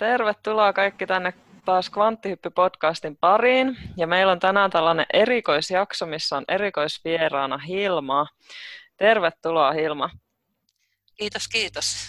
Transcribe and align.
Tervetuloa 0.00 0.72
kaikki 0.72 1.06
tänne 1.06 1.32
taas 1.64 1.90
Kvanttihyppy-podcastin 1.90 3.16
pariin. 3.20 3.76
Ja 3.96 4.06
meillä 4.06 4.32
on 4.32 4.38
tänään 4.38 4.70
tällainen 4.70 5.06
erikoisjakso, 5.12 6.06
missä 6.06 6.36
on 6.36 6.44
erikoisvieraana 6.48 7.58
Hilma. 7.58 8.26
Tervetuloa 8.96 9.72
Hilma. 9.72 10.10
Kiitos, 11.16 11.48
kiitos. 11.48 12.06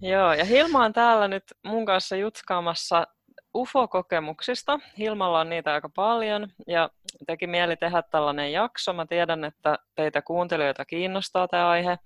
Joo, 0.00 0.32
ja 0.32 0.44
Hilma 0.44 0.84
on 0.84 0.92
täällä 0.92 1.28
nyt 1.28 1.44
mun 1.62 1.86
kanssa 1.86 2.16
jutskaamassa 2.16 3.06
UFO-kokemuksista. 3.54 4.80
Hilmalla 4.98 5.40
on 5.40 5.50
niitä 5.50 5.72
aika 5.74 5.88
paljon 5.88 6.48
ja 6.66 6.90
teki 7.26 7.46
mieli 7.46 7.76
tehdä 7.76 8.02
tällainen 8.02 8.52
jakso. 8.52 8.92
Mä 8.92 9.06
tiedän, 9.06 9.44
että 9.44 9.78
teitä 9.94 10.22
kuuntelijoita 10.22 10.84
kiinnostaa 10.84 11.48
tämä 11.48 11.68
aihe. 11.68 11.98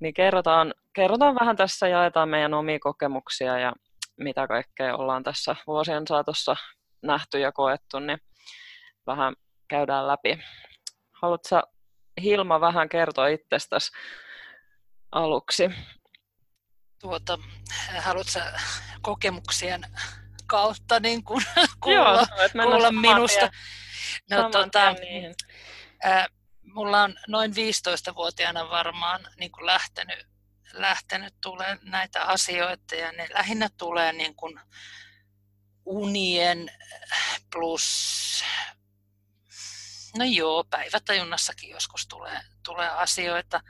Niin 0.00 0.14
kerrotaan, 0.14 0.74
kerrotaan 0.92 1.34
vähän 1.40 1.56
tässä, 1.56 1.88
jaetaan 1.88 2.28
meidän 2.28 2.54
omia 2.54 2.78
kokemuksia 2.78 3.58
ja 3.58 3.72
mitä 4.16 4.46
kaikkea 4.46 4.96
ollaan 4.96 5.22
tässä 5.22 5.56
vuosien 5.66 6.06
saatossa 6.06 6.56
nähty 7.02 7.38
ja 7.40 7.52
koettu, 7.52 7.98
niin 7.98 8.18
vähän 9.06 9.34
käydään 9.68 10.08
läpi. 10.08 10.38
Haluatko 11.12 11.62
Hilma 12.22 12.60
vähän 12.60 12.88
kertoa 12.88 13.26
itsestäsi 13.26 13.92
aluksi? 15.12 15.70
Tuota, 17.00 17.38
haluatko 18.00 18.40
kokemuksien 19.02 19.82
kautta 20.46 21.00
niin 21.00 21.24
kuin 21.24 21.44
kuulla, 21.80 22.26
Joo, 22.54 22.64
kuulla 22.64 22.92
minusta? 22.92 23.50
No, 24.30 24.50
tuota, 24.50 24.94
mulla 26.62 27.02
on 27.02 27.14
noin 27.28 27.50
15-vuotiaana 27.50 28.70
varmaan 28.70 29.20
niin 29.38 29.52
kuin 29.52 29.66
lähtenyt, 29.66 30.26
lähtenyt 30.72 31.34
tulee 31.40 31.78
näitä 31.82 32.24
asioita 32.24 32.94
ja 32.94 33.12
ne 33.12 33.28
lähinnä 33.34 33.68
tulee 33.76 34.12
niin 34.12 34.34
kuin 34.34 34.60
unien 35.84 36.70
plus, 37.52 38.44
no 40.18 40.24
joo, 40.24 40.64
päivätajunnassakin 40.64 41.70
joskus 41.70 42.06
tulee, 42.06 42.40
tulee 42.64 42.88
asioita, 42.88 43.60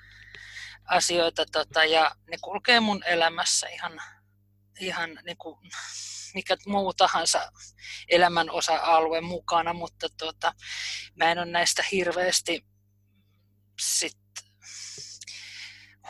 asioita 0.84 1.46
tota, 1.52 1.84
ja 1.84 2.16
ne 2.30 2.36
kulkee 2.40 2.80
mun 2.80 3.02
elämässä 3.06 3.68
ihan, 3.68 4.00
ihan 4.80 5.18
niin 5.24 5.36
kuin 5.36 5.70
mikä 6.34 6.56
muu 6.66 6.94
tahansa 6.94 7.52
elämän 8.08 8.50
osa-alue 8.50 9.20
mukana, 9.20 9.72
mutta 9.72 10.08
tota, 10.18 10.54
mä 11.14 11.32
en 11.32 11.38
ole 11.38 11.46
näistä 11.46 11.84
hirveästi 11.92 12.66
sit 13.80 14.21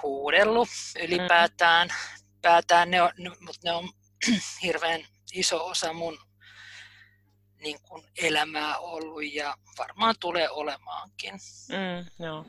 huudellut 0.03 0.69
ylipäätään. 1.05 1.89
Mm. 1.89 2.23
Päätään 2.43 2.91
ne 2.91 3.03
on, 3.03 3.11
mutta 3.19 3.61
ne 3.65 3.73
on 3.73 3.89
hirveän 4.63 5.01
iso 5.33 5.67
osa 5.67 5.93
mun 5.93 6.19
niin 7.63 7.79
kuin 7.89 8.03
elämää 8.23 8.79
ollut 8.79 9.35
ja 9.35 9.57
varmaan 9.79 10.15
tulee 10.21 10.51
olemaankin. 10.51 11.35
Mm, 11.69 12.25
joo. 12.25 12.47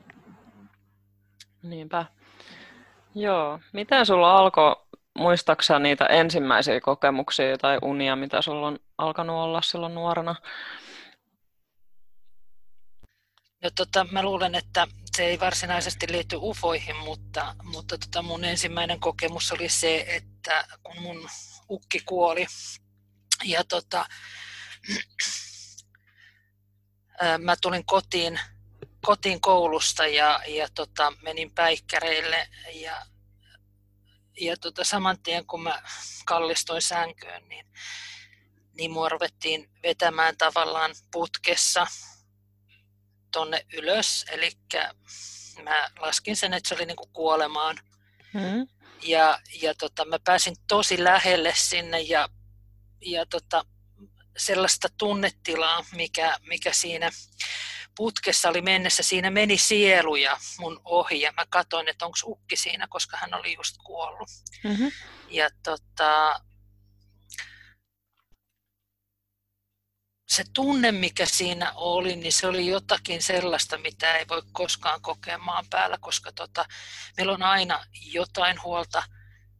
Niinpä. 1.64 2.06
Joo. 3.16 3.60
Miten 3.74 4.06
sulla 4.06 4.38
alkoi, 4.38 4.76
muistaaksä 5.18 5.80
niitä 5.80 6.06
ensimmäisiä 6.06 6.82
kokemuksia 6.82 7.58
tai 7.58 7.80
unia, 7.82 8.16
mitä 8.16 8.42
sulla 8.42 8.68
on 8.68 8.80
alkanut 8.98 9.36
olla 9.36 9.62
silloin 9.62 9.96
nuorena? 9.96 10.36
No, 13.64 13.70
tota, 13.76 14.06
mä 14.12 14.24
luulen, 14.24 14.56
että 14.56 14.88
se 15.18 15.26
ei 15.26 15.40
varsinaisesti 15.40 16.12
liity 16.12 16.36
ufoihin, 16.40 16.96
mutta, 16.96 17.56
mutta 17.64 17.98
tota 17.98 18.22
mun 18.22 18.44
ensimmäinen 18.44 19.00
kokemus 19.00 19.52
oli 19.52 19.70
se, 19.70 20.06
että 20.08 20.68
kun 20.84 21.02
mun 21.02 21.30
ukki 21.70 22.00
kuoli 22.00 22.48
ja 23.44 23.64
tota, 23.64 24.06
mä 27.38 27.56
tulin 27.62 27.86
kotiin, 27.86 28.40
kotiin 29.06 29.42
koulusta 29.42 30.08
ja, 30.08 30.42
ja 30.48 30.68
tota, 30.76 31.14
menin 31.22 31.52
päikkäreille 31.52 32.50
ja, 32.74 33.06
ja 34.42 34.58
tota, 34.58 34.84
saman 34.84 35.20
tien 35.24 35.46
kun 35.46 35.64
mä 35.64 35.84
kallistuin 36.26 36.82
sänkyyn, 36.82 37.50
niin, 37.50 37.66
niin 38.74 38.92
mua 38.92 39.10
ruvettiin 39.10 39.70
vetämään 39.84 40.38
tavallaan 40.38 40.96
putkessa 41.12 41.88
tonne 43.34 43.66
ylös, 43.74 44.26
eli 44.32 44.52
mä 45.64 45.90
laskin 46.00 46.36
sen, 46.36 46.54
että 46.54 46.70
se 46.70 46.76
oli 46.76 46.86
niinku 46.86 47.10
kuolemaan. 47.14 47.80
Mm. 48.34 48.68
Ja, 49.02 49.40
ja 49.62 49.76
tota, 49.76 50.06
mä 50.06 50.20
pääsin 50.24 50.56
tosi 50.68 51.04
lähelle 51.04 51.54
sinne 51.56 52.02
ja, 52.02 52.30
ja 53.02 53.26
tota, 53.26 53.66
sellaista 54.38 54.88
tunnetilaa, 54.98 55.86
mikä, 55.96 56.38
mikä 56.48 56.74
siinä 56.74 57.10
putkessa 57.96 58.50
oli 58.50 58.62
mennessä, 58.62 59.04
siinä 59.04 59.32
meni 59.32 59.58
sieluja 59.58 60.38
mun 60.60 60.82
ohi 60.86 61.22
ja 61.22 61.32
mä 61.32 61.46
katsoin, 61.50 61.90
että 61.90 62.06
onko 62.06 62.18
ukki 62.26 62.56
siinä, 62.56 62.88
koska 62.90 63.18
hän 63.18 63.34
oli 63.34 63.56
just 63.56 63.76
kuollut. 63.84 64.30
Mm-hmm. 64.64 64.92
Ja 65.30 65.50
tota, 65.64 66.42
se 70.36 70.44
tunne, 70.54 70.92
mikä 70.92 71.26
siinä 71.26 71.72
oli, 71.76 72.16
niin 72.16 72.34
se 72.34 72.48
oli 72.48 72.68
jotakin 72.68 73.24
sellaista, 73.24 73.78
mitä 73.78 74.18
ei 74.18 74.26
voi 74.30 74.42
koskaan 74.52 75.02
kokea 75.02 75.38
maan 75.38 75.66
päällä, 75.70 75.98
koska 76.02 76.32
tota, 76.32 76.66
meillä 77.18 77.34
on 77.34 77.44
aina 77.44 77.86
jotain 78.02 78.64
huolta 78.64 79.04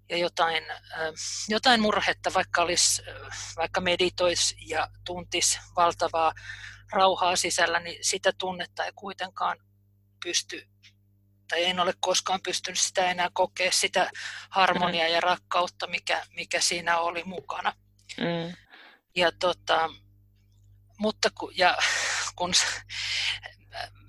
ja 0.10 0.18
jotain, 0.18 0.64
jotain 1.50 1.82
murhetta, 1.82 2.34
vaikka, 2.34 2.62
olisi, 2.62 3.02
vaikka 3.58 3.82
meditoisi 3.82 4.56
ja 4.68 4.90
tuntisi 5.06 5.60
valtavaa 5.76 6.34
rauhaa 6.92 7.36
sisällä, 7.36 7.80
niin 7.80 8.06
sitä 8.06 8.32
tunnetta 8.38 8.86
ei 8.86 8.92
kuitenkaan 8.96 9.58
pysty, 10.24 10.68
tai 11.48 11.64
en 11.64 11.80
ole 11.80 11.94
koskaan 12.00 12.42
pystynyt 12.42 12.80
sitä 12.80 13.12
enää 13.12 13.30
kokea, 13.34 13.72
sitä 13.72 14.12
harmoniaa 14.50 15.08
ja 15.08 15.22
rakkautta, 15.22 15.88
mikä, 15.88 16.26
mikä 16.36 16.62
siinä 16.62 17.00
oli 17.00 17.24
mukana. 17.24 17.74
Mm. 18.18 18.56
Ja 19.16 19.32
tota, 19.32 19.90
mutta 21.04 21.30
kun, 21.40 21.58
ja 21.58 21.78
kun 22.36 22.54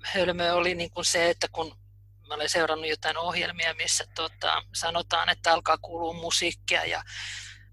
hölmö 0.03 0.53
oli 0.53 0.75
niin 0.75 0.91
kuin 0.91 1.05
se, 1.05 1.29
että 1.29 1.47
kun 1.51 1.77
mä 2.27 2.33
olen 2.33 2.49
seurannut 2.49 2.89
jotain 2.89 3.17
ohjelmia, 3.17 3.73
missä 3.73 4.05
tota, 4.15 4.63
sanotaan, 4.73 5.29
että 5.29 5.53
alkaa 5.53 5.77
kuulua 5.77 6.13
musiikkia 6.13 6.85
ja 6.85 7.03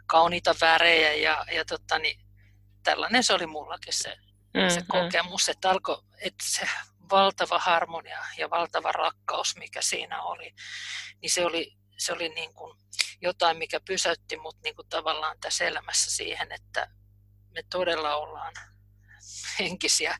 kauniita 0.06 0.54
värejä 0.60 1.14
ja, 1.14 1.44
ja 1.52 1.64
tota, 1.64 1.98
niin, 1.98 2.20
tällainen 2.82 3.24
se 3.24 3.34
oli 3.34 3.46
mullakin 3.46 3.92
se, 3.92 4.16
mm-hmm. 4.54 4.70
se 4.70 4.82
kokemus, 4.88 5.48
että 5.48 5.70
alkoi, 5.70 6.02
että 6.18 6.44
se 6.46 6.68
valtava 7.10 7.58
harmonia 7.58 8.24
ja 8.38 8.50
valtava 8.50 8.92
rakkaus, 8.92 9.56
mikä 9.56 9.82
siinä 9.82 10.22
oli, 10.22 10.54
niin 11.22 11.30
se 11.30 11.46
oli, 11.46 11.76
se 11.98 12.12
oli 12.12 12.28
niin 12.28 12.54
kuin 12.54 12.78
jotain, 13.20 13.56
mikä 13.56 13.80
pysäytti 13.80 14.36
mut 14.36 14.56
niin 14.62 14.76
kuin 14.76 14.88
tavallaan 14.88 15.36
tässä 15.40 15.64
elämässä 15.64 16.10
siihen, 16.10 16.52
että 16.52 16.88
me 17.54 17.62
todella 17.70 18.16
ollaan 18.16 18.52
henkisiä, 19.58 20.18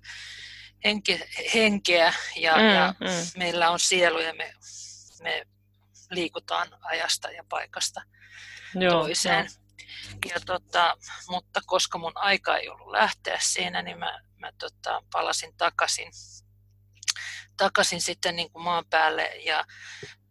henke, 0.84 1.29
henkeä 1.55 2.14
ja, 2.37 2.56
mm, 2.56 2.69
ja 2.69 2.94
mm. 3.00 3.38
meillä 3.38 3.70
on 3.70 3.81
sielu 3.81 4.20
ja 4.20 4.34
me, 4.34 4.55
me 5.23 5.46
liikutaan 6.11 6.69
ajasta 6.82 7.31
ja 7.31 7.44
paikasta 7.49 8.02
Joo, 8.75 9.02
toiseen. 9.02 9.44
Jo. 9.44 9.62
Ja 10.34 10.40
tota, 10.46 10.96
mutta 11.29 11.61
koska 11.67 11.99
mun 11.99 12.12
aika 12.14 12.56
ei 12.56 12.69
ollut 12.69 12.90
lähteä 12.90 13.38
siinä, 13.40 13.82
niin 13.82 13.99
mä, 13.99 14.20
mä 14.38 14.52
tota, 14.58 15.02
palasin 15.12 15.56
takaisin, 15.56 16.12
takaisin 17.56 18.00
sitten 18.00 18.37
niin 18.37 18.50
kuin 18.52 18.64
maan 18.64 18.84
päälle 18.90 19.37
ja 19.37 19.64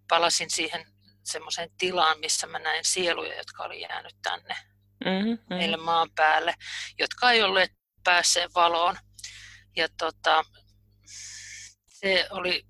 palasin 0.08 0.50
siihen 0.50 0.86
semmoiseen 1.24 1.70
tilaan, 1.78 2.20
missä 2.20 2.48
mä 2.48 2.60
näin 2.60 2.86
sieluja, 2.86 3.38
jotka 3.38 3.64
oli 3.64 3.82
jäänyt 3.82 4.16
tänne 4.22 4.56
mm-hmm. 5.06 5.40
meille 5.50 5.78
maan 5.78 6.12
päälle, 6.16 6.54
jotka 7.00 7.32
ei 7.32 7.44
olleet 7.44 7.72
päässeet 8.04 8.56
valoon. 8.56 8.98
Ja 9.76 9.88
tota, 9.98 10.44
se 11.88 12.28
oli 12.30 12.66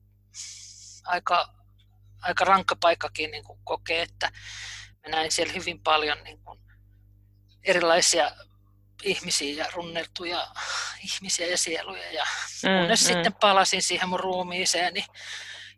aika, 1.05 1.53
aika 2.21 2.45
rankka 2.45 2.75
paikkakin 2.75 3.31
niin 3.31 3.43
kuin 3.43 3.59
kokea, 3.63 4.03
että 4.03 4.31
mä 4.93 5.11
näin 5.11 5.31
siellä 5.31 5.53
hyvin 5.53 5.83
paljon 5.83 6.23
niin 6.23 6.39
kuin 6.43 6.59
erilaisia 7.63 8.31
ihmisiä 9.03 9.63
ja 9.63 9.71
runneltuja 9.73 10.47
ihmisiä 11.03 11.47
ja 11.47 11.57
sieluja. 11.57 12.11
Ja 12.11 12.23
mm, 12.63 12.79
kunnes 12.79 13.01
mm. 13.01 13.07
sitten 13.07 13.33
palasin 13.33 13.81
siihen 13.81 14.09
mun 14.09 14.19
ruumiiseeni. 14.19 15.05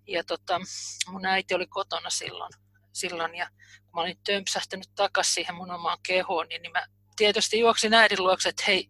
Ja 0.07 0.23
tota, 0.23 0.59
mun 1.07 1.25
äiti 1.25 1.53
oli 1.53 1.67
kotona 1.67 2.09
silloin, 2.09 2.51
silloin 2.93 3.35
ja 3.35 3.49
kun 3.83 3.91
mä 3.93 4.01
olin 4.01 4.17
tömpsähtänyt 4.23 4.89
takaisin 4.95 5.33
siihen 5.33 5.55
mun 5.55 5.71
omaan 5.71 5.97
kehoon, 6.07 6.47
niin, 6.47 6.61
niin 6.61 6.71
mä 6.71 6.85
tietysti 7.15 7.59
juoksin 7.59 7.93
äidin 7.93 8.23
luokse, 8.23 8.49
että 8.49 8.63
hei, 8.67 8.89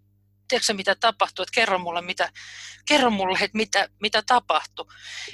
tiedätkö 0.54 0.74
mitä 0.74 0.96
tapahtui, 0.96 1.44
että 1.44 1.56
kerro 1.56 1.80
mulle, 1.80 2.02
mitä, 2.02 2.30
kerro 2.88 3.10
mulle 3.10 3.38
että 3.42 3.58
mitä, 3.58 3.90
mitä 4.02 4.24
tapahtui. 4.26 4.86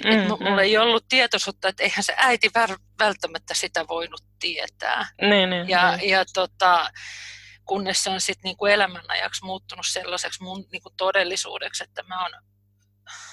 Mm, 0.04 0.10
että 0.10 0.28
mulla 0.28 0.50
mm. 0.50 0.58
ei 0.58 0.78
ollut 0.78 1.08
tietoisuutta, 1.08 1.68
että 1.68 1.82
eihän 1.82 2.02
se 2.02 2.14
äiti 2.16 2.50
välttämättä 2.98 3.54
sitä 3.54 3.88
voinut 3.88 4.24
tietää. 4.38 5.06
Niin, 5.20 5.50
niin, 5.50 5.68
ja, 5.68 5.96
niin. 5.96 6.10
ja 6.10 6.24
tota, 6.34 6.90
kunnes 7.64 8.04
se 8.04 8.10
on 8.10 8.20
sitten 8.20 8.48
niinku 8.48 8.66
elämän 8.66 9.10
ajaksi 9.10 9.44
muuttunut 9.44 9.86
sellaiseksi 9.88 10.42
mun 10.42 10.66
niinku 10.72 10.90
todellisuudeksi, 10.96 11.84
että 11.84 12.02
mä, 12.02 12.24
on, 12.24 12.30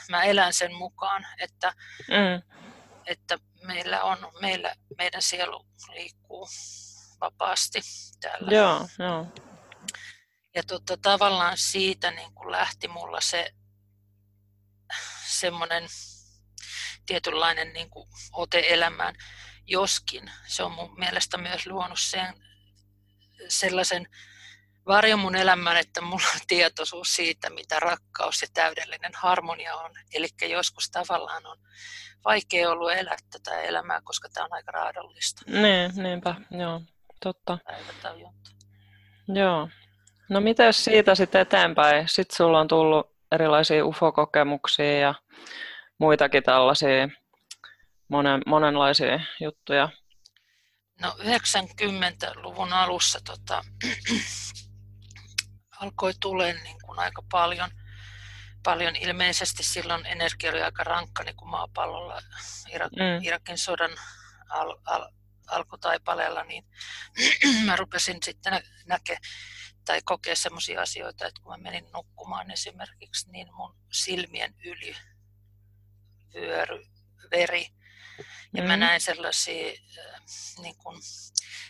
mä 0.10 0.24
elän 0.24 0.54
sen 0.54 0.74
mukaan, 0.74 1.28
että, 1.40 1.74
mm. 2.08 2.58
että 3.06 3.38
meillä 3.64 4.04
on, 4.04 4.18
meillä, 4.42 4.76
meidän 4.98 5.22
sielu 5.22 5.66
liikkuu 5.94 6.50
vapaasti 7.22 7.82
täällä. 8.22 8.52
Joo, 8.52 8.88
joo. 9.00 9.28
Ja 10.58 10.64
tota, 10.64 10.98
tavallaan 10.98 11.58
siitä 11.58 12.12
niin 12.12 12.34
kun 12.34 12.52
lähti 12.52 12.88
mulla 12.88 13.22
se 13.22 13.54
semmoinen 15.28 15.84
tietynlainen 17.06 17.74
niin 17.74 17.90
kuin 17.90 18.10
ote 18.34 18.64
elämään, 18.68 19.16
joskin 19.66 20.32
se 20.48 20.64
on 20.64 20.72
mun 20.72 21.00
mielestä 21.00 21.38
myös 21.38 21.68
luonut 21.68 22.00
sen, 22.00 22.34
sellaisen 23.48 24.08
varjon 24.88 25.20
mun 25.20 25.36
elämään, 25.36 25.78
että 25.78 26.02
mulla 26.02 26.28
on 26.36 26.42
tietoisuus 26.48 27.16
siitä, 27.16 27.50
mitä 27.50 27.80
rakkaus 27.80 28.42
ja 28.42 28.48
täydellinen 28.54 29.12
harmonia 29.16 29.76
on. 29.76 29.92
Eli 30.14 30.28
joskus 30.50 30.90
tavallaan 30.90 31.46
on 31.46 31.58
vaikea 32.26 32.70
ollut 32.72 32.92
elää 32.92 33.18
tätä 33.32 33.62
elämää, 33.62 34.02
koska 34.04 34.30
tämä 34.30 34.46
on 34.46 34.54
aika 34.54 34.72
raadollista. 34.72 35.42
Niin, 35.48 35.92
niinpä, 36.04 36.36
joo, 36.52 36.82
totta. 37.22 37.58
Joo. 39.28 39.70
No 40.30 40.42
mitä 40.42 40.72
siitä 40.72 41.16
sitten 41.16 41.42
eteenpäin? 41.42 42.08
Sitten 42.08 42.38
sulla 42.38 42.60
on 42.60 42.68
tullut 42.68 43.12
erilaisia 43.32 43.86
UFO-kokemuksia 43.86 45.00
ja 45.00 45.14
muitakin 45.98 46.44
tällaisia 46.44 47.10
monen, 48.08 48.42
monenlaisia 48.46 49.20
juttuja. 49.42 49.90
No 51.02 51.16
90-luvun 51.20 52.74
alussa 52.74 53.20
tota, 53.26 53.64
alkoi 55.82 56.14
tulee 56.20 56.54
niin 56.54 56.78
kuin 56.86 57.00
aika 57.00 57.24
paljon, 57.32 57.70
paljon. 58.64 58.96
Ilmeisesti 58.96 59.64
silloin 59.64 60.06
energia 60.06 60.52
oli 60.52 60.62
aika 60.62 60.84
rankka 60.84 61.24
niin 61.24 61.36
kuin 61.36 61.50
maapallolla 61.50 62.22
Irak, 62.74 62.92
mm. 62.92 63.24
Irakin 63.24 63.58
sodan 63.58 63.92
al, 64.50 64.76
al, 64.86 65.10
alkutaipaleella, 65.48 66.44
niin 66.44 66.64
mä 67.66 67.76
rupesin 67.76 68.18
sitten 68.24 68.64
näkemään 68.86 69.22
tai 69.88 70.02
kokea 70.06 70.36
sellaisia 70.36 70.82
asioita, 70.82 71.28
että 71.28 71.42
kun 71.42 71.52
mä 71.52 71.58
menin 71.58 71.92
nukkumaan 71.94 72.52
esimerkiksi, 72.52 73.32
niin 73.32 73.54
mun 73.54 73.76
silmien 73.92 74.56
yli 74.66 74.96
vyöry 76.34 76.86
veri. 77.32 77.68
Ja 78.54 78.62
mm. 78.62 78.68
mä 78.68 78.78
näin 78.78 79.02
sellaisia 79.02 79.68
äh, 79.70 80.22
niin 80.62 80.78
kuin 80.78 81.02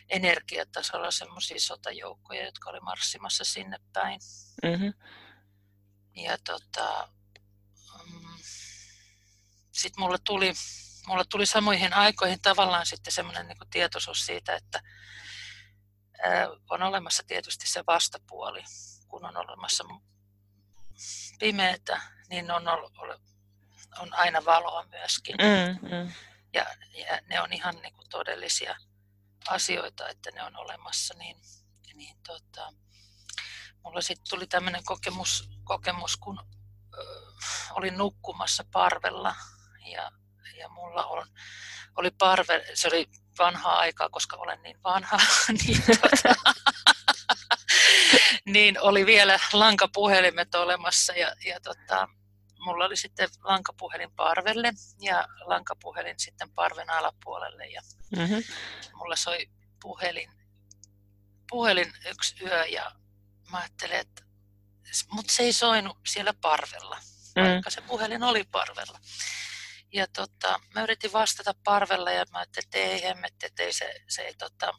energiatasolla 0.09 1.11
sellaisia 1.11 1.59
sotajoukkoja, 1.59 2.45
jotka 2.45 2.69
oli 2.69 2.79
marssimassa 2.79 3.43
sinne 3.43 3.77
päin. 3.93 4.19
Mm-hmm. 4.63 4.93
Ja 6.15 6.37
tota, 6.37 7.09
mm, 8.11 8.37
sitten 9.71 10.03
mulle 10.03 10.17
tuli, 10.23 10.53
mulle 11.07 11.23
tuli 11.29 11.45
samoihin 11.45 11.93
aikoihin 11.93 12.41
tavallaan 12.41 12.85
sitten 12.85 13.13
semmoinen 13.13 13.47
niin 13.47 13.69
tietoisuus 13.71 14.25
siitä, 14.25 14.55
että 14.55 14.81
on 16.69 16.83
olemassa 16.83 17.23
tietysti 17.27 17.67
se 17.67 17.83
vastapuoli, 17.87 18.63
kun 19.07 19.25
on 19.25 19.37
olemassa 19.37 19.83
pimeätä, 21.39 22.01
niin 22.29 22.51
on, 22.51 22.67
on 23.99 24.13
aina 24.13 24.45
valoa 24.45 24.85
myöskin. 24.85 25.35
Mm, 25.35 25.89
mm. 25.89 26.11
Ja, 26.53 26.65
ja 26.93 27.19
ne 27.27 27.41
on 27.41 27.53
ihan 27.53 27.75
niin 27.75 27.93
kuin 27.93 28.09
todellisia 28.09 28.75
asioita, 29.49 30.09
että 30.09 30.31
ne 30.31 30.43
on 30.43 30.55
olemassa, 30.55 31.13
niin, 31.17 31.37
niin 31.93 32.17
tota, 32.27 32.73
mulla 33.83 34.01
sitten 34.01 34.29
tuli 34.29 34.47
tämmöinen 34.47 34.83
kokemus, 34.85 35.49
kokemus, 35.63 36.17
kun 36.17 36.39
ö, 36.97 37.03
olin 37.71 37.97
nukkumassa 37.97 38.65
parvella 38.71 39.35
ja, 39.85 40.11
ja 40.57 40.69
mulla 40.69 41.05
on, 41.05 41.27
oli 41.97 42.11
parve, 42.11 42.65
se 42.73 42.87
oli 42.87 43.09
vanhaa 43.39 43.77
aikaa, 43.77 44.09
koska 44.09 44.37
olen 44.37 44.63
niin 44.63 44.77
vanha, 44.83 45.17
niin, 45.67 45.83
tota, 46.01 46.35
niin 48.53 48.81
oli 48.81 49.05
vielä 49.05 49.39
lankapuhelimet 49.53 50.55
olemassa 50.55 51.13
ja, 51.13 51.35
ja 51.45 51.59
tota, 51.59 52.07
mulla 52.59 52.85
oli 52.85 52.97
sitten 52.97 53.29
lankapuhelin 53.43 54.11
parvelle 54.15 54.73
ja 55.01 55.27
lankapuhelin 55.45 56.19
sitten 56.19 56.49
parven 56.51 56.89
alapuolelle 56.89 57.65
ja 57.65 57.81
mm-hmm. 58.17 58.43
mulla 58.93 59.15
soi 59.15 59.49
puhelin, 59.81 60.31
puhelin 61.49 61.93
yksi 62.09 62.35
yö 62.43 62.65
ja 62.65 62.91
mä 63.51 63.57
ajattelin, 63.57 63.95
että 63.95 64.23
mutta 65.11 65.33
se 65.33 65.43
ei 65.43 65.53
soinut 65.53 65.97
siellä 66.07 66.33
parvella, 66.41 66.97
mm. 67.35 67.43
vaikka 67.43 67.69
se 67.69 67.81
puhelin 67.81 68.23
oli 68.23 68.43
parvella. 68.43 68.99
Ja 69.93 70.07
tota, 70.07 70.59
mä 70.75 70.83
yritin 70.83 71.13
vastata 71.13 71.53
parvella 71.63 72.11
ja 72.11 72.25
mä 72.31 72.39
ajattelin, 72.39 72.65
että 72.65 72.77
ei 72.77 73.03
hemmetti, 73.03 73.45
että 73.45 73.63
ei 73.63 73.73
se, 73.73 73.93
se 74.09 74.21
ei 74.21 74.33
tota, 74.33 74.73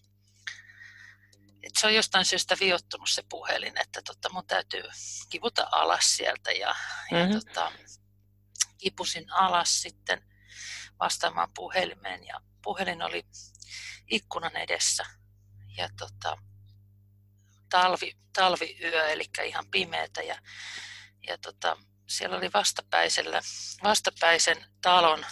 että 1.62 1.80
se 1.80 1.86
on 1.86 1.94
jostain 1.94 2.24
syystä 2.24 2.56
viottunut 2.60 3.10
se 3.10 3.22
puhelin, 3.28 3.80
että 3.80 4.02
tota, 4.02 4.28
mun 4.32 4.46
täytyy 4.46 4.82
kivuta 5.30 5.68
alas 5.72 6.16
sieltä 6.16 6.52
ja, 6.52 6.74
mm-hmm. 7.10 7.32
ja 7.32 7.40
tota, 7.40 7.72
kipusin 8.78 9.32
alas 9.32 9.82
sitten 9.82 10.22
vastaamaan 11.00 11.52
puhelimeen 11.54 12.26
ja 12.26 12.40
puhelin 12.62 13.02
oli 13.02 13.26
ikkunan 14.06 14.56
edessä 14.56 15.04
ja 15.76 15.88
tota, 15.98 16.36
talvi, 17.70 18.12
talviyö, 18.32 19.06
eli 19.06 19.24
ihan 19.44 19.70
pimeätä 19.70 20.22
ja, 20.22 20.38
ja 21.26 21.38
tota, 21.38 21.76
siellä 22.08 22.36
oli 22.36 22.50
vastapäisellä, 22.54 23.40
vastapäisen 23.82 24.64
talon 24.82 25.26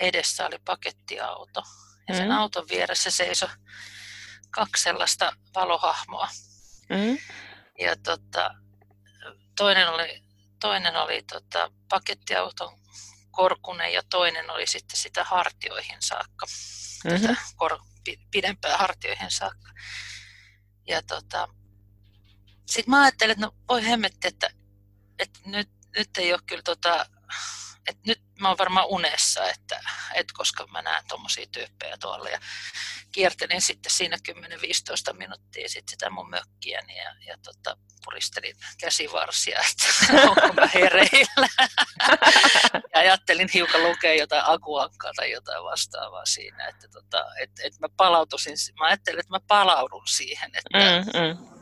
edessä 0.00 0.46
oli 0.46 0.58
pakettiauto. 0.64 1.62
Ja 2.08 2.14
sen 2.14 2.28
mm. 2.28 2.36
auton 2.36 2.68
vieressä 2.68 3.10
seisoi 3.10 3.48
kaksi 4.50 4.82
sellaista 4.82 5.36
valohahmoa. 5.54 6.28
Mm. 6.88 7.18
Ja 7.78 7.96
tota, 7.96 8.54
toinen 9.56 9.88
oli, 9.88 10.22
toinen 10.60 10.96
oli 10.96 11.22
tota, 11.22 11.70
pakettiauton 11.88 12.78
korkunen 13.30 13.92
ja 13.92 14.02
toinen 14.10 14.50
oli 14.50 14.66
sitten 14.66 14.96
sitä 14.96 15.24
hartioihin 15.24 16.02
saakka. 16.02 16.46
Mm-hmm. 17.04 17.26
Tätä 17.26 17.40
kor, 17.56 17.78
pidempää 18.30 18.76
hartioihin 18.76 19.30
saakka. 19.30 19.72
Ja 20.88 21.02
tota, 21.02 21.48
sitten 22.66 22.90
mä 22.90 23.02
ajattelin, 23.02 23.32
että 23.32 23.46
no 23.46 23.54
voi 23.68 23.84
hemmetti, 23.84 24.28
että, 24.28 24.50
että 25.18 25.40
nyt 25.44 25.70
nyt 25.96 26.10
ei 26.18 26.32
ole 26.32 26.40
kyllä 26.46 26.62
tota, 26.62 27.06
että 27.86 28.02
nyt 28.06 28.20
mä 28.40 28.48
oon 28.48 28.58
varmaan 28.58 28.86
unessa, 28.86 29.50
että, 29.50 29.80
että 30.14 30.32
koska 30.36 30.66
mä 30.66 30.82
näen 30.82 31.04
tuommoisia 31.08 31.46
tyyppejä 31.52 31.96
tuolla 32.00 32.28
ja 32.28 32.40
kiertelin 33.12 33.60
sitten 33.62 33.92
siinä 33.92 34.16
10-15 35.12 35.12
minuuttia 35.12 35.68
sit 35.68 35.88
sitä 35.88 36.10
mun 36.10 36.30
mökkiäni 36.30 36.96
ja, 36.96 37.14
ja 37.26 37.38
tota, 37.42 37.76
puristelin 38.04 38.56
käsivarsia, 38.80 39.60
että 39.70 40.22
onko 40.28 40.52
mä 40.52 40.66
hereillä. 40.74 41.48
ja 42.72 43.00
ajattelin 43.00 43.48
hiukan 43.54 43.82
lukea 43.82 44.14
jotain 44.14 44.42
akuankkaa 44.46 45.12
tai 45.16 45.30
jotain 45.30 45.64
vastaavaa 45.64 46.26
siinä, 46.26 46.68
että, 46.68 46.88
tota, 46.88 47.24
että, 47.40 47.62
että 47.64 47.80
mä 47.80 47.88
palautuisin, 47.96 48.56
mä 48.78 48.86
ajattelin, 48.86 49.20
että 49.20 49.32
mä 49.32 49.40
palaudun 49.48 50.06
siihen, 50.06 50.50
että 50.54 50.78
mm, 50.78 51.20
mm. 51.20 51.52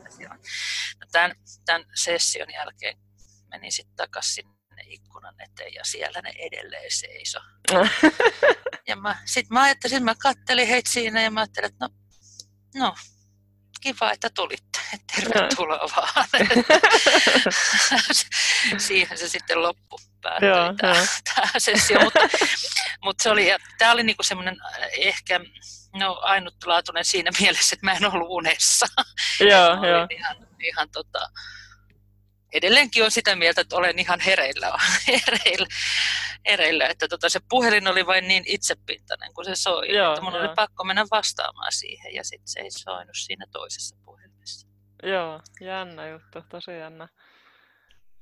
Tämän, 1.11 1.35
tämän 1.65 1.85
session 1.95 2.53
jälkeen 2.53 2.97
menin 3.51 3.71
sitten 3.71 3.95
takaisin 3.95 4.45
sinne 4.69 4.83
ikkunan 4.87 5.35
eteen 5.41 5.73
ja 5.73 5.85
siellä 5.85 6.21
ne 6.21 6.33
edelleen 6.37 6.91
seiso. 6.91 7.39
ja 8.87 8.95
mä, 8.95 9.17
sitten 9.25 9.53
mä 9.53 9.61
ajattelin, 9.61 10.03
mä 10.03 10.15
kattelin 10.15 10.67
heitä 10.67 10.89
siinä 10.89 11.21
ja 11.21 11.31
mä 11.31 11.39
ajattelin, 11.39 11.71
että 11.71 11.85
no, 11.85 11.89
no 12.75 12.95
kiva, 13.81 14.11
että 14.11 14.29
tulitte. 14.29 14.79
Tervetuloa 15.15 15.89
vaan. 15.95 16.27
Siihen 18.87 19.17
se 19.17 19.29
sitten 19.29 19.61
loppu 19.61 19.99
päättyi 20.21 20.49
tämä, 20.77 21.05
tämä 21.35 21.47
sessio. 21.57 21.99
Mutta, 21.99 22.19
mutta 23.03 23.23
se 23.23 23.29
oli, 23.29 23.47
tämä 23.77 23.91
oli 23.91 24.03
niinku 24.03 24.23
semmoinen 24.23 24.57
ehkä 24.97 25.39
no, 25.95 26.19
ainutlaatuinen 26.21 27.05
siinä 27.05 27.31
mielessä, 27.39 27.73
että 27.73 27.85
mä 27.85 27.93
en 27.93 28.05
ollut 28.05 28.29
unessa. 28.29 28.85
Joo, 29.39 29.85
joo. 29.87 30.07
Ihan, 30.09 30.35
ihan 30.59 30.89
tota, 30.91 31.29
edelleenkin 32.53 33.03
on 33.03 33.11
sitä 33.11 33.35
mieltä, 33.35 33.61
että 33.61 33.75
olen 33.75 33.99
ihan 33.99 34.19
hereillä, 34.19 34.67
hereillä, 35.07 35.67
hereillä 36.47 36.87
että 36.87 37.07
tota, 37.07 37.29
se 37.29 37.39
puhelin 37.49 37.87
oli 37.87 38.05
vain 38.05 38.27
niin 38.27 38.43
itsepintainen 38.47 39.33
kuin 39.33 39.45
se 39.45 39.55
soi, 39.55 39.95
joo, 39.95 40.13
että 40.13 40.21
mun 40.21 40.33
joo. 40.33 40.41
oli 40.43 40.55
pakko 40.55 40.83
mennä 40.83 41.05
vastaamaan 41.11 41.71
siihen 41.71 42.13
ja 42.13 42.23
sitten 42.23 42.47
se 42.47 42.59
ei 42.59 42.71
soinut 42.71 43.15
siinä 43.15 43.45
toisessa 43.51 43.95
puhelimessa. 44.05 44.67
Joo, 45.03 45.41
jännä 45.61 46.07
juttu, 46.07 46.41
tosi 46.49 46.71
jännä. 46.77 47.07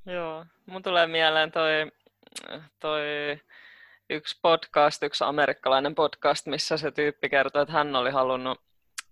Joo, 0.06 0.46
mun 0.66 0.84
tulee 0.84 1.08
mieleen 1.08 1.52
toi, 1.52 1.92
toi 2.80 3.02
yksi 4.10 4.40
podcast, 4.42 5.04
yksi 5.04 5.24
amerikkalainen 5.24 5.96
podcast, 5.96 6.46
missä 6.46 6.78
se 6.78 6.92
tyyppi 6.92 7.30
kertoi, 7.30 7.62
että 7.62 7.74
hän 7.74 7.96
oli 7.96 8.12
halunnut 8.12 8.62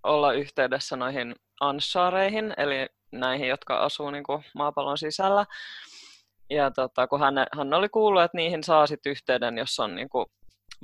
olla 0.03 0.33
yhteydessä 0.33 0.95
noihin 0.95 1.35
ansareihin, 1.59 2.53
eli 2.57 2.87
näihin, 3.11 3.47
jotka 3.47 3.77
asuu 3.77 4.11
niin 4.11 4.23
kuin 4.23 4.43
maapallon 4.55 4.97
sisällä. 4.97 5.45
Ja 6.49 6.71
tota, 6.71 7.07
kun 7.07 7.19
hän, 7.19 7.33
hän 7.57 7.73
oli 7.73 7.89
kuullut, 7.89 8.23
että 8.23 8.37
niihin 8.37 8.63
saa 8.63 8.87
sit 8.87 9.05
yhteyden, 9.05 9.57
jos 9.57 9.79
on 9.79 9.95
niin 9.95 10.09
kuin 10.09 10.25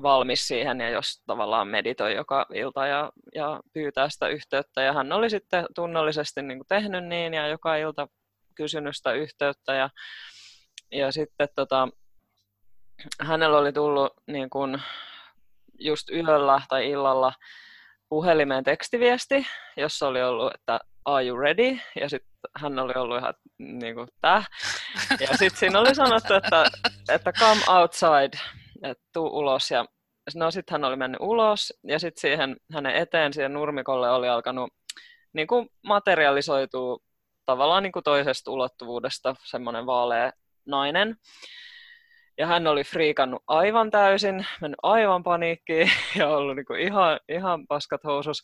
valmis 0.01 0.47
siihen 0.47 0.79
ja 0.79 0.89
jos 0.89 1.23
tavallaan 1.25 1.67
meditoi 1.67 2.15
joka 2.15 2.45
ilta 2.53 2.87
ja, 2.87 3.11
ja 3.35 3.59
pyytää 3.73 4.09
sitä 4.09 4.27
yhteyttä. 4.27 4.81
Ja 4.81 4.93
hän 4.93 5.11
oli 5.11 5.29
sitten 5.29 5.65
tunnollisesti 5.75 6.41
niin 6.41 6.57
kuin 6.57 6.67
tehnyt 6.67 7.05
niin 7.05 7.33
ja 7.33 7.47
joka 7.47 7.75
ilta 7.75 8.07
kysynyt 8.55 8.97
sitä 8.97 9.11
yhteyttä. 9.11 9.73
Ja, 9.73 9.89
ja 10.91 11.11
sitten 11.11 11.47
tota, 11.55 11.87
hänellä 13.21 13.57
oli 13.57 13.73
tullut 13.73 14.13
niin 14.27 14.49
kuin 14.49 14.81
just 15.79 16.09
yöllä 16.09 16.61
tai 16.69 16.89
illalla 16.89 17.33
puhelimeen 18.09 18.63
tekstiviesti, 18.63 19.47
jossa 19.77 20.07
oli 20.07 20.23
ollut, 20.23 20.53
että 20.55 20.79
are 21.05 21.25
you 21.25 21.37
ready? 21.37 21.77
Ja 22.01 22.09
sitten 22.09 22.29
hän 22.57 22.79
oli 22.79 22.93
ollut 22.95 23.17
ihan 23.17 23.33
niin 23.57 23.95
kuin 23.95 24.07
täh. 24.21 24.47
Ja 25.19 25.27
sitten 25.27 25.59
siinä 25.59 25.79
oli 25.79 25.95
sanottu, 25.95 26.33
että, 26.33 26.65
että 27.09 27.33
come 27.33 27.61
outside, 27.67 28.39
että 28.83 29.03
tuu 29.13 29.27
ulos. 29.27 29.71
Ja 29.71 29.85
no 30.35 30.51
sitten 30.51 30.73
hän 30.73 30.83
oli 30.83 30.95
mennyt 30.95 31.21
ulos 31.21 31.73
ja 31.83 31.99
sitten 31.99 32.21
siihen 32.21 32.55
hänen 32.73 32.95
eteen, 32.95 33.33
siihen 33.33 33.53
nurmikolle 33.53 34.11
oli 34.11 34.29
alkanut 34.29 34.73
niin 35.33 35.47
kuin 35.47 35.69
materialisoitua 35.83 36.97
tavallaan 37.45 37.83
niin 37.83 37.91
kuin 37.91 38.03
toisesta 38.03 38.51
ulottuvuudesta 38.51 39.35
semmoinen 39.43 39.85
vaalea 39.85 40.31
nainen. 40.65 41.15
Ja 42.37 42.47
hän 42.47 42.67
oli 42.67 42.83
friikannut 42.83 43.43
aivan 43.47 43.91
täysin, 43.91 44.45
mennyt 44.61 44.79
aivan 44.83 45.23
paniikkiin 45.23 45.91
ja 46.19 46.29
ollut 46.29 46.55
niin 46.55 46.65
kuin 46.65 46.79
ihan, 46.79 47.19
ihan 47.29 47.67
paskat 47.67 48.03
housus. 48.03 48.41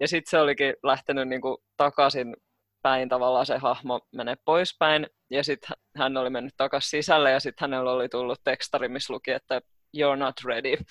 Ja 0.00 0.08
sitten 0.08 0.30
se 0.30 0.38
olikin 0.38 0.74
lähtenyt 0.82 1.28
niin 1.28 1.40
kuin 1.40 1.56
takaisin 1.76 2.36
päin 2.82 3.08
tavallaan 3.08 3.46
se 3.46 3.58
hahmo 3.58 4.00
menee 4.12 4.34
poispäin. 4.44 5.06
Ja 5.30 5.44
sitten 5.44 5.70
hän 5.96 6.16
oli 6.16 6.30
mennyt 6.30 6.54
takaisin 6.56 6.90
sisälle 6.90 7.30
ja 7.30 7.40
sitten 7.40 7.70
hänellä 7.70 7.92
oli 7.92 8.08
tullut 8.08 8.40
tekstari, 8.44 8.88
missä 8.88 9.12
luki, 9.12 9.30
että 9.30 9.60
you're 9.96 10.16
not 10.16 10.34
ready. 10.44 10.76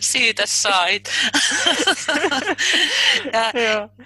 Siitä 0.00 0.42
sait. 0.46 1.04
ja, 3.32 3.52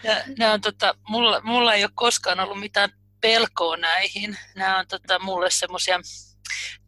ja, 0.02 0.22
ja 0.38 0.52
on, 0.52 0.60
tota, 0.60 0.94
mulla, 1.08 1.40
mulla 1.44 1.74
ei 1.74 1.84
ole 1.84 1.90
koskaan 1.94 2.40
ollut 2.40 2.60
mitään 2.60 2.90
pelkoa 3.20 3.76
näihin. 3.76 4.38
Nämä 4.54 4.78
on 4.78 4.86
tota, 4.88 5.18
mulle 5.18 5.50
semmoisia, 5.50 6.00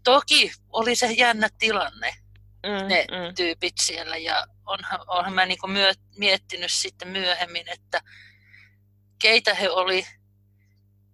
toki 0.04 0.52
oli 0.72 0.94
se 0.94 1.12
jännä 1.12 1.48
tilanne, 1.58 2.14
mm, 2.66 2.88
ne 2.88 3.06
mm. 3.10 3.34
tyypit 3.34 3.74
siellä 3.80 4.16
ja 4.16 4.46
onhan, 4.70 5.00
onhan 5.06 5.32
mä 5.32 5.46
niinku 5.46 5.66
myö, 5.66 5.92
miettinyt 6.16 6.72
sitten 6.72 7.08
myöhemmin, 7.08 7.68
että 7.68 8.00
keitä 9.22 9.54
he 9.54 9.70
oli, 9.70 10.06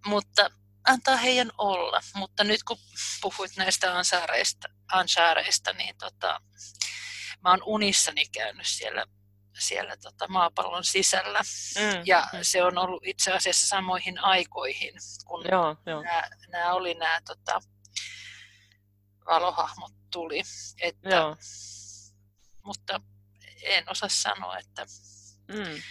mutta 0.05 0.49
antaa 0.87 1.15
heidän 1.15 1.51
olla. 1.57 2.01
Mutta 2.15 2.43
nyt 2.43 2.63
kun 2.63 2.77
puhuit 3.21 3.51
näistä 3.57 3.97
ansaareista, 3.97 4.67
ansaareista 4.91 5.73
niin 5.73 5.97
tota, 5.97 6.41
mä 7.43 7.49
oon 7.49 7.63
unissani 7.65 8.25
käynyt 8.25 8.67
siellä 8.67 9.05
siellä 9.59 9.97
tota 9.97 10.27
maapallon 10.27 10.83
sisällä. 10.83 11.39
Mm. 11.75 12.01
Ja 12.05 12.27
se 12.41 12.63
on 12.63 12.77
ollut 12.77 13.03
itse 13.05 13.31
asiassa 13.31 13.67
samoihin 13.67 14.23
aikoihin, 14.23 14.93
kun 15.25 15.45
joo, 15.51 15.75
joo. 15.85 16.01
Nämä, 16.01 16.29
nämä 16.47 16.73
oli 16.73 16.93
nämä 16.93 17.21
tota, 17.25 17.61
valohahmot 19.25 19.91
tuli. 20.11 20.41
Että, 20.81 21.15
joo. 21.15 21.37
Mutta 22.63 23.01
en 23.63 23.83
osaa 23.89 24.09
sanoa, 24.09 24.57
että 24.57 24.85
mm. 25.47 25.81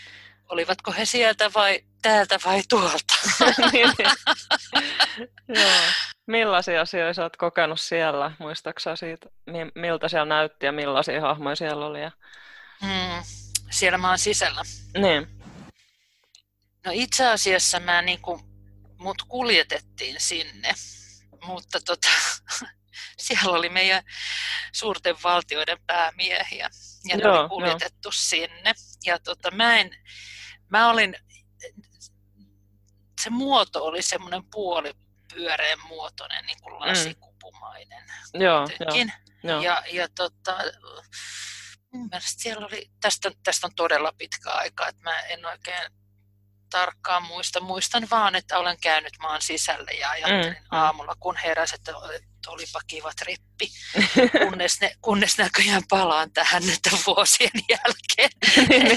olivatko 0.49 0.93
he 0.93 1.05
sieltä 1.05 1.51
vai 1.55 1.81
täältä 2.03 2.39
vai 2.45 2.63
tuolta. 2.69 3.15
Niin, 3.73 3.91
niin. 3.99 4.11
Joo. 5.49 5.71
Millaisia 6.27 6.81
asioita 6.81 7.23
olet 7.23 7.37
kokenut 7.37 7.81
siellä? 7.81 8.33
Muistaaksä 8.39 8.97
siitä, 8.97 9.27
miltä 9.75 10.09
siellä 10.09 10.25
näytti 10.25 10.67
ja 10.67 10.73
millaisia 10.73 11.21
hahmoja 11.21 11.57
siellä 11.57 11.87
oli? 11.87 12.03
Ja... 12.03 12.11
Mm 12.83 13.23
siellä 13.71 13.99
maan 13.99 14.19
sisällä. 14.19 14.63
Niin. 14.99 15.29
No 16.87 16.93
itse 16.95 17.27
asiassa 17.27 17.81
mä 17.81 18.03
niin 18.03 18.21
kuin, 18.21 18.41
mut 18.99 19.23
kuljetettiin 19.29 20.17
sinne, 20.19 20.75
mutta 21.47 21.81
tota, 21.81 22.09
siellä 23.19 23.59
oli 23.59 23.69
meidän 23.69 24.03
suurten 24.73 25.17
valtioiden 25.25 25.79
päämiehiä 25.87 26.71
ja 27.05 27.17
ne 27.17 27.29
oli 27.29 27.49
kuljetettu 27.49 28.09
jo. 28.09 28.13
sinne. 28.13 28.75
Ja 29.05 29.19
tota, 29.19 29.51
mä, 29.51 29.77
en, 29.79 29.91
mä 30.69 30.91
olin, 30.91 31.17
se 33.21 33.31
muoto 33.31 33.85
oli 33.85 34.03
semmoinen 34.03 34.45
puolipyöreän 34.51 35.79
muotoinen, 35.89 36.47
niin 36.47 36.59
kuin 36.63 36.75
mm. 36.75 36.81
lasikupumainen. 36.81 38.05
Mm. 38.35 38.41
Joo, 38.41 38.69
jo. 39.43 39.61
Ja, 39.61 39.83
ja 39.93 40.09
tota, 40.09 40.57
mun 41.93 42.09
mielestä 42.11 42.43
siellä 42.43 42.67
oli, 42.67 42.91
tästä, 43.01 43.31
tästä 43.45 43.67
on 43.67 43.75
todella 43.75 44.13
pitkä 44.19 44.51
aika, 44.51 44.89
että 44.89 45.03
mä 45.03 45.21
en 45.21 45.47
oikein 45.47 45.93
tarkkaan 46.71 47.23
muista. 47.23 47.61
Muistan 47.61 48.07
vaan, 48.11 48.35
että 48.35 48.59
olen 48.59 48.77
käynyt 48.81 49.13
maan 49.23 49.43
sisälle 49.43 49.91
ja 49.91 50.11
ajattelin 50.11 50.47
mm. 50.47 50.77
mm. 50.77 50.79
aamulla, 50.79 51.15
kun 51.21 51.37
heräsin, 51.37 51.75
että 51.75 51.93
olipa 52.47 52.81
kiva 52.87 53.13
trippi, 53.15 53.71
kunnes, 54.49 54.81
ne, 54.81 54.97
kunnes 55.03 55.39
näköjään 55.39 55.83
palaan 55.89 56.33
tähän 56.33 56.67
nyt 56.67 56.81
vuosien 57.07 57.51
jälkeen 57.75 58.31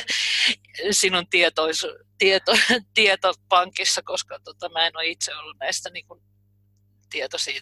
sinun 0.92 1.30
tietoisu, 1.30 1.88
tieto, 2.18 2.52
tietopankissa, 2.94 4.02
koska 4.02 4.40
tota, 4.40 4.70
mä 4.70 4.88
en 4.88 4.98
ole 4.98 5.08
itse 5.08 5.36
ollut 5.36 5.58
näistä 5.60 5.90
niin 5.90 6.08
kuin, 6.08 6.22
tietoisia 7.10 7.62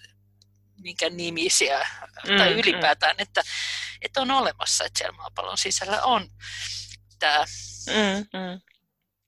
minkä 0.81 1.09
nimisiä, 1.09 1.87
mm, 2.29 2.37
tai 2.37 2.53
mm. 2.53 2.59
ylipäätään, 2.59 3.15
mm. 3.15 3.21
että, 3.21 3.41
että 4.01 4.21
on 4.21 4.31
olemassa, 4.31 4.85
että 4.85 4.97
siellä 4.97 5.17
maapallon 5.17 5.57
sisällä 5.57 6.03
on 6.03 6.29
tämä 7.19 7.45
mm, 7.87 8.39
mm. 8.39 8.61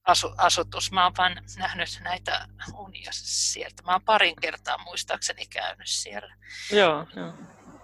Asu, 0.10 0.34
asutus. 0.38 0.92
Mä 0.92 1.04
oon 1.04 1.14
vain 1.18 1.42
nähnyt 1.58 2.00
näitä 2.04 2.48
unia 2.74 3.12
sieltä. 3.14 3.84
Mä 3.84 3.92
oon 3.92 4.02
parin 4.02 4.36
kertaa 4.42 4.78
muistaakseni 4.78 5.46
käynyt 5.46 5.88
siellä. 5.88 6.36
Joo, 6.72 7.08
joo. 7.16 7.34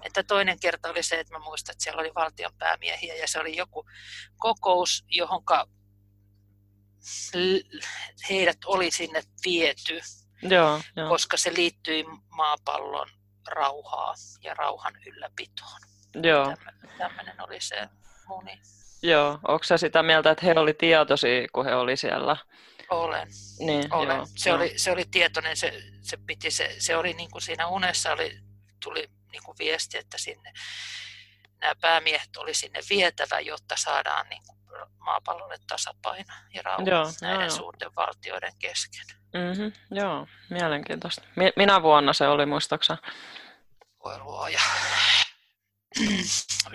Että 0.01 0.23
toinen 0.23 0.59
kerta 0.59 0.89
oli 0.89 1.03
se, 1.03 1.19
että 1.19 1.33
mä 1.33 1.39
muistan, 1.39 1.73
että 1.73 1.83
siellä 1.83 1.99
oli 1.99 2.11
valtion 2.15 2.51
päämiehiä 2.57 3.15
ja 3.15 3.27
se 3.27 3.39
oli 3.39 3.57
joku 3.57 3.85
kokous, 4.37 5.05
johonka 5.07 5.67
heidät 8.29 8.57
oli 8.65 8.91
sinne 8.91 9.23
viety, 9.45 9.99
Joo, 10.41 10.81
joo. 10.95 11.09
koska 11.09 11.37
se 11.37 11.53
liittyi 11.53 12.05
maapallon 12.29 13.07
rauhaa 13.47 14.13
ja 14.43 14.53
rauhan 14.53 14.93
ylläpitoon. 15.05 15.79
Joo. 16.23 16.55
Tämmöinen 16.97 17.41
oli 17.41 17.61
se 17.61 17.89
muni. 18.27 18.61
Joo, 19.05 19.39
onko 19.47 19.63
sä 19.63 19.77
sitä 19.77 20.03
mieltä, 20.03 20.31
että 20.31 20.45
he 20.45 20.53
oli 20.57 20.73
tietoisia, 20.73 21.47
kun 21.53 21.65
he 21.65 21.75
oli 21.75 21.97
siellä? 21.97 22.37
Olen. 22.89 23.27
Niin, 23.59 23.93
Olen. 23.93 24.15
Joo, 24.17 24.27
se, 24.35 24.49
joo. 24.49 24.57
Oli, 24.57 24.73
se 24.77 24.91
oli 24.91 25.05
tietoinen, 25.11 25.57
se, 25.57 25.73
se, 26.01 26.17
piti, 26.17 26.51
se, 26.51 26.75
se 26.79 26.95
oli 26.97 27.13
niin 27.13 27.31
kuin 27.31 27.41
siinä 27.41 27.67
unessa 27.67 28.11
oli, 28.11 28.39
tuli 28.83 29.09
niin 29.31 29.43
kuin 29.43 29.55
viesti, 29.59 29.97
että 29.97 30.17
sinne 30.17 30.53
nämä 31.61 31.75
päämiehet 31.81 32.37
oli 32.37 32.53
sinne 32.53 32.79
vietävä, 32.89 33.39
jotta 33.39 33.75
saadaan 33.77 34.29
niin 34.29 34.41
kuin 34.47 34.57
maapallolle 34.99 35.55
tasapaino 35.67 36.33
ja 36.53 36.61
rauha 36.61 36.83
joo, 36.85 37.05
näiden 37.21 37.41
joo, 37.41 37.49
suurten 37.49 37.95
valtioiden 37.95 38.53
kesken. 38.59 39.05
Mm-hmm, 39.33 39.71
joo, 39.91 40.27
mielenkiintoista. 40.49 41.21
Minä 41.55 41.81
vuonna 41.81 42.13
se 42.13 42.27
oli, 42.27 42.45
muistaaksä? 42.45 42.97
Voi 44.03 44.19
luoja. 44.19 44.59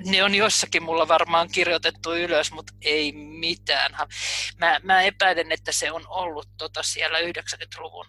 Ne 0.06 0.24
on 0.24 0.34
jossakin 0.34 0.82
mulla 0.82 1.08
varmaan 1.08 1.48
kirjoitettu 1.52 2.14
ylös, 2.14 2.52
mutta 2.52 2.72
ei 2.82 3.12
mitään. 3.12 3.92
Mä, 4.58 4.80
mä 4.82 5.02
epäilen, 5.02 5.52
että 5.52 5.72
se 5.72 5.92
on 5.92 6.04
ollut 6.08 6.48
tota 6.58 6.82
siellä 6.82 7.18
90-luvun 7.18 8.06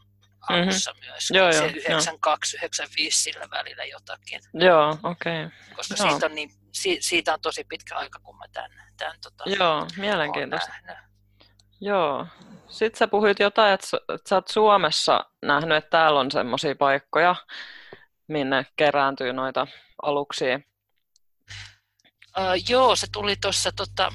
alussa 0.50 0.92
mm-hmm. 0.92 1.12
myös. 1.12 1.32
Joo, 1.32 1.52
se 1.52 1.66
92, 1.66 2.58
95 2.58 3.24
sillä 3.24 3.48
välillä 3.52 3.84
jotakin. 3.84 4.42
Joo, 4.54 4.98
okei. 5.04 5.46
Okay. 5.46 5.58
Koska 5.76 5.96
joo. 6.00 6.10
Siitä, 6.10 6.26
on 6.26 6.36
niin, 6.36 6.52
siitä 7.00 7.34
on 7.34 7.42
tosi 7.42 7.64
pitkä 7.64 7.96
aika, 7.96 8.20
kun 8.20 8.38
mä 8.38 8.46
tämän, 8.54 8.72
tämän 8.98 9.18
tota, 9.22 9.44
Joo, 9.46 9.88
mielenkiintoista. 9.98 10.74
Joo. 11.82 12.28
Sitten 12.68 12.98
sä 12.98 13.08
puhuit 13.08 13.40
jotain, 13.40 13.74
että 13.74 13.88
sä 14.30 14.36
oot 14.36 14.48
Suomessa 14.48 15.26
nähnyt, 15.42 15.78
että 15.78 15.90
täällä 15.90 16.20
on 16.20 16.32
semmoisia 16.32 16.76
paikkoja, 16.76 17.36
minne 18.28 18.66
kerääntyy 18.76 19.34
noita 19.34 19.68
aluksia. 20.02 20.60
Uh, 22.38 22.70
joo, 22.70 22.96
se 22.96 23.08
tuli 23.12 23.36
tuossa 23.36 23.72
tota, 23.72 24.14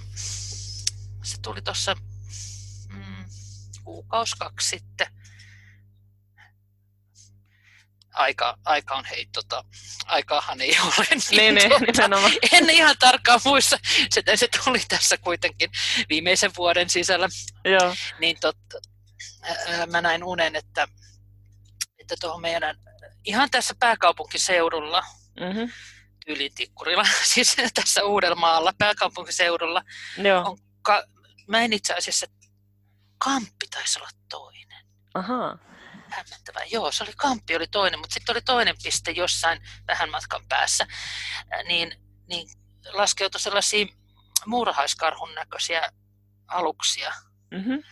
se 1.22 1.40
tuli 1.42 1.62
tuossa 1.62 1.96
mm, 2.88 3.24
kuukausi 3.84 4.36
kaksi 4.38 4.68
sitten 4.68 5.06
aika, 8.16 8.58
aika 8.64 8.94
on 8.94 9.04
hei, 9.04 9.26
tota, 9.32 9.64
aikaahan 10.06 10.60
ei 10.60 10.76
ole. 10.84 11.06
Niin, 11.30 11.54
niin, 11.54 11.70
tota, 11.70 11.84
nimenomaan. 11.92 12.32
En 12.52 12.70
ihan 12.70 12.96
tarkkaan 12.98 13.40
muissa, 13.44 13.78
se, 14.10 14.22
se 14.36 14.48
tuli 14.64 14.80
tässä 14.88 15.16
kuitenkin 15.18 15.70
viimeisen 16.08 16.50
vuoden 16.56 16.90
sisällä. 16.90 17.28
Joo. 17.64 17.94
Niin 18.18 18.36
totta, 18.40 18.78
ää, 19.42 19.86
mä 19.86 20.00
näin 20.00 20.24
unen, 20.24 20.56
että, 20.56 20.88
että 21.98 22.14
tuohon 22.20 22.40
meidän 22.40 22.76
ihan 23.24 23.50
tässä 23.50 23.74
pääkaupunkiseudulla, 23.78 25.04
Mm-hmm. 25.40 25.70
Yli 26.26 26.50
Tikkurilla, 26.54 27.04
siis 27.34 27.56
tässä 27.74 28.04
Uudellamaalla 28.04 28.72
pääkaupunkiseudulla, 28.78 29.82
Joo. 30.18 30.42
on 30.50 30.58
ka- 30.82 31.04
mä 31.48 31.60
en 31.60 31.72
itse 31.72 31.94
asiassa, 31.94 32.26
Kamppi 33.18 33.66
taisi 33.70 33.98
olla 33.98 34.08
toinen. 34.30 34.86
Ahaa. 35.14 35.58
Hämmentävää. 36.10 36.64
Joo, 36.64 36.92
se 36.92 37.04
oli 37.04 37.12
Kamppi 37.16 37.56
oli 37.56 37.66
toinen, 37.66 38.00
mutta 38.00 38.14
sitten 38.14 38.32
oli 38.32 38.42
toinen 38.42 38.76
piste 38.82 39.10
jossain 39.10 39.60
vähän 39.86 40.10
matkan 40.10 40.46
päässä. 40.48 40.86
Ää, 41.50 41.62
Niin, 41.62 41.94
niin 42.28 42.48
laskeutui 42.92 43.40
sellaisia 43.40 43.86
muurahaiskarhun 44.46 45.34
näköisiä 45.34 45.92
aluksia. 46.48 47.14
Mm-hmm. 47.50 47.82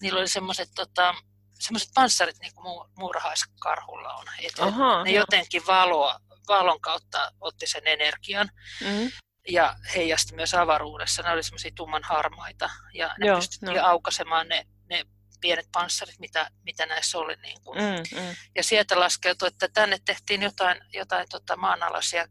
Niillä 0.00 0.18
oli 0.20 0.28
semmoiset 0.28 0.68
tota, 0.74 1.14
semmoiset 1.58 1.90
panssarit 1.94 2.36
niin 2.40 2.54
kuin 2.54 2.64
muu- 2.64 2.88
muurahaiskarhulla 2.98 4.14
on. 4.14 4.24
Et, 4.42 4.58
Ahaa, 4.60 5.04
ne 5.04 5.10
joo. 5.10 5.22
jotenkin 5.22 5.66
valoa, 5.66 6.20
valon 6.48 6.80
kautta 6.80 7.32
otti 7.40 7.66
sen 7.66 7.86
energian 7.86 8.48
Mm-hmm. 8.80 9.10
ja 9.48 9.76
heijasti 9.94 10.34
myös 10.34 10.54
avaruudessa. 10.54 11.22
Ne 11.22 11.30
oli 11.30 11.42
semmoisia 11.42 11.70
tumman 11.76 12.02
harmaita 12.04 12.70
ja 12.94 13.14
ne 13.18 13.26
Joo, 13.26 13.36
pystyttiin 13.36 13.76
joo. 13.76 13.86
aukaisemaan 13.86 14.48
ne, 14.48 14.66
ne 14.88 15.04
pienet 15.40 15.68
panssarit, 15.72 16.18
mitä, 16.18 16.50
mitä 16.62 16.86
näissä 16.86 17.18
oli. 17.18 17.36
Niin 17.36 17.62
kuin. 17.62 17.78
Mm, 17.78 18.20
mm. 18.20 18.34
Ja 18.54 18.62
sieltä 18.62 19.00
laskeutui, 19.00 19.48
että 19.48 19.68
tänne 19.68 19.98
tehtiin 20.04 20.42
jotain, 20.42 20.80
jotain 20.92 21.26
tota 21.30 21.56
maanalaisia 21.56 22.26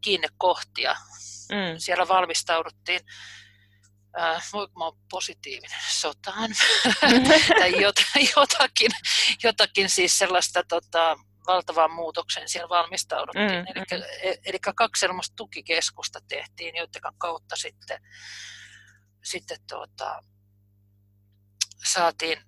kiinnekohtia. 0.00 0.96
Mm. 1.52 1.78
Siellä 1.78 2.08
valmistauduttiin, 2.08 3.00
äh, 4.20 4.48
voinko 4.52 4.78
mä 4.78 5.00
positiivinen, 5.10 5.78
sotaan 5.88 6.50
tai 7.60 7.82
jotain, 7.82 8.28
jotakin, 8.36 8.90
jotakin 9.42 9.90
siis 9.90 10.18
sellaista 10.18 10.62
tota, 10.68 11.16
valtavaan 11.52 11.90
muutokseen 11.90 12.48
siellä 12.48 12.68
valmistauduttiin. 12.68 13.50
Mm, 13.50 13.82
Eli, 13.90 14.38
eli 14.44 14.58
kaksi 14.76 15.00
sellaista 15.00 15.36
tukikeskusta 15.36 16.20
tehtiin, 16.28 16.76
joiden 16.76 17.02
kautta 17.18 17.56
sitten, 17.56 18.02
sitten 19.24 19.58
tuota, 19.68 20.22
saatiin, 21.84 22.38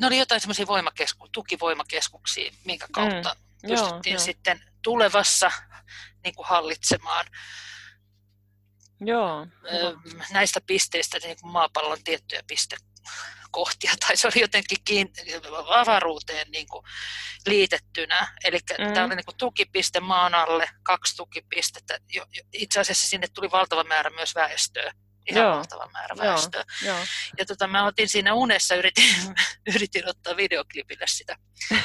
ne 0.00 0.06
oli 0.06 0.18
jotain 0.18 0.40
semmoisia 0.40 0.66
voimakesku, 0.66 1.28
tukivoimakeskuksia, 1.32 2.52
minkä 2.64 2.86
kautta 2.92 3.34
mm, 3.34 3.70
Joo, 3.70 3.76
pystyttiin 3.76 4.14
joo. 4.14 4.24
sitten 4.24 4.62
tulevassa 4.82 5.50
niin 6.24 6.34
kuin 6.34 6.48
hallitsemaan 6.48 7.26
Joo. 9.00 9.46
ö, 9.72 9.96
näistä 10.32 10.60
pisteistä 10.66 11.18
niin 11.18 11.36
kuin 11.40 11.52
maapallon 11.52 12.04
tiettyjä 12.04 12.42
pistekohtia, 13.52 13.92
tai 14.06 14.16
se 14.16 14.26
oli 14.26 14.40
jotenkin 14.40 14.78
kiin, 14.84 15.12
avaruuteen 15.68 16.50
niin 16.50 16.66
kuin 16.68 16.84
liitettynä. 17.46 18.28
Eli 18.44 18.58
Mm. 18.78 18.94
tämä 18.94 19.06
oli 19.06 19.16
niin 19.16 19.24
kuin 19.24 19.36
tukipiste 19.36 20.00
maan 20.00 20.34
alle, 20.34 20.68
kaksi 20.82 21.16
tukipistettä. 21.16 21.98
Jo, 22.12 22.26
jo, 22.32 22.42
itse 22.52 22.80
asiassa 22.80 23.08
sinne 23.08 23.26
tuli 23.34 23.50
valtava 23.50 23.84
määrä 23.84 24.10
myös 24.10 24.34
väestöä. 24.34 24.92
Ihan 25.30 25.42
Joo. 25.44 25.56
valtava 25.56 25.88
määrä 25.92 26.14
Joo. 26.18 26.26
väestöä. 26.26 26.64
Joo. 26.84 26.98
Ja 27.38 27.46
tota, 27.46 27.66
mä 27.66 27.86
otin 27.86 28.08
siinä 28.08 28.34
unessa, 28.34 28.74
yritin, 28.74 29.04
yritin 29.74 30.08
ottaa 30.08 30.36
videoklipille 30.36 31.04
sitä. 31.08 31.36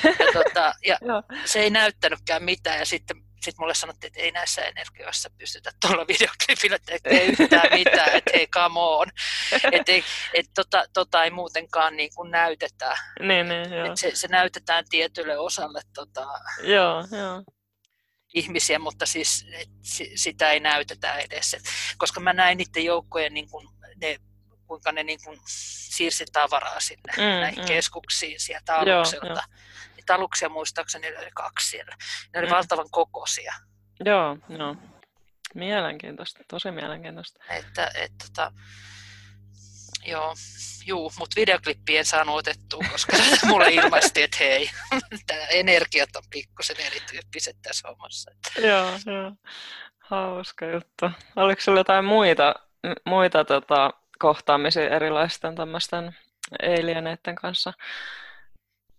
Ja, 0.03 0.33
tota, 0.33 0.73
ja 0.85 0.97
Joo. 1.07 1.23
se 1.45 1.59
ei 1.59 1.69
näyttänytkään 1.69 2.43
mitään 2.43 2.79
ja 2.79 2.85
sitten 2.85 3.17
sit 3.41 3.57
mulle 3.57 3.73
sanottiin, 3.73 4.07
että 4.09 4.19
ei 4.19 4.31
näissä 4.31 4.61
energioissa 4.61 5.29
pystytä 5.37 5.71
tuolla 5.81 6.07
videoklipillä 6.13 6.79
tekemään 6.79 7.23
yhtään 7.23 7.69
mitään, 7.73 8.15
että 8.15 8.31
hei 8.35 8.47
come 8.47 8.79
on. 8.79 9.07
Että 9.71 9.91
et 10.33 10.45
tota, 10.55 10.85
tota 10.93 11.23
ei 11.23 11.31
muutenkaan 11.31 11.97
niin 11.97 12.09
kuin 12.15 12.31
näytetä. 12.31 12.97
Niin, 13.19 13.47
niin, 13.49 13.73
joo. 13.73 13.91
Et 13.91 13.97
se, 13.97 14.11
se 14.13 14.27
näytetään 14.27 14.85
tietylle 14.89 15.37
osalle 15.37 15.81
tota, 15.93 16.27
Joo, 16.63 17.03
joo. 17.11 17.43
ihmisiä, 18.33 18.79
mutta 18.79 19.05
siis 19.05 19.45
et, 19.53 19.69
si, 19.81 20.11
sitä 20.15 20.51
ei 20.51 20.59
näytetä 20.59 21.17
edes. 21.17 21.53
Et, 21.53 21.63
koska 21.97 22.19
mä 22.19 22.33
näin 22.33 22.57
niiden 22.57 22.85
joukkojen, 22.85 23.33
niin 23.33 23.49
kuin, 23.49 23.67
ne, 24.01 24.17
kuinka 24.67 24.91
ne 24.91 25.03
niin 25.03 25.19
kuin, 25.25 25.39
siirsi 25.97 26.25
tavaraa 26.33 26.79
sinne 26.79 27.13
Mm, 27.17 27.23
näihin 27.41 27.59
mm. 27.63 27.67
keskuksiin 27.67 28.39
sieltä 28.39 28.73
Joo, 28.85 28.95
alukselta. 28.97 29.25
joo. 29.27 29.35
Niitä 29.95 29.96
aluksia 30.13 30.49
muistaakseni 30.49 31.17
oli 31.17 31.29
kaksi 31.33 31.69
siellä. 31.69 31.95
Ne 32.33 32.39
oli 32.39 32.47
Mm. 32.47 32.53
valtavan 32.53 32.87
kokoisia. 32.91 33.53
Joo, 34.05 34.37
joo. 34.49 34.75
Mielenkiintoista, 35.53 36.43
tosi 36.47 36.71
mielenkiintoista. 36.71 37.39
Että, 37.49 37.91
et, 37.95 38.11
tota, 38.27 38.51
joo, 40.05 40.33
juu, 40.85 41.11
mutta 41.19 41.35
videoklippiä 41.35 41.99
en 41.99 42.05
saanut 42.05 42.35
otettua, 42.35 42.83
koska 42.91 43.17
mulle 43.47 43.69
ilmaistiin, 43.69 44.23
että 44.23 44.37
hei, 44.39 44.69
tämä 45.27 45.41
energiat 45.41 46.15
on 46.15 46.23
pikkusen 46.29 46.79
erityyppiset 46.79 47.57
tässä 47.61 47.87
hommassa. 47.87 48.31
Joo, 48.57 48.91
joo. 49.05 49.31
Hauska 49.99 50.65
juttu. 50.65 51.05
Oliko 51.35 51.61
sulla 51.61 51.79
jotain 51.79 52.05
muita, 52.05 52.55
muita 53.05 53.45
tota, 53.45 53.93
kohtaamisia 54.19 54.89
erilaisten 54.89 55.55
tämmöisten 55.55 56.15
alieneiden 56.63 57.35
kanssa? 57.35 57.73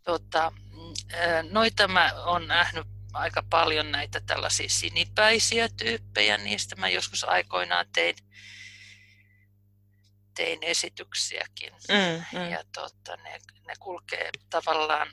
Tota, 0.08 0.52
mm, 0.70 1.48
noita 1.50 1.88
mä 1.88 2.12
oon 2.16 2.46
nähnyt 2.46 2.86
aika 3.12 3.42
paljon 3.50 3.92
näitä 3.92 4.20
tällaisia 4.20 4.68
sinipäisiä 4.68 5.68
tyyppejä, 5.68 6.38
niistä 6.38 6.76
mä 6.76 6.88
joskus 6.88 7.24
aikoinaan 7.24 7.86
tein, 7.94 8.16
tein 10.34 10.58
esityksiäkin. 10.62 11.72
Mm, 11.72 12.38
mm. 12.38 12.50
Ja 12.50 12.64
tota, 12.74 13.16
ne, 13.16 13.38
ne 13.66 13.74
kulkee 13.78 14.30
tavallaan, 14.50 15.12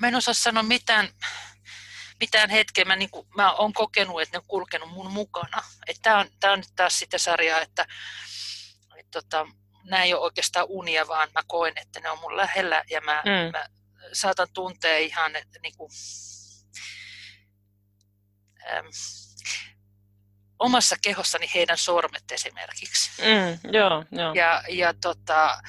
mä 0.00 0.08
en 0.08 0.14
osaa 0.14 0.34
sanoa 0.34 0.62
mitään, 0.62 1.08
mitään 2.20 2.50
hetkeä, 2.50 2.84
mä, 2.84 2.96
niin 2.96 3.10
kuin, 3.10 3.28
mä 3.36 3.52
oon 3.52 3.72
kokenut, 3.72 4.20
että 4.22 4.36
ne 4.36 4.38
on 4.38 4.48
kulkenut 4.48 4.90
mun 4.90 5.10
mukana. 5.10 5.62
Tämä 6.02 6.18
on, 6.18 6.28
tää 6.40 6.52
on 6.52 6.58
nyt 6.58 6.72
taas 6.76 6.98
sitä 6.98 7.18
sarjaa, 7.18 7.60
että 7.60 7.86
et, 8.96 9.10
tota, 9.10 9.46
nämä 9.88 10.02
ei 10.04 10.14
ole 10.14 10.22
oikeastaan 10.22 10.66
unia, 10.68 11.08
vaan 11.08 11.28
mä 11.34 11.40
koen, 11.46 11.72
että 11.76 12.00
ne 12.00 12.10
on 12.10 12.18
mun 12.18 12.36
lähellä 12.36 12.84
ja 12.90 13.00
mä, 13.00 13.22
Mm. 13.24 13.52
mä 13.52 13.66
saatan 14.12 14.48
tuntea 14.54 14.98
ihan, 14.98 15.36
että 15.36 15.58
niin 15.62 15.76
kuin, 15.76 15.90
äm, 18.76 18.86
omassa 20.58 20.96
kehossani 21.02 21.50
heidän 21.54 21.78
sormet 21.78 22.32
esimerkiksi. 22.32 23.10
Mm, 23.22 23.72
joo, 23.72 24.04
joo. 24.12 24.34
Ja, 24.34 24.62
ja, 24.68 24.94
tota, 24.94 25.62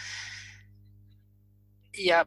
ja, 1.97 2.25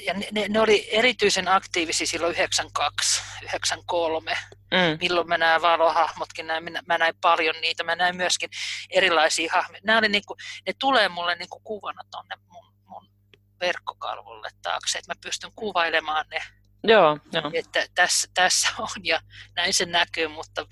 ja 0.00 0.14
ne- 0.14 0.28
ne, 0.32 0.48
ne, 0.48 0.60
oli 0.60 0.88
erityisen 0.90 1.48
aktiivisia 1.48 2.06
silloin 2.06 2.32
92, 2.34 3.22
93, 3.42 4.38
Mm, 4.74 4.98
milloin 5.00 5.28
mä 5.28 5.38
näen 5.38 5.62
valohahmotkin, 5.62 6.46
näin, 6.46 6.64
mä 6.86 6.98
näin 6.98 7.14
paljon 7.20 7.54
niitä, 7.60 7.84
mä 7.84 7.96
näin 7.96 8.16
myöskin 8.16 8.50
erilaisia 8.90 9.52
hahmoja. 9.52 9.80
Nämä 9.84 9.98
oli 9.98 10.08
niinku, 10.08 10.36
ne 10.66 10.72
tulee 10.78 11.08
mulle 11.08 11.34
niinku 11.34 11.60
kuvana 11.60 12.02
tuonne 12.10 12.36
mun, 12.52 12.74
mun 12.86 13.08
verkkokalvolle 13.60 14.48
taakse, 14.62 14.98
että 14.98 15.10
mä 15.10 15.20
pystyn 15.22 15.50
kuvailemaan 15.56 16.24
ne, 16.30 16.42
joo, 16.84 17.18
joo. 17.32 17.50
että 17.52 17.86
tässä, 17.94 18.28
tässä 18.34 18.68
on 18.78 18.88
ja 19.04 19.20
näin 19.56 19.74
se 19.74 19.86
näkyy, 19.86 20.28
mutta, 20.28 20.66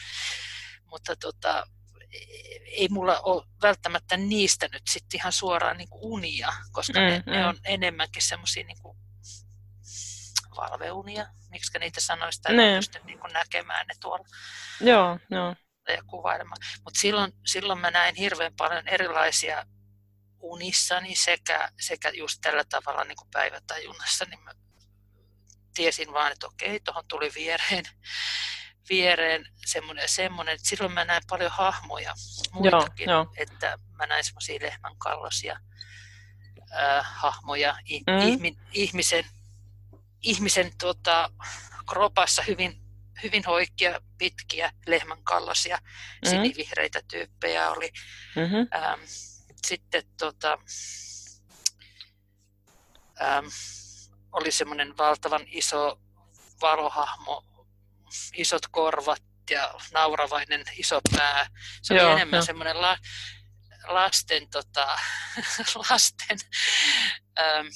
mutta 0.91 1.17
tota, 1.17 1.67
ei 2.67 2.88
mulla 2.91 3.21
ole 3.21 3.45
välttämättä 3.62 4.17
niistä 4.17 4.69
nyt 4.73 4.83
sitten 4.91 5.19
ihan 5.19 5.33
suoraan 5.33 5.77
niinku 5.77 5.99
unia, 6.15 6.53
koska 6.73 7.01
Mm, 7.01 7.07
ne, 7.07 7.23
ne 7.27 7.43
mm. 7.43 7.49
on 7.49 7.57
enemmänkin 7.65 8.23
semmoisia 8.23 8.65
niinku 8.65 8.97
valveunia, 10.57 11.27
miksi 11.51 11.79
niitä 11.79 12.01
sanoisi, 12.01 12.43
tai 12.43 12.57
Niin. 12.57 12.71
mä 12.73 12.79
pystyn 12.79 13.03
niinku 13.07 13.27
näkemään 13.27 13.87
ne 13.87 13.95
tuolla 14.01 14.25
Joo, 14.81 15.19
joo. 15.31 15.55
ja 15.88 16.03
kuvailemaan. 16.07 16.57
Mutta 16.85 17.01
silloin, 17.01 17.33
silloin 17.47 17.79
mä 17.79 17.91
näin 17.91 18.15
hirveän 18.15 18.55
paljon 18.57 18.88
erilaisia 18.88 19.67
unissani 20.41 21.15
sekä, 21.17 21.69
sekä 21.81 22.09
just 22.11 22.38
tällä 22.43 22.65
tavalla 22.65 23.05
niin 23.05 23.17
kuin 23.17 23.29
päivätajunnassa, 23.33 24.25
niin 24.25 24.41
mä 24.43 24.51
tiesin 25.75 26.12
vaan, 26.12 26.33
että 26.33 26.47
okei, 26.47 26.81
tuohon 26.81 27.05
tuli 27.09 27.31
viereen, 27.35 27.85
viereen 28.88 29.47
semmoinen 29.67 30.09
semmoinen. 30.09 30.55
Et 30.55 30.61
silloin 30.65 30.93
mä 30.93 31.05
näin 31.05 31.23
paljon 31.29 31.51
hahmoja, 31.51 32.15
muitakin, 32.53 33.11
joo. 33.11 33.33
että 33.37 33.79
mä 33.93 34.07
näin 34.07 34.25
semmoisia 34.25 34.59
lehmänkallosia 34.62 35.61
äh, 36.77 37.07
hahmoja, 37.15 37.77
Mm. 38.07 38.19
ihmi, 38.29 38.57
ihmisen, 38.73 39.25
ihmisen 40.23 40.73
tota, 40.79 41.31
kropassa 41.89 42.43
hyvin, 42.43 42.83
hyvin 43.23 43.45
hoikkia, 43.47 44.01
pitkiä 44.19 44.73
lehmänkallosia, 44.87 45.79
Mm. 46.25 46.31
sinivihreitä 46.31 47.01
tyyppejä 47.11 47.71
oli. 47.71 47.93
Mm-hmm. 48.37 48.69
Ähm, 48.75 49.01
sitten 49.67 50.03
tota, 50.19 50.59
ähm, 53.23 53.47
oli 54.33 54.53
semmoinen 54.53 54.97
valtavan 54.99 55.43
iso 55.47 56.01
valohahmo, 56.61 57.45
isot 58.35 58.63
korvat 58.71 59.23
ja 59.51 59.75
nauravainen 59.93 60.65
iso 60.77 61.01
pää. 61.17 61.47
Se 61.83 61.95
oli 61.95 62.01
Joo, 62.03 62.13
enemmän 62.13 62.39
jo. 62.39 62.45
semmoinen 62.45 62.81
la, 62.81 62.99
lasten, 63.89 64.51
tota, 64.51 64.99
lasten 65.91 66.39
ähm, 67.39 67.67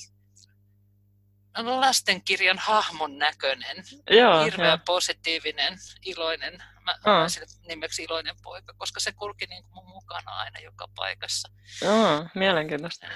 lastenkirjan 1.65 2.59
hahmon 2.59 3.19
näköinen, 3.19 3.85
Joo, 4.11 4.45
hirveän 4.45 4.71
jo. 4.71 4.85
positiivinen, 4.87 5.79
iloinen. 6.05 6.63
Mä 6.81 7.29
sille 7.29 7.47
nimeksi 7.69 8.03
iloinen 8.03 8.37
poika, 8.43 8.75
koska 8.77 9.01
se 9.01 9.13
kulki 9.13 9.47
niin 9.47 9.63
kuin 9.63 9.75
mun 9.75 9.89
mukana 9.89 10.31
aina 10.31 10.61
joka 10.61 10.89
paikassa. 10.97 11.49
Joo, 11.83 12.27
mielenkiintoista. 12.35 13.07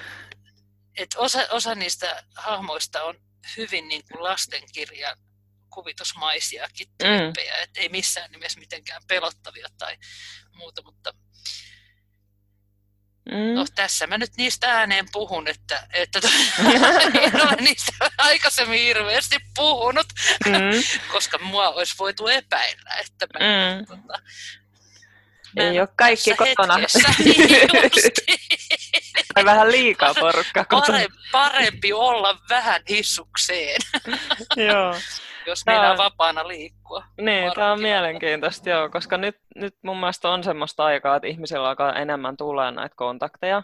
Et 0.98 1.10
osa, 1.16 1.46
osa 1.50 1.74
niistä 1.74 2.22
hahmoista 2.36 3.02
on 3.02 3.14
hyvin 3.56 3.88
niin 3.88 4.02
kuin 4.12 4.22
lastenkirjan 4.22 5.16
kuvitusmaisiakin 5.70 6.86
mm. 6.88 6.96
tyyppejä, 6.98 7.54
mm. 7.56 7.62
et 7.62 7.70
ei 7.76 7.88
missään 7.88 8.30
nimessä 8.30 8.60
mitenkään 8.60 9.02
pelottavia 9.08 9.68
tai 9.78 9.96
muuta, 10.54 10.82
mutta 10.82 11.14
Mm. 13.30 13.54
No 13.54 13.66
tässä 13.74 14.06
mä 14.06 14.18
nyt 14.18 14.30
niistä 14.36 14.72
ääneen 14.72 15.06
puhun, 15.12 15.48
että, 15.48 15.86
että 15.92 16.20
en 17.22 17.42
ole 17.42 17.56
niistä 17.60 17.92
aikaisemmin 18.18 18.78
hirveästi 18.78 19.36
puhunut, 19.56 20.06
mm. 20.46 20.52
koska 21.12 21.38
mua 21.38 21.68
olisi 21.68 21.94
voitu 21.98 22.28
epäillä, 22.28 22.90
että 23.00 23.26
mä, 23.34 23.40
mm. 23.40 23.86
tota, 23.86 24.22
mä 25.56 25.62
ei 25.62 25.80
ole 25.80 25.88
kaikki 25.96 26.34
kotona. 26.34 26.74
Tai 29.34 29.44
vähän 29.44 29.72
liikaa 29.72 30.14
porukkaa 30.14 30.64
kotona. 30.64 30.98
Parempi 31.32 31.92
olla 31.92 32.38
vähän 32.48 32.82
hissukseen. 32.88 33.80
Joo 34.56 34.94
jos 35.46 35.66
minä 35.66 35.90
on 35.90 35.98
vapaana 35.98 36.48
liikkua. 36.48 37.04
Niin, 37.20 37.52
tämä 37.54 37.72
on 37.72 37.80
mielenkiintoista, 37.80 38.70
joo, 38.70 38.88
koska 38.88 39.16
nyt, 39.16 39.36
nyt 39.56 39.74
mun 39.82 40.00
mielestä 40.00 40.28
on 40.28 40.44
semmoista 40.44 40.84
aikaa, 40.84 41.16
että 41.16 41.28
ihmisillä 41.28 41.68
alkaa 41.68 41.94
enemmän 41.94 42.36
tulee 42.36 42.70
näitä 42.70 42.96
kontakteja. 42.96 43.62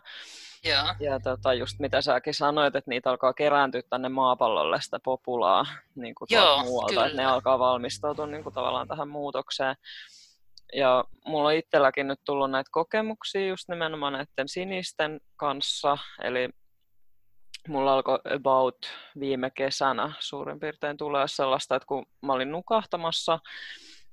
Joo. 0.65 0.95
Ja 1.01 1.21
tota, 1.21 1.55
just 1.55 1.79
mitä 1.79 2.01
säkin 2.01 2.35
sanoit, 2.35 2.77
että 2.77 2.91
niitä 2.91 3.11
alkaa 3.11 3.33
kerääntyä 3.33 3.83
tänne 3.91 4.09
maapallolle 4.09 4.81
sitä 4.81 4.99
populaa 5.05 5.67
niin 5.95 6.15
kuin 6.15 6.29
Joo, 6.31 6.65
muualta, 6.65 6.93
kyllä. 6.93 7.07
että 7.07 7.17
ne 7.17 7.27
alkaa 7.27 7.59
valmistautua 7.59 8.27
niin 8.27 8.43
kuin 8.43 8.55
tavallaan 8.55 8.89
tähän 8.89 9.09
muutokseen. 9.09 9.77
Ja 10.73 11.05
mulla 11.25 11.49
on 11.49 11.55
itselläkin 11.55 12.07
nyt 12.07 12.21
tullut 12.25 12.51
näitä 12.51 12.69
kokemuksia 12.73 13.47
just 13.47 13.69
nimenomaan 13.69 14.13
näiden 14.13 14.49
sinisten 14.49 15.21
kanssa, 15.37 15.99
eli 16.23 16.49
mulla 17.69 17.95
alkoi 17.95 18.19
about 18.35 18.77
viime 19.21 19.51
kesänä 19.51 20.13
suurin 20.19 20.61
piirtein 20.61 20.97
tulee 20.97 21.29
sellaista, 21.29 21.77
että 21.77 21.87
kun 21.87 22.07
mä 22.23 22.33
olin 22.33 22.51
nukahtamassa, 22.51 23.39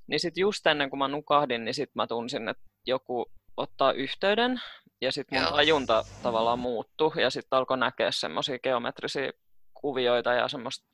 niin 0.07 0.19
sitten 0.19 0.41
just 0.41 0.67
ennen 0.67 0.89
kuin 0.89 0.97
mä 0.97 1.07
nukahdin, 1.07 1.65
niin 1.65 1.73
sitten 1.73 1.93
mä 1.95 2.07
tunsin, 2.07 2.49
että 2.49 2.63
joku 2.85 3.25
ottaa 3.57 3.91
yhteyden 3.91 4.61
ja 5.01 5.11
sitten 5.11 5.43
mun 5.43 5.53
ajunta 5.53 6.05
tavallaan 6.23 6.59
muuttui 6.59 7.11
ja 7.21 7.29
sitten 7.29 7.57
alkoi 7.57 7.77
näkeä 7.77 8.11
semmoisia 8.11 8.59
geometrisia 8.59 9.31
kuvioita 9.73 10.33
ja 10.33 10.47
semmoista 10.47 10.85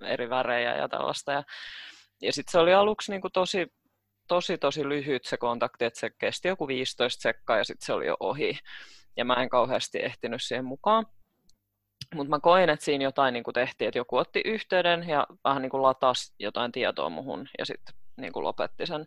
eri 0.00 0.30
värejä 0.30 0.76
ja 0.76 0.88
tällaista. 0.88 1.32
Ja, 1.32 1.42
ja 2.22 2.32
sitten 2.32 2.52
se 2.52 2.58
oli 2.58 2.74
aluksi 2.74 3.12
niin 3.12 3.20
kuin 3.20 3.32
tosi, 3.32 3.66
tosi, 4.28 4.58
tosi 4.58 4.88
lyhyt 4.88 5.24
se 5.24 5.36
kontakti, 5.36 5.84
että 5.84 6.00
se 6.00 6.10
kesti 6.10 6.48
joku 6.48 6.68
15 6.68 7.22
sekkaa 7.22 7.58
ja 7.58 7.64
sitten 7.64 7.86
se 7.86 7.92
oli 7.92 8.06
jo 8.06 8.16
ohi. 8.20 8.58
Ja 9.16 9.24
mä 9.24 9.34
en 9.34 9.48
kauheasti 9.48 9.98
ehtinyt 10.02 10.42
siihen 10.42 10.64
mukaan. 10.64 11.06
Mutta 12.14 12.30
mä 12.30 12.40
koin, 12.40 12.70
että 12.70 12.84
siinä 12.84 13.04
jotain 13.04 13.32
niin 13.32 13.44
kuin 13.44 13.54
tehtiin, 13.54 13.88
että 13.88 13.98
joku 13.98 14.16
otti 14.16 14.42
yhteyden 14.44 15.08
ja 15.08 15.26
vähän 15.44 15.62
niin 15.62 15.70
kuin 15.70 15.82
latasi 15.82 16.34
jotain 16.38 16.72
tietoa 16.72 17.08
muhun 17.08 17.48
ja 17.58 17.66
sitten 17.66 17.94
niin 18.16 18.32
kuin 18.32 18.44
lopetti 18.44 18.86
sen 18.86 19.06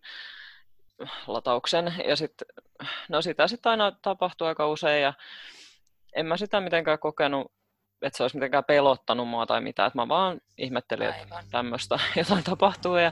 latauksen. 1.28 1.94
Ja 2.08 2.16
sitten, 2.16 2.48
no 3.10 3.22
sitä 3.22 3.48
sitten 3.48 3.70
aina 3.70 3.92
tapahtuu 3.92 4.48
aika 4.48 4.68
usein 4.68 5.04
ja 5.04 5.14
en 6.16 6.26
mä 6.26 6.38
sitä 6.38 6.62
mitenkään 6.62 7.00
kokenut, 7.00 7.52
että 8.02 8.18
se 8.18 8.24
olisi 8.24 8.36
mitenkään 8.36 8.64
pelottanut 8.64 9.28
mua 9.28 9.46
tai 9.46 9.62
mitään, 9.62 9.88
että 9.88 10.00
mä 10.00 10.08
vaan 10.08 10.42
ihmettelin, 10.58 11.08
Aivan. 11.08 11.22
että 11.22 11.52
tämmöistä 11.52 12.00
jotain 12.18 12.44
tapahtuu. 12.44 12.96
Ja, 12.96 13.12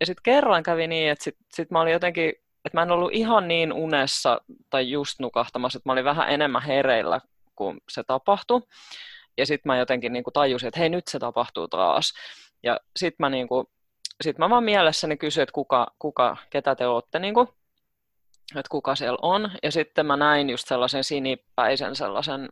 ja 0.00 0.06
sitten 0.06 0.22
kerran 0.22 0.62
kävi 0.62 0.86
niin, 0.86 1.10
että 1.10 1.24
sitten 1.24 1.46
sit 1.54 1.70
mä 1.70 1.80
olin 1.80 1.92
jotenkin, 1.92 2.28
että 2.64 2.78
mä 2.78 2.82
en 2.82 2.90
ollut 2.90 3.12
ihan 3.12 3.48
niin 3.48 3.72
unessa 3.72 4.40
tai 4.70 4.90
just 4.90 5.20
nukahtamassa, 5.20 5.76
että 5.76 5.88
mä 5.88 5.92
olin 5.92 6.04
vähän 6.04 6.30
enemmän 6.30 6.62
hereillä 6.62 7.20
kun 7.58 7.80
se 7.90 8.02
tapahtui. 8.02 8.62
Ja 9.38 9.46
sitten 9.46 9.70
mä 9.70 9.78
jotenkin 9.78 10.12
niin 10.12 10.24
kuin 10.24 10.32
tajusin, 10.32 10.66
että 10.68 10.80
hei 10.80 10.88
nyt 10.88 11.08
se 11.08 11.18
tapahtuu 11.18 11.68
taas. 11.68 12.12
Ja 12.62 12.80
sitten 12.96 13.16
mä, 13.18 13.30
niin 13.30 13.48
kuin, 13.48 13.66
sit 14.20 14.38
mä 14.38 14.50
vaan 14.50 14.64
mielessäni 14.64 15.16
kysyin, 15.16 15.42
että 15.42 15.52
kuka, 15.52 15.86
kuka, 15.98 16.36
ketä 16.50 16.74
te 16.74 16.86
olette, 16.86 17.18
niin 17.18 17.34
kuin, 17.34 17.48
että 18.56 18.70
kuka 18.70 18.96
siellä 18.96 19.18
on. 19.22 19.50
Ja 19.62 19.72
sitten 19.72 20.06
mä 20.06 20.16
näin 20.16 20.50
just 20.50 20.68
sellaisen 20.68 21.04
sinipäisen 21.04 21.96
sellaisen 21.96 22.48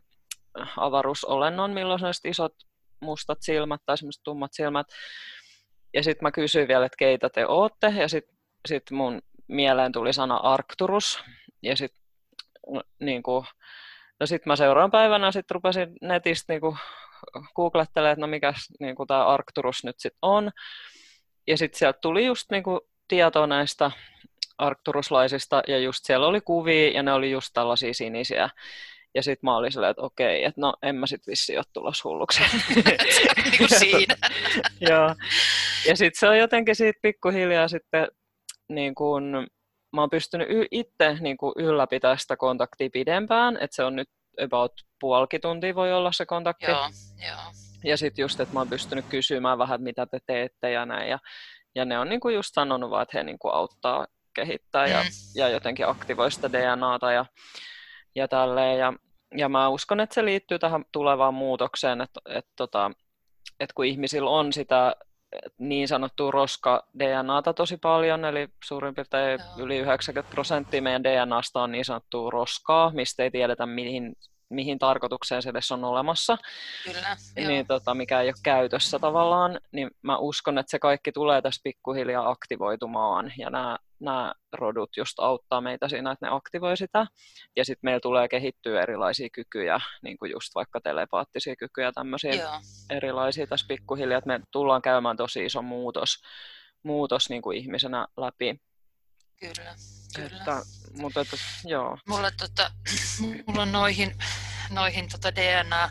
avaruusolennon, 0.77 1.71
milloin 1.71 2.05
on 2.05 2.13
isot 2.23 2.53
mustat 2.99 3.37
silmät 3.41 3.81
tai 3.85 3.97
semmoiset 3.97 4.23
tummat 4.23 4.53
silmät. 4.53 4.87
Ja 5.93 6.03
sitten 6.03 6.25
mä 6.25 6.31
kysyin 6.31 6.67
vielä, 6.67 6.85
että 6.85 6.97
keitä 6.97 7.29
te 7.29 7.45
ootte. 7.45 7.87
Ja 7.87 8.07
sitten 8.07 8.37
sit 8.67 8.91
mun 8.91 9.21
mieleen 9.47 9.91
tuli 9.91 10.13
sana 10.13 10.35
Arcturus. 10.35 11.23
Ja 11.61 11.77
sitten 11.77 12.01
niin 12.99 13.23
kuin, 13.23 13.45
No 14.19 14.25
sitten 14.25 14.51
mä 14.51 14.55
seuraavan 14.55 14.91
päivänä 14.91 15.31
sitten 15.31 15.55
rupesin 15.55 15.95
netistä 16.01 16.53
niinku 16.53 16.77
googlettelemaan, 17.55 18.13
että 18.13 18.21
no 18.21 18.27
mikä 18.27 18.53
niinku 18.79 19.05
tämä 19.05 19.25
Arcturus 19.25 19.83
nyt 19.83 19.99
sitten 19.99 20.19
on. 20.21 20.51
Ja 21.47 21.57
sitten 21.57 21.79
sieltä 21.79 21.99
tuli 22.01 22.25
just 22.25 22.51
niinku 22.51 22.79
tietoa 23.07 23.47
näistä 23.47 23.91
arcturuslaisista, 24.57 25.63
ja 25.67 25.79
just 25.79 25.99
siellä 26.05 26.27
oli 26.27 26.41
kuvia, 26.41 26.89
ja 26.89 27.03
ne 27.03 27.13
oli 27.13 27.31
just 27.31 27.49
tällaisia 27.53 27.93
sinisiä. 27.93 28.49
Ja 29.15 29.23
sitten 29.23 29.47
mä 29.47 29.57
olin 29.57 29.71
silleen, 29.71 29.91
että 29.91 30.01
okei, 30.01 30.43
että 30.43 30.61
no 30.61 30.73
en 30.81 30.95
mä 30.95 31.07
sitten 31.07 31.31
vissi 31.31 31.57
ole 31.57 31.65
tulossa 31.73 32.09
hulluksi. 32.09 32.41
niin 32.75 33.57
kuin 33.57 33.79
siinä. 33.79 34.15
Joo. 34.89 35.15
Ja 35.87 35.97
sitten 35.97 36.19
se 36.19 36.29
on 36.29 36.37
jotenkin 36.37 36.75
siitä 36.75 36.99
pikkuhiljaa 37.01 37.67
sitten 37.67 38.07
niin 38.69 38.95
kuin, 38.95 39.47
mä 39.93 40.01
oon 40.01 40.09
pystynyt 40.09 40.47
itse 40.71 41.17
niin 41.19 41.37
kuin 41.37 41.53
ylläpitämään 41.55 42.19
sitä 42.19 42.37
kontaktia 42.37 42.89
pidempään, 42.93 43.57
että 43.61 43.75
se 43.75 43.83
on 43.83 43.95
nyt 43.95 44.09
about 44.45 44.73
puolikin 44.99 45.41
tuntia 45.41 45.75
voi 45.75 45.93
olla 45.93 46.11
se 46.11 46.25
kontakti. 46.25 46.65
Joo, 46.65 46.89
joo. 47.27 47.51
Ja 47.83 47.97
sitten 47.97 48.23
just, 48.23 48.39
että 48.39 48.53
mä 48.53 48.59
oon 48.59 48.69
pystynyt 48.69 49.05
kysymään 49.09 49.57
vähän, 49.57 49.81
mitä 49.81 50.05
te 50.05 50.19
teette 50.25 50.71
ja 50.71 50.85
näin. 50.85 51.09
Ja, 51.09 51.19
ja 51.75 51.85
ne 51.85 51.99
on 51.99 52.09
niin 52.09 52.19
kuin 52.19 52.35
just 52.35 52.53
sanonut 52.53 52.89
vaan, 52.89 53.03
että 53.03 53.17
he 53.17 53.23
niin 53.23 53.39
kuin 53.39 53.53
auttaa 53.53 54.07
kehittää 54.33 54.87
ja, 54.87 55.03
mm. 55.03 55.09
ja 55.35 55.49
jotenkin 55.49 55.87
aktivoi 55.87 56.31
sitä 56.31 56.51
DNAta 56.51 57.11
ja, 57.11 57.25
ja 58.15 58.27
tälleen. 58.27 58.79
Ja, 58.79 58.93
ja 59.37 59.49
mä 59.49 59.69
uskon, 59.69 59.99
että 59.99 60.15
se 60.15 60.25
liittyy 60.25 60.59
tähän 60.59 60.85
tulevaan 60.91 61.33
muutokseen, 61.33 62.01
että, 62.01 62.19
että, 62.29 62.51
tota, 62.55 62.91
että 63.59 63.73
kun 63.73 63.85
ihmisillä 63.85 64.29
on 64.29 64.53
sitä 64.53 64.95
niin 65.57 65.87
sanottua 65.87 66.31
roska-DNAta 66.31 67.53
tosi 67.53 67.77
paljon, 67.77 68.25
eli 68.25 68.47
suurin 68.63 68.95
piirtein 68.95 69.39
Joo. 69.39 69.65
yli 69.65 69.77
90 69.77 70.31
prosenttia 70.31 70.81
meidän 70.81 71.03
DNAsta 71.03 71.61
on 71.61 71.71
niin 71.71 71.85
sanottua 71.85 72.29
roskaa, 72.29 72.91
mistä 72.93 73.23
ei 73.23 73.31
tiedetä 73.31 73.65
mihin 73.65 74.15
mihin 74.49 74.79
tarkoitukseen 74.79 75.41
se 75.41 75.49
edes 75.49 75.71
on 75.71 75.83
olemassa, 75.83 76.37
Kyllä, 76.83 77.17
niin, 77.47 77.67
tota, 77.67 77.95
mikä 77.95 78.21
ei 78.21 78.27
ole 78.27 78.35
käytössä 78.43 78.99
tavallaan, 78.99 79.59
niin 79.71 79.91
mä 80.01 80.17
uskon, 80.17 80.57
että 80.57 80.71
se 80.71 80.79
kaikki 80.79 81.11
tulee 81.11 81.41
tässä 81.41 81.61
pikkuhiljaa 81.63 82.29
aktivoitumaan, 82.29 83.33
ja 83.37 83.49
nämä, 83.49 83.77
nämä 83.99 84.33
rodut 84.53 84.97
just 84.97 85.19
auttaa 85.19 85.61
meitä 85.61 85.89
siinä, 85.89 86.11
että 86.11 86.25
ne 86.25 86.35
aktivoi 86.35 86.77
sitä, 86.77 87.07
ja 87.55 87.65
sitten 87.65 87.87
meillä 87.87 87.99
tulee 87.99 88.27
kehittyä 88.27 88.81
erilaisia 88.81 89.29
kykyjä, 89.33 89.79
niin 90.01 90.17
kuin 90.17 90.31
just 90.31 90.55
vaikka 90.55 90.81
telepaattisia 90.81 91.55
kykyjä, 91.55 91.91
tämmöisiä 91.91 92.33
Joo. 92.33 92.59
erilaisia 92.89 93.47
tässä 93.47 93.65
pikkuhiljaa, 93.67 94.17
että 94.17 94.27
me 94.27 94.39
tullaan 94.51 94.81
käymään 94.81 95.17
tosi 95.17 95.45
iso 95.45 95.61
muutos, 95.61 96.21
muutos 96.83 97.29
niin 97.29 97.41
kuin 97.41 97.57
ihmisenä 97.57 98.07
läpi. 98.17 98.59
Kyllä. 99.39 99.75
Kyllä. 100.15 100.37
Että, 100.37 100.61
mutta 100.93 101.21
että, 101.21 101.37
joo. 101.65 101.97
Mulla, 102.07 102.31
tota, 102.31 102.71
mulla 103.47 103.61
on 103.61 103.71
noihin, 103.71 104.15
noihin 104.69 105.09
tota 105.09 105.35
DNA, 105.35 105.89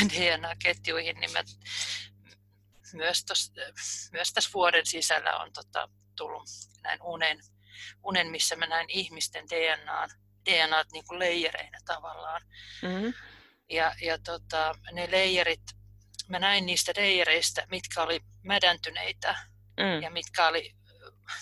DNA-ketjuihin, 0.12 1.20
niin 1.20 1.32
mä 1.32 1.44
myös, 2.92 3.24
tos, 3.24 3.52
myös 4.12 4.32
tässä 4.32 4.50
vuoden 4.54 4.86
sisällä 4.86 5.36
on 5.36 5.52
tota, 5.52 5.88
tullut 6.16 6.48
näin 6.82 7.02
unen, 7.02 7.40
unen, 8.04 8.30
missä 8.30 8.56
mä 8.56 8.66
näin 8.66 8.90
ihmisten 8.90 9.44
DNA, 9.48 10.06
DNA 10.50 10.84
niin 10.92 11.04
kuin 11.08 11.18
leijereinä 11.18 11.78
tavallaan. 11.86 12.42
Mm-hmm. 12.82 13.14
Ja, 13.70 13.94
ja 14.02 14.18
tota, 14.18 14.74
ne 14.92 15.10
leijerit, 15.10 15.62
mä 16.28 16.38
näin 16.38 16.66
niistä 16.66 16.92
leijereistä, 16.96 17.66
mitkä 17.70 18.02
oli 18.02 18.20
mädäntyneitä 18.42 19.36
mm. 19.76 20.02
ja 20.02 20.10
mitkä 20.10 20.48
oli 20.48 20.74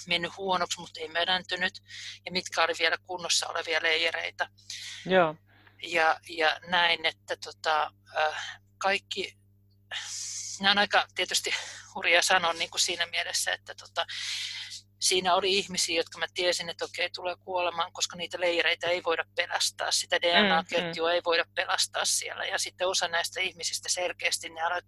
mennyt 0.07 0.37
huonoksi, 0.37 0.81
mutta 0.81 1.01
ei 1.01 1.09
mädäntynyt, 1.09 1.83
ja 2.25 2.33
mitkä 2.33 2.62
oli 2.62 2.72
vielä 2.79 2.96
kunnossa 3.07 3.46
olevia 3.49 3.83
leijereitä. 3.83 4.49
Joo. 5.07 5.35
Ja, 5.83 6.20
ja 6.29 6.61
näin, 6.68 7.07
että 7.07 7.37
tota, 7.37 7.92
kaikki, 8.79 9.37
nämä 10.61 10.70
on 10.70 10.79
aika 10.79 11.07
tietysti 11.14 11.55
hurja 11.94 12.22
sanoa 12.22 12.53
niin 12.53 12.70
kuin 12.70 12.81
siinä 12.81 13.07
mielessä, 13.07 13.53
että 13.53 13.75
tota, 13.75 14.07
siinä 15.01 15.35
oli 15.35 15.59
ihmisiä, 15.59 15.96
jotka 15.96 16.18
mä 16.18 16.27
tiesin, 16.35 16.68
että 16.68 16.85
okei, 16.85 17.11
tulee 17.11 17.37
kuolemaan, 17.37 17.92
koska 17.92 18.16
niitä 18.16 18.40
leireitä 18.40 18.87
ei 18.87 19.03
voida 19.05 19.25
pelastaa, 19.37 19.90
sitä 19.90 20.20
DNA-ketjua 20.20 21.09
mm, 21.09 21.12
mm. 21.12 21.14
ei 21.14 21.20
voida 21.25 21.44
pelastaa 21.55 22.05
siellä. 22.05 22.44
Ja 22.44 22.59
sitten 22.59 22.88
osa 22.88 23.09
näistä 23.09 23.40
ihmisistä 23.40 23.88
selkeästi, 23.88 24.49
ne 24.49 24.61
alet, 24.61 24.85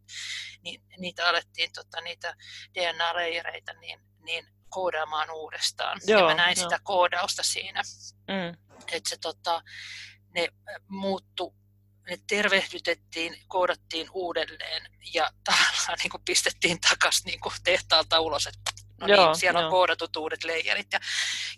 ni, 0.63 0.83
niitä 0.99 1.29
alettiin, 1.29 1.73
tota, 1.73 2.01
niitä 2.01 2.37
DNA-leireitä, 2.75 3.73
niin, 3.73 4.01
niin 4.23 4.47
koodaamaan 4.69 5.31
uudestaan. 5.31 6.01
Joo, 6.07 6.21
ja 6.21 6.27
mä 6.27 6.35
näin 6.35 6.57
jo. 6.59 6.63
sitä 6.63 6.81
koodausta 6.83 7.43
siinä. 7.43 7.83
Mm. 8.29 8.75
Että 8.93 9.11
se 9.11 9.17
tota, 9.17 9.63
ne 10.35 10.49
muuttu 10.89 11.55
ne 12.09 12.19
tervehdytettiin, 12.29 13.37
koodattiin 13.49 14.09
uudelleen 14.13 14.83
ja 15.15 15.31
tavallaan 15.45 15.99
niin 16.03 16.11
kuin 16.11 16.23
pistettiin 16.25 16.81
takaisin 16.81 17.25
niin 17.25 17.41
kuin 17.41 17.55
tehtaalta 17.65 18.21
ulos, 18.21 18.47
että 18.47 18.73
no 19.01 19.07
niin, 19.07 19.17
joo, 19.17 19.35
siellä 19.35 19.65
on 19.65 19.71
koodatut 19.71 20.17
uudet 20.17 20.45
leijerit. 20.45 20.93
Ja, 20.93 21.01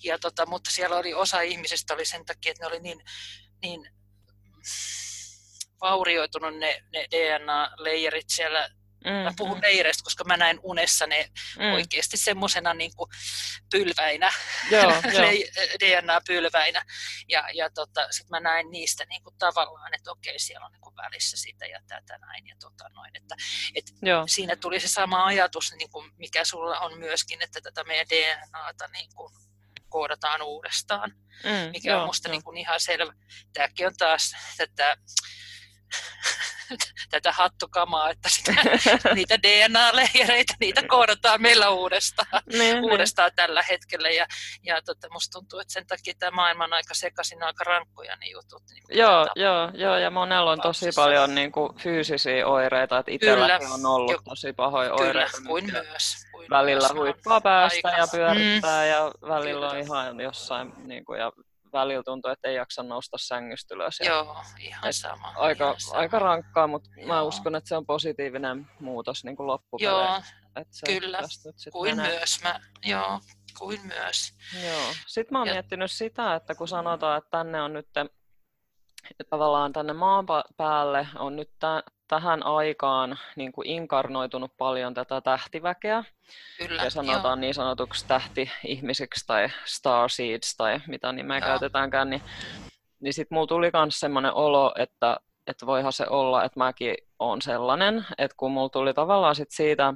ja 0.05 0.19
tota, 0.19 0.47
mutta 0.47 0.71
siellä 0.71 0.97
oli 0.97 1.15
osa 1.15 1.41
ihmisistä 1.41 1.95
oli 1.95 2.05
sen 2.05 2.25
takia, 2.25 2.51
että 2.51 2.63
ne 2.63 2.67
oli 2.67 2.81
niin, 2.81 3.05
niin 3.63 3.91
vaurioitunut 5.81 6.59
ne, 6.59 6.85
ne 6.93 7.07
DNA-leijerit 7.11 8.31
siellä 8.31 8.71
Mm-hmm. 9.05 9.19
Mä 9.23 9.33
puhun 9.37 9.61
leireistä, 9.63 10.05
koska 10.05 10.25
mä 10.25 10.37
näin 10.37 10.61
unessa 10.63 11.07
ne 11.07 11.31
mm. 11.59 11.73
oikeasti 11.73 12.17
semmoisena 12.17 12.75
niin 12.75 12.93
pylväinä, 13.71 14.33
joo, 14.71 14.93
DNA-pylväinä. 15.81 16.85
Ja, 17.29 17.45
ja 17.55 17.71
tota, 17.71 18.07
sitten 18.11 18.31
mä 18.31 18.41
näin 18.41 18.71
niistä 18.71 19.05
niin 19.05 19.23
kuin 19.23 19.35
tavallaan, 19.39 19.95
että 19.95 20.11
okei, 20.11 20.39
siellä 20.39 20.67
on 20.67 20.73
niin 20.73 20.81
kuin 20.81 20.97
välissä 20.97 21.37
sitä 21.37 21.67
ja 21.67 21.81
tätä 21.89 22.19
näin. 22.19 22.47
Ja 22.47 22.55
tota 22.61 22.89
noin, 22.89 23.11
että, 23.15 23.37
et 23.75 23.85
siinä 24.27 24.57
tuli 24.57 24.81
se 24.81 24.89
sama 24.89 25.25
ajatus, 25.25 25.73
niin 25.73 25.91
kuin 25.91 26.11
mikä 26.17 26.45
sulla 26.45 26.79
on 26.79 26.99
myöskin, 26.99 27.43
että 27.43 27.61
tätä 27.61 27.85
meidän 27.85 28.07
DNAta 28.09 28.89
niin 28.89 29.11
kuin 29.15 29.33
koodataan 29.89 30.43
uudestaan, 30.43 31.11
mm, 31.45 31.71
mikä 31.73 31.91
joo, 31.91 32.01
on 32.01 32.07
musta 32.07 32.29
niin 32.29 32.43
kuin 32.43 32.57
ihan 32.57 32.81
selvä. 32.81 33.13
Tämäkin 33.53 33.87
on 33.87 33.97
taas 33.99 34.33
tätä 34.57 34.97
tätä 37.11 37.33
hattukamaa, 37.33 38.11
että 38.11 38.29
sitä, 38.29 38.55
niitä 39.15 39.39
DNA-leijereitä, 39.43 40.55
niitä 40.61 40.83
koodataan 40.89 41.43
meillä 41.43 41.71
uudestaan, 41.71 42.29
ne, 42.33 42.59
niin, 42.59 42.75
niin. 42.75 42.85
uudestaan 42.85 43.31
ne. 43.31 43.35
tällä 43.37 43.63
hetkellä. 43.63 44.11
Ja, 44.11 44.27
ja 44.63 44.83
tota, 44.83 45.09
musta 45.13 45.39
tuntuu, 45.39 45.59
että 45.59 45.73
sen 45.73 45.87
takia 45.87 46.15
tämä 46.19 46.31
maailma 46.31 46.65
on 46.65 46.73
aika 46.73 46.95
sekaisin, 46.95 47.43
aika 47.43 47.65
rankkoja 47.65 48.17
ne 48.17 48.27
jutut. 48.27 48.63
Niin 48.71 48.99
joo, 48.99 49.27
joo, 49.37 49.71
joo, 49.75 49.99
ja 49.99 50.11
monella 50.11 50.51
on 50.51 50.61
tosi 50.61 50.91
paljon 50.97 51.35
niin 51.35 51.53
kuin, 51.53 51.77
fyysisiä 51.79 52.47
oireita, 52.47 52.99
että 52.99 53.13
itselläkin 53.13 53.73
on 53.73 53.87
ollut 53.87 54.13
jo, 54.13 54.19
tosi 54.25 54.53
pahoja 54.53 54.91
kyllä, 54.91 55.09
oireita. 55.09 55.39
kuin 55.47 55.73
myös. 55.73 56.27
Kuin 56.33 56.51
välillä 56.51 56.89
myös 56.89 56.95
huippaa 56.95 57.41
päästä 57.41 57.89
aika. 57.89 57.99
ja 57.99 58.07
pyörittää 58.13 58.83
mm. 58.83 58.89
ja 58.89 59.13
välillä 59.29 59.69
kyllä. 59.69 59.71
on 59.71 59.79
ihan 59.79 60.21
jossain, 60.21 60.73
niin 60.77 61.05
kuin, 61.05 61.21
ja 61.21 61.33
välillä 61.73 62.03
tuntuu, 62.03 62.31
että 62.31 62.49
ei 62.49 62.55
jaksa 62.55 62.83
nousta 62.83 63.17
sängystä 63.21 63.75
ylös. 63.75 64.01
Joo, 64.01 64.37
ihan 64.59 64.93
sama. 64.93 65.33
Aika, 65.37 65.65
ihan 65.65 65.81
sama. 65.81 65.99
aika 65.99 66.19
rankkaa, 66.19 66.67
mutta 66.67 66.91
Joo. 66.97 67.07
mä 67.07 67.23
uskon, 67.23 67.55
että 67.55 67.69
se 67.69 67.77
on 67.77 67.87
positiivinen 67.87 68.67
muutos 68.81 69.25
niin 69.25 69.37
kuin 69.37 69.47
loppupeleissä. 69.47 70.03
Joo, 70.05 70.23
että 70.57 70.77
se 70.77 70.87
kyllä, 70.87 71.19
kuin 71.73 71.97
menee. 71.97 72.19
myös. 72.19 72.43
Mä, 72.43 72.61
joo, 72.85 73.21
kuin 73.59 73.81
myös. 73.87 74.33
Joo. 74.65 74.93
Sitten 75.07 75.33
mä 75.33 75.39
oon 75.39 75.49
ja... 75.49 75.55
miettinyt 75.55 75.91
sitä, 75.91 76.35
että 76.35 76.55
kun 76.55 76.69
sanotaan, 76.69 77.19
että 77.19 77.31
tänne 77.31 77.63
on 77.63 77.73
nyt 77.73 77.89
tavallaan 79.31 79.73
tänne 79.73 79.93
maan 79.93 80.27
päälle 80.57 81.07
on 81.19 81.37
nyt 81.37 81.51
tähän 82.11 82.47
aikaan 82.47 83.19
niin 83.37 83.53
kuin 83.53 83.67
inkarnoitunut 83.67 84.53
paljon 84.59 84.95
tätä 84.95 85.21
tähtiväkeä. 85.21 86.05
Kyllä, 86.59 86.85
ja 86.85 86.91
sanotaan 86.91 87.39
joo. 87.39 87.41
niin 87.41 87.55
sanotuksi 87.55 88.09
tähti-ihmisiksi 88.09 89.27
tai 89.27 89.49
starseeds 89.65 90.57
tai 90.57 90.81
mitä 90.87 91.13
nimeä 91.13 91.39
joo. 91.39 91.47
käytetäänkään, 91.47 92.11
niin, 92.11 92.23
niin 93.01 93.15
sitten 93.15 93.37
mulla 93.37 93.47
tuli 93.47 93.71
myös 93.73 94.01
semmoinen 94.01 94.33
olo, 94.33 94.75
että, 94.79 95.17
että 95.47 95.67
voihan 95.67 95.93
se 95.93 96.07
olla, 96.11 96.45
että 96.45 96.59
mäkin 96.59 96.95
olen 97.19 97.43
sellainen, 97.43 98.07
että 98.19 98.35
kun 98.37 98.53
mulla 98.53 98.69
tuli 98.69 98.95
tavallaan 98.95 99.35
sit 99.35 99.51
siitä 99.51 99.95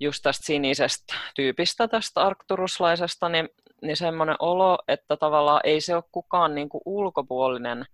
just 0.00 0.22
tästä 0.22 0.46
sinisestä 0.46 1.14
tyypistä, 1.36 1.88
tästä 1.88 2.20
arkturuslaisesta, 2.22 3.28
niin, 3.28 3.48
niin 3.82 3.96
semmoinen 3.96 4.36
olo, 4.38 4.78
että 4.88 5.16
tavallaan 5.16 5.60
ei 5.64 5.80
se 5.80 5.94
ole 5.94 6.04
kukaan 6.12 6.54
niin 6.54 6.68
kuin 6.68 6.82
ulkopuolinen 6.84 7.86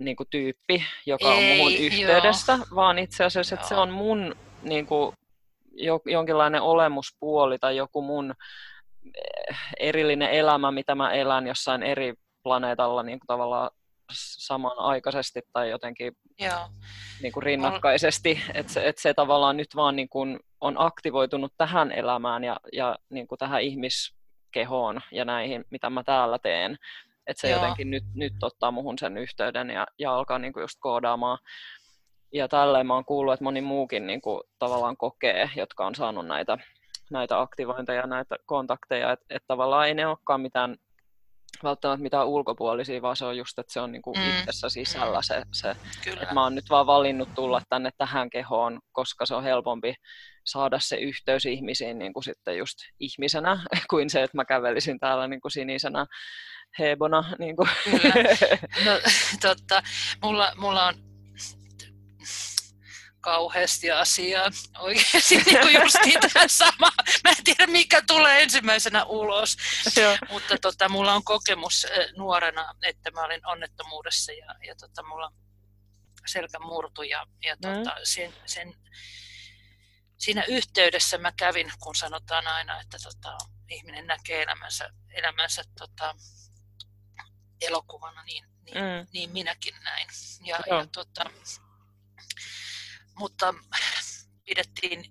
niin 0.00 0.16
kuin 0.16 0.26
tyyppi, 0.30 0.84
joka 1.06 1.34
Ei, 1.34 1.52
on 1.52 1.56
muun 1.56 1.72
yhteydessä, 1.72 2.52
joo. 2.52 2.66
vaan 2.74 2.98
itse 2.98 3.24
asiassa, 3.24 3.54
että 3.54 3.68
se 3.68 3.74
on 3.74 3.90
mun 3.90 4.36
niin 4.62 4.86
kuin, 4.86 5.16
jo, 5.72 6.00
jonkinlainen 6.04 6.62
olemuspuoli 6.62 7.58
tai 7.58 7.76
joku 7.76 8.02
mun 8.02 8.34
eh, 9.04 9.56
erillinen 9.80 10.30
elämä, 10.30 10.70
mitä 10.70 10.94
mä 10.94 11.12
elän 11.12 11.46
jossain 11.46 11.82
eri 11.82 12.14
planeetalla 12.42 13.02
niin 13.02 13.20
kuin 13.20 13.26
tavallaan 13.26 13.70
samanaikaisesti 14.12 15.40
tai 15.52 15.70
jotenkin 15.70 16.12
Joo. 16.40 16.68
Niin 17.22 17.32
kuin 17.32 17.42
rinnakkaisesti, 17.42 18.40
että 18.54 18.72
se, 18.72 18.88
että 18.88 19.02
se 19.02 19.14
tavallaan 19.14 19.56
nyt 19.56 19.76
vaan 19.76 19.96
niin 19.96 20.08
kuin 20.08 20.40
on 20.60 20.74
aktivoitunut 20.78 21.52
tähän 21.56 21.92
elämään 21.92 22.44
ja, 22.44 22.56
ja 22.72 22.96
niin 23.10 23.28
kuin 23.28 23.38
tähän 23.38 23.62
ihmiskehoon 23.62 25.00
ja 25.12 25.24
näihin, 25.24 25.64
mitä 25.70 25.90
mä 25.90 26.04
täällä 26.04 26.38
teen. 26.38 26.76
Että 27.30 27.40
se 27.40 27.50
Joo. 27.50 27.60
jotenkin 27.60 27.90
nyt, 27.90 28.04
nyt 28.14 28.32
ottaa 28.42 28.70
muhun 28.70 28.98
sen 28.98 29.18
yhteyden 29.18 29.70
ja, 29.70 29.86
ja 29.98 30.14
alkaa 30.14 30.38
niinku 30.38 30.60
just 30.60 30.76
koodaamaan. 30.80 31.38
Ja 32.32 32.48
tälleen 32.48 32.86
mä 32.86 32.94
oon 32.94 33.04
kuullut, 33.04 33.34
että 33.34 33.44
moni 33.44 33.60
muukin 33.60 34.06
niinku 34.06 34.42
tavallaan 34.58 34.96
kokee, 34.96 35.50
jotka 35.56 35.86
on 35.86 35.94
saanut 35.94 36.26
näitä, 36.26 36.58
näitä 37.10 37.40
aktivointeja, 37.40 38.06
näitä 38.06 38.36
kontakteja, 38.46 39.12
että 39.12 39.26
et 39.30 39.42
tavallaan 39.46 39.88
ei 39.88 39.94
ne 39.94 40.06
olekaan 40.06 40.40
mitään 40.40 40.76
välttämättä 41.62 42.02
mitään 42.02 42.26
ulkopuolisia, 42.26 43.02
vaan 43.02 43.16
se 43.16 43.24
on 43.24 43.36
just, 43.36 43.58
että 43.58 43.72
se 43.72 43.80
on 43.80 43.92
niinku 43.92 44.14
mm. 44.14 44.38
itsessä 44.38 44.68
sisällä 44.68 45.22
se, 45.22 45.42
se 45.52 45.70
että 46.12 46.34
mä 46.34 46.42
oon 46.42 46.54
nyt 46.54 46.70
vaan 46.70 46.86
valinnut 46.86 47.28
tulla 47.34 47.62
tänne 47.68 47.90
tähän 47.98 48.30
kehoon, 48.30 48.80
koska 48.92 49.26
se 49.26 49.34
on 49.34 49.42
helpompi 49.42 49.94
saada 50.46 50.78
se 50.80 50.96
yhteys 50.96 51.46
ihmisiin 51.46 51.98
niin 51.98 52.12
kuin 52.12 52.24
sitten 52.24 52.58
just 52.58 52.76
ihmisenä, 53.00 53.60
kuin 53.90 54.10
se, 54.10 54.22
että 54.22 54.36
mä 54.36 54.44
kävelisin 54.44 54.98
täällä 54.98 55.28
niin 55.28 55.40
kuin 55.40 55.52
sinisenä 55.52 56.06
hebona. 56.78 57.24
Niin 57.38 57.56
kuin. 57.56 57.68
Kyllä. 57.84 58.14
No, 58.84 59.00
totta. 59.48 59.82
Mulla, 60.22 60.52
mulla 60.56 60.86
on 60.86 60.94
kauheasti 63.20 63.90
asiaa 63.90 64.50
oikeasti 64.78 65.36
niin 65.36 65.60
kuin 65.60 65.74
justiin 65.74 66.20
tähän 66.32 66.48
sama. 66.48 66.92
Mä 67.24 67.30
en 67.30 67.44
tiedä, 67.44 67.66
mikä 67.66 68.02
tulee 68.06 68.42
ensimmäisenä 68.42 69.04
ulos. 69.04 69.56
Joo. 69.96 70.16
Mutta 70.30 70.58
tota, 70.58 70.88
mulla 70.88 71.14
on 71.14 71.24
kokemus 71.24 71.86
nuorena, 72.16 72.74
että 72.82 73.10
mä 73.10 73.24
olin 73.24 73.46
onnettomuudessa 73.46 74.32
ja, 74.32 74.54
ja 74.66 74.74
tota, 74.74 75.02
mulla 75.02 75.32
selkä 76.26 76.58
murtu 76.58 77.02
ja, 77.02 77.26
ja 77.44 77.54
mm. 77.54 77.60
tota, 77.60 77.96
sen, 78.04 78.34
sen, 78.46 78.74
siinä 80.18 80.44
yhteydessä 80.48 81.18
mä 81.18 81.32
kävin, 81.32 81.72
kun 81.80 81.94
sanotaan 81.94 82.46
aina, 82.46 82.80
että 82.80 82.98
tota, 83.02 83.36
ihminen 83.68 84.06
näkee 84.06 84.42
elämänsä, 84.42 84.90
elämänsä 85.10 85.62
tota, 85.78 86.14
elokuvana, 87.60 88.22
niin, 88.24 88.44
niin, 88.64 88.76
mm. 88.76 89.06
niin 89.12 89.30
minäkin 89.30 89.74
näin. 89.84 90.08
Ja, 90.44 90.60
ja 90.66 90.86
tota, 90.86 91.30
mutta 93.14 93.54
pidettiin, 94.44 95.04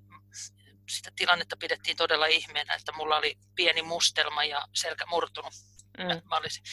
sitä 0.90 1.12
tilannetta 1.16 1.58
pidettiin 1.58 1.98
todella 1.98 2.26
ihmeenä, 2.26 2.74
että 2.74 2.92
mulla 2.92 3.18
oli 3.18 3.38
pieni 3.56 3.82
mustelma 3.82 4.44
ja 4.44 4.68
selkä 4.74 5.06
murtunut. 5.06 5.54
Mm. 5.98 6.30
Mä 6.30 6.38
olisin, 6.38 6.64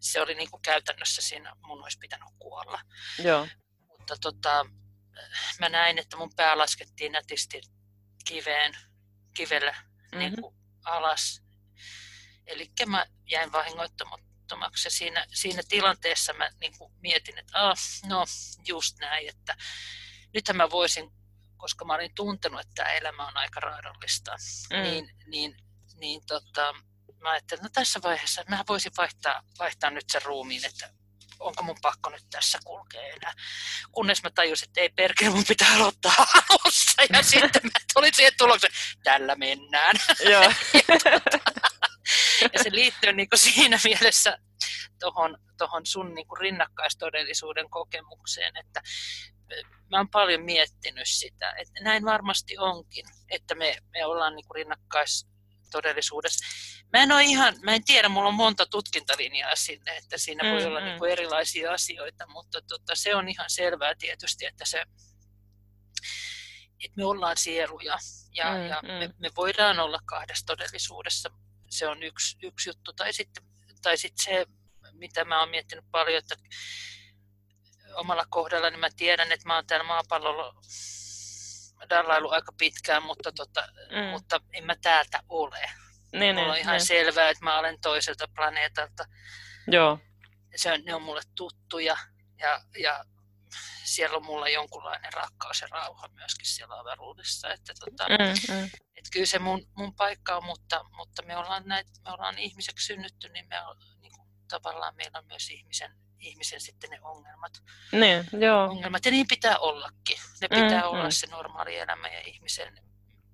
se 0.00 0.20
oli 0.20 0.34
niin 0.34 0.50
kuin 0.50 0.62
käytännössä 0.62 1.22
siinä, 1.22 1.56
mun 1.66 1.82
olisi 1.82 1.98
pitänyt 1.98 2.28
kuolla. 2.38 2.80
Joo. 3.18 3.48
Mutta 3.88 4.16
tota, 4.20 4.66
mä 5.60 5.68
näin, 5.68 5.98
että 5.98 6.16
mun 6.16 6.34
pää 6.36 6.58
laskettiin 6.58 7.12
nätisti 7.12 7.60
kiveen, 8.24 8.72
kivelle 9.34 9.72
mm-hmm. 9.72 10.18
niin 10.18 10.40
kuin 10.40 10.56
alas. 10.84 11.42
Eli 12.46 12.70
mä 12.86 13.06
jäin 13.26 13.52
vahingoittamatta 13.52 14.33
ja 14.84 14.90
siinä, 14.90 15.26
siinä 15.28 15.62
tilanteessa 15.68 16.32
mä 16.32 16.50
niin 16.60 16.78
kuin 16.78 16.92
mietin, 17.00 17.38
että 17.38 17.68
ah, 17.68 17.78
no 18.06 18.24
just 18.68 18.98
näin, 18.98 19.28
että 19.28 19.56
nythän 20.34 20.56
mä 20.56 20.70
voisin, 20.70 21.10
koska 21.56 21.84
mä 21.84 21.94
olin 21.94 22.14
tuntenut, 22.14 22.60
että 22.60 22.72
tämä 22.74 22.92
elämä 22.92 23.26
on 23.26 23.36
aika 23.36 23.60
raadollista, 23.60 24.36
mm. 24.70 24.82
niin, 24.82 25.10
niin, 25.26 25.56
niin 25.96 26.26
tota, 26.26 26.72
mä 27.20 27.30
ajattelin, 27.30 27.58
että 27.58 27.80
no 27.80 27.84
tässä 27.84 28.00
vaiheessa 28.02 28.44
mä 28.48 28.64
voisin 28.68 28.92
vaihtaa, 28.96 29.42
vaihtaa 29.58 29.90
nyt 29.90 30.04
sen 30.10 30.22
ruumiin, 30.22 30.64
että 30.64 30.90
onko 31.40 31.62
mun 31.62 31.76
pakko 31.82 32.10
nyt 32.10 32.24
tässä 32.30 32.58
kulkea 32.64 33.02
enää. 33.02 33.34
Kunnes 33.92 34.22
mä 34.22 34.30
tajusin, 34.30 34.68
että 34.68 34.80
ei 34.80 34.88
perkele, 34.88 35.30
mun 35.30 35.44
pitää 35.48 35.74
aloittaa 35.76 36.26
alussa. 36.50 37.02
Ja 37.10 37.22
sitten 37.32 37.62
mä 37.64 37.70
tulin 37.94 38.14
siihen 38.14 38.32
tulokseen, 38.38 38.72
tällä 39.04 39.34
mennään. 39.34 39.96
Ja, 40.30 40.40
tota, 40.88 41.50
ja 42.52 42.62
se 42.62 42.72
liittyy 42.72 43.12
niin 43.12 43.28
kuin 43.28 43.38
siinä 43.38 43.78
mielessä 43.84 44.38
tuohon 45.00 45.38
tohon 45.58 45.86
sun 45.86 46.14
niin 46.14 46.26
kuin 46.28 46.40
rinnakkaistodellisuuden 46.40 47.70
kokemukseen, 47.70 48.56
että 48.56 48.82
mä 49.90 49.96
oon 49.96 50.08
paljon 50.08 50.42
miettinyt 50.42 51.08
sitä, 51.08 51.54
että 51.58 51.80
näin 51.82 52.04
varmasti 52.04 52.58
onkin, 52.58 53.06
että 53.30 53.54
me, 53.54 53.76
me 53.92 54.06
ollaan 54.06 54.36
niin 54.36 54.46
kuin 54.46 54.54
rinnakkais 54.54 55.26
todellisuudessa. 55.70 56.44
Mä 56.92 57.02
en, 57.02 57.12
ole 57.12 57.22
ihan, 57.22 57.54
mä 57.62 57.74
en 57.74 57.84
tiedä, 57.84 58.08
mulla 58.08 58.28
on 58.28 58.34
monta 58.34 58.66
tutkintalinjaa 58.66 59.56
sinne, 59.56 59.96
että 59.96 60.18
siinä 60.18 60.44
mm, 60.44 60.50
voi 60.50 60.64
olla 60.64 60.80
mm. 60.80 60.86
niin 60.86 60.98
kuin 60.98 61.12
erilaisia 61.12 61.72
asioita, 61.72 62.26
mutta 62.26 62.60
tota, 62.62 62.94
se 62.94 63.14
on 63.14 63.28
ihan 63.28 63.50
selvää 63.50 63.94
tietysti, 63.98 64.46
että, 64.46 64.64
se, 64.64 64.80
että 66.84 66.96
me 66.96 67.04
ollaan 67.04 67.36
sieluja 67.36 67.98
ja, 68.34 68.54
mm, 68.54 68.66
ja 68.66 68.80
mm. 68.82 68.88
Me, 68.88 69.10
me 69.18 69.30
voidaan 69.36 69.80
olla 69.80 69.98
kahdessa 70.04 70.46
todellisuudessa. 70.46 71.30
Se 71.74 71.88
on 71.88 72.02
yksi, 72.02 72.36
yksi 72.42 72.70
juttu. 72.70 72.92
Tai 72.92 73.12
sitten, 73.12 73.44
tai 73.82 73.96
sitten 73.96 74.24
se, 74.24 74.46
mitä 74.92 75.24
mä 75.24 75.40
oon 75.40 75.48
miettinyt 75.48 75.84
paljon, 75.90 76.18
että 76.18 76.36
omalla 77.94 78.24
kohdalla 78.30 78.70
niin 78.70 78.80
mä 78.80 78.88
tiedän, 78.96 79.32
että 79.32 79.46
mä 79.46 79.54
oon 79.54 79.66
täällä 79.66 79.86
maapallolla 79.86 80.54
dallailu 81.90 82.30
aika 82.30 82.52
pitkään, 82.58 83.02
mutta, 83.02 83.32
tota, 83.32 83.68
mm. 83.90 84.10
mutta 84.10 84.40
en 84.52 84.66
mä 84.66 84.74
täältä 84.82 85.20
ole. 85.28 85.70
Niin, 86.12 86.34
Mulla 86.34 86.52
on 86.52 86.58
ihan 86.58 86.72
niin. 86.72 86.86
selvää, 86.86 87.30
että 87.30 87.44
mä 87.44 87.58
olen 87.58 87.80
toiselta 87.80 88.28
planeetalta. 88.34 89.04
Joo. 89.66 89.98
Se 90.56 90.72
on, 90.72 90.84
ne 90.84 90.94
on 90.94 91.02
mulle 91.02 91.22
tuttuja 91.36 91.96
ja, 92.38 92.60
ja 92.78 93.04
siellä 93.84 94.16
on 94.16 94.24
mulla 94.24 94.48
jonkunlainen 94.48 95.12
rakkaus 95.12 95.60
ja 95.60 95.68
rauha 95.70 96.08
myöskin 96.08 96.46
siellä 96.46 96.80
avaruudessa. 96.80 97.50
Että, 97.52 97.72
tota, 97.80 98.08
mm, 98.08 98.54
mm. 98.54 98.64
että 98.64 99.10
kyllä 99.12 99.26
se 99.26 99.38
mun, 99.38 99.66
mun 99.76 99.94
paikka 99.94 100.36
on, 100.36 100.44
mutta, 100.44 100.84
mutta 100.96 101.22
me, 101.22 101.36
ollaan 101.36 101.62
näitä, 101.66 101.90
me 102.04 102.12
ollaan 102.12 102.38
ihmiseksi 102.38 102.86
synnytty, 102.86 103.28
niin, 103.28 103.48
me, 103.48 103.56
niin 104.00 104.12
kuin, 104.12 104.28
tavallaan 104.48 104.96
meillä 104.96 105.18
on 105.18 105.26
myös 105.26 105.50
ihmisen 105.50 105.90
ihmisen 106.24 106.60
sitten 106.60 106.90
ne 106.90 106.98
ongelmat. 107.02 107.52
Niin, 107.92 108.24
joo. 108.40 108.64
ongelmat. 108.64 109.04
Ja 109.04 109.10
niin 109.10 109.26
pitää 109.28 109.58
ollakin. 109.58 110.16
Ne 110.40 110.48
pitää 110.48 110.82
mm, 110.82 110.88
olla 110.88 111.04
mm. 111.04 111.10
se 111.10 111.26
normaali 111.26 111.78
elämä 111.78 112.08
ja 112.08 112.20
ihmisen. 112.20 112.78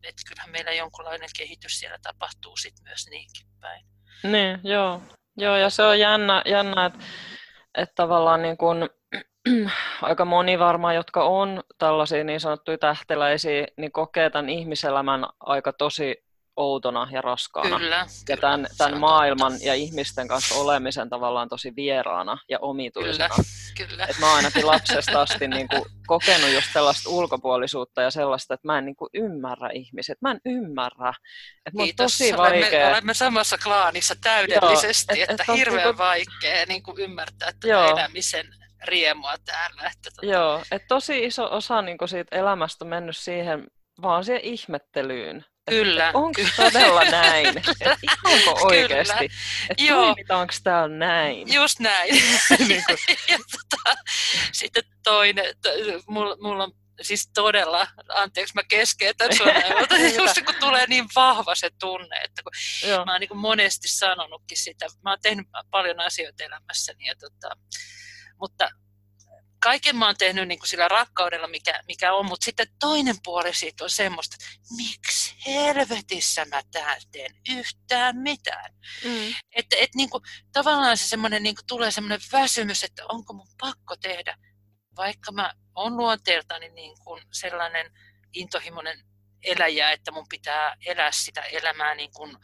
Että 0.02 0.22
kyllähän 0.28 0.50
meillä 0.50 0.72
jonkunlainen 0.72 1.28
kehitys 1.38 1.78
siellä 1.78 1.98
tapahtuu 2.02 2.56
sitten 2.56 2.84
myös 2.84 3.06
niinkin 3.10 3.46
päin. 3.60 3.86
Niin, 4.22 4.60
joo. 4.64 5.02
Joo, 5.36 5.56
ja 5.56 5.70
se 5.70 5.82
on 5.82 5.98
jännä, 5.98 6.42
jännä 6.46 6.86
että, 6.86 6.98
että 7.74 7.94
tavallaan 7.94 8.42
niin 8.42 8.56
kun, 8.56 8.90
aika 10.02 10.24
moni 10.24 10.58
varmaan, 10.58 10.94
jotka 10.94 11.24
on 11.24 11.62
tällaisia 11.78 12.24
niin 12.24 12.40
sanottuja 12.40 12.78
tähteläisiä, 12.78 13.66
niin 13.76 13.92
kokee 13.92 14.30
tämän 14.30 14.48
ihmiselämän 14.48 15.26
aika 15.40 15.72
tosi 15.72 16.24
outona 16.56 17.08
ja 17.10 17.22
raskaana. 17.22 17.78
Kyllä, 17.78 17.96
ja 17.96 18.06
kyllä, 18.26 18.40
tämän, 18.40 18.66
tämän 18.78 19.00
maailman 19.00 19.52
totta. 19.52 19.66
ja 19.66 19.74
ihmisten 19.74 20.28
kanssa 20.28 20.54
olemisen 20.54 21.10
tavallaan 21.10 21.48
tosi 21.48 21.72
vieraana 21.76 22.38
ja 22.48 22.58
omituisena. 22.58 23.28
Kyllä, 23.76 23.88
kyllä. 23.88 24.06
Et 24.06 24.18
mä 24.18 24.26
oon 24.26 24.36
ainakin 24.36 24.66
lapsesta 24.66 25.20
asti 25.20 25.48
niin 25.56 25.68
kuin 25.68 25.82
kokenut 26.06 26.52
just 26.52 26.66
tällaista 26.72 27.10
ulkopuolisuutta 27.10 28.02
ja 28.02 28.10
sellaista, 28.10 28.54
että 28.54 28.68
mä 28.68 28.78
en 28.78 28.84
niin 28.84 28.96
kuin 28.96 29.10
ymmärrä 29.14 29.70
ihmisiä. 29.72 30.14
Mä 30.20 30.30
en 30.30 30.40
ymmärrä. 30.44 31.12
Et 31.66 31.74
Kiitos. 31.76 32.18
tosi 32.18 32.36
vaikea. 32.36 32.60
Olemme, 32.68 32.88
olemme 32.88 33.14
samassa 33.14 33.58
klaanissa 33.58 34.14
täydellisesti, 34.20 35.18
Joo, 35.18 35.24
et, 35.24 35.30
että 35.30 35.52
et 35.52 35.58
hirveän 35.58 35.86
niin 35.86 35.96
kuin... 35.96 35.98
vaikea 35.98 36.66
niin 36.68 36.82
kuin 36.82 36.98
ymmärtää 36.98 37.52
tätä 37.52 37.68
Joo. 37.68 37.90
elämisen 37.90 38.59
riemua 38.84 39.34
täällä. 39.44 39.82
Että 39.82 40.10
tota... 40.16 40.32
Joo, 40.32 40.62
että 40.70 40.88
tosi 40.88 41.24
iso 41.24 41.48
osa 41.50 41.82
niin 41.82 41.98
kuin 41.98 42.08
siitä 42.08 42.36
elämästä 42.36 42.84
on 42.84 42.88
mennyt 42.88 43.16
siihen 43.16 43.66
vaan 44.02 44.24
siihen 44.24 44.44
ihmettelyyn. 44.44 45.44
Kyllä. 45.70 46.10
Onko 46.14 46.40
todella 46.56 47.04
näin? 47.22 47.62
Ihanko 48.02 48.58
oikeasti? 48.62 49.24
Että 49.70 49.84
toimitaanko 49.88 50.54
täällä 50.64 50.96
näin? 50.96 51.52
Just 51.52 51.80
näin. 51.80 52.14
niin 52.68 52.84
ja 53.30 53.38
tota, 53.38 53.96
sitten 54.52 54.82
toinen, 55.04 55.44
mulla, 56.06 56.36
mulla 56.40 56.64
on 56.64 56.72
siis 57.02 57.30
todella, 57.34 57.86
anteeksi 58.08 58.54
mä 58.54 58.62
keskeytän 58.68 59.36
sun, 59.36 59.46
mutta 59.80 59.96
just 59.96 60.34
kun 60.46 60.54
tulee 60.60 60.86
niin 60.86 61.04
vahva 61.14 61.54
se 61.54 61.70
tunne, 61.80 62.20
että 62.24 62.42
kun 62.42 62.52
Joo. 62.90 63.04
mä 63.04 63.12
oon 63.12 63.20
niin 63.20 63.36
monesti 63.36 63.88
sanonutkin 63.88 64.58
sitä, 64.58 64.86
mä 65.04 65.10
oon 65.10 65.18
tehnyt 65.22 65.46
paljon 65.70 66.00
asioita 66.00 66.44
elämässäni, 66.44 67.06
ja 67.06 67.14
tota, 67.20 67.56
mutta 68.40 68.70
kaiken 69.62 69.96
mä 69.96 70.06
oon 70.06 70.16
tehnyt 70.18 70.48
niin 70.48 70.58
kuin 70.58 70.68
sillä 70.68 70.88
rakkaudella, 70.88 71.48
mikä, 71.48 71.82
mikä 71.88 72.12
on, 72.12 72.26
mutta 72.26 72.44
sitten 72.44 72.66
toinen 72.80 73.16
puoli 73.24 73.54
siitä 73.54 73.84
on 73.84 73.90
semmoista, 73.90 74.36
että 74.40 74.74
miksi 74.76 75.34
helvetissä 75.46 76.44
mä 76.44 76.62
täällä 76.72 77.02
teen 77.12 77.34
yhtään 77.48 78.16
mitään. 78.16 78.72
Mm. 79.04 79.34
Että 79.56 79.76
et, 79.78 79.94
niin 79.94 80.10
kuin, 80.10 80.22
tavallaan 80.52 80.96
se 80.96 81.08
semmoinen, 81.08 81.42
niin 81.42 81.54
kuin, 81.54 81.66
tulee 81.66 81.90
semmoinen 81.90 82.20
väsymys, 82.32 82.84
että 82.84 83.02
onko 83.08 83.32
mun 83.32 83.48
pakko 83.60 83.96
tehdä, 83.96 84.38
vaikka 84.96 85.32
mä 85.32 85.52
oon 85.74 85.96
luonteeltani 85.96 86.68
niin 86.68 86.96
kuin 87.04 87.22
sellainen 87.32 87.92
intohimoinen 88.32 88.98
eläjä, 89.42 89.92
että 89.92 90.10
mun 90.12 90.26
pitää 90.28 90.76
elää 90.86 91.12
sitä 91.12 91.42
elämää 91.42 91.94
niin 91.94 92.12
kuin, 92.12 92.36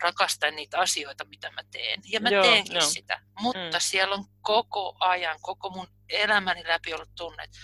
rakastaa 0.00 0.50
niitä 0.50 0.78
asioita, 0.78 1.24
mitä 1.24 1.50
mä 1.50 1.62
teen. 1.70 2.00
Ja 2.08 2.20
mä 2.20 2.28
joo, 2.28 2.44
teenkin 2.44 2.74
joo. 2.74 2.86
sitä. 2.86 3.20
Mutta 3.40 3.60
mm. 3.60 3.78
siellä 3.78 4.14
on 4.14 4.24
koko 4.42 4.96
ajan, 5.00 5.38
koko 5.40 5.70
mun 5.70 5.88
elämäni 6.08 6.62
läpi 6.66 6.94
ollut 6.94 7.14
tunne, 7.16 7.42
että 7.42 7.58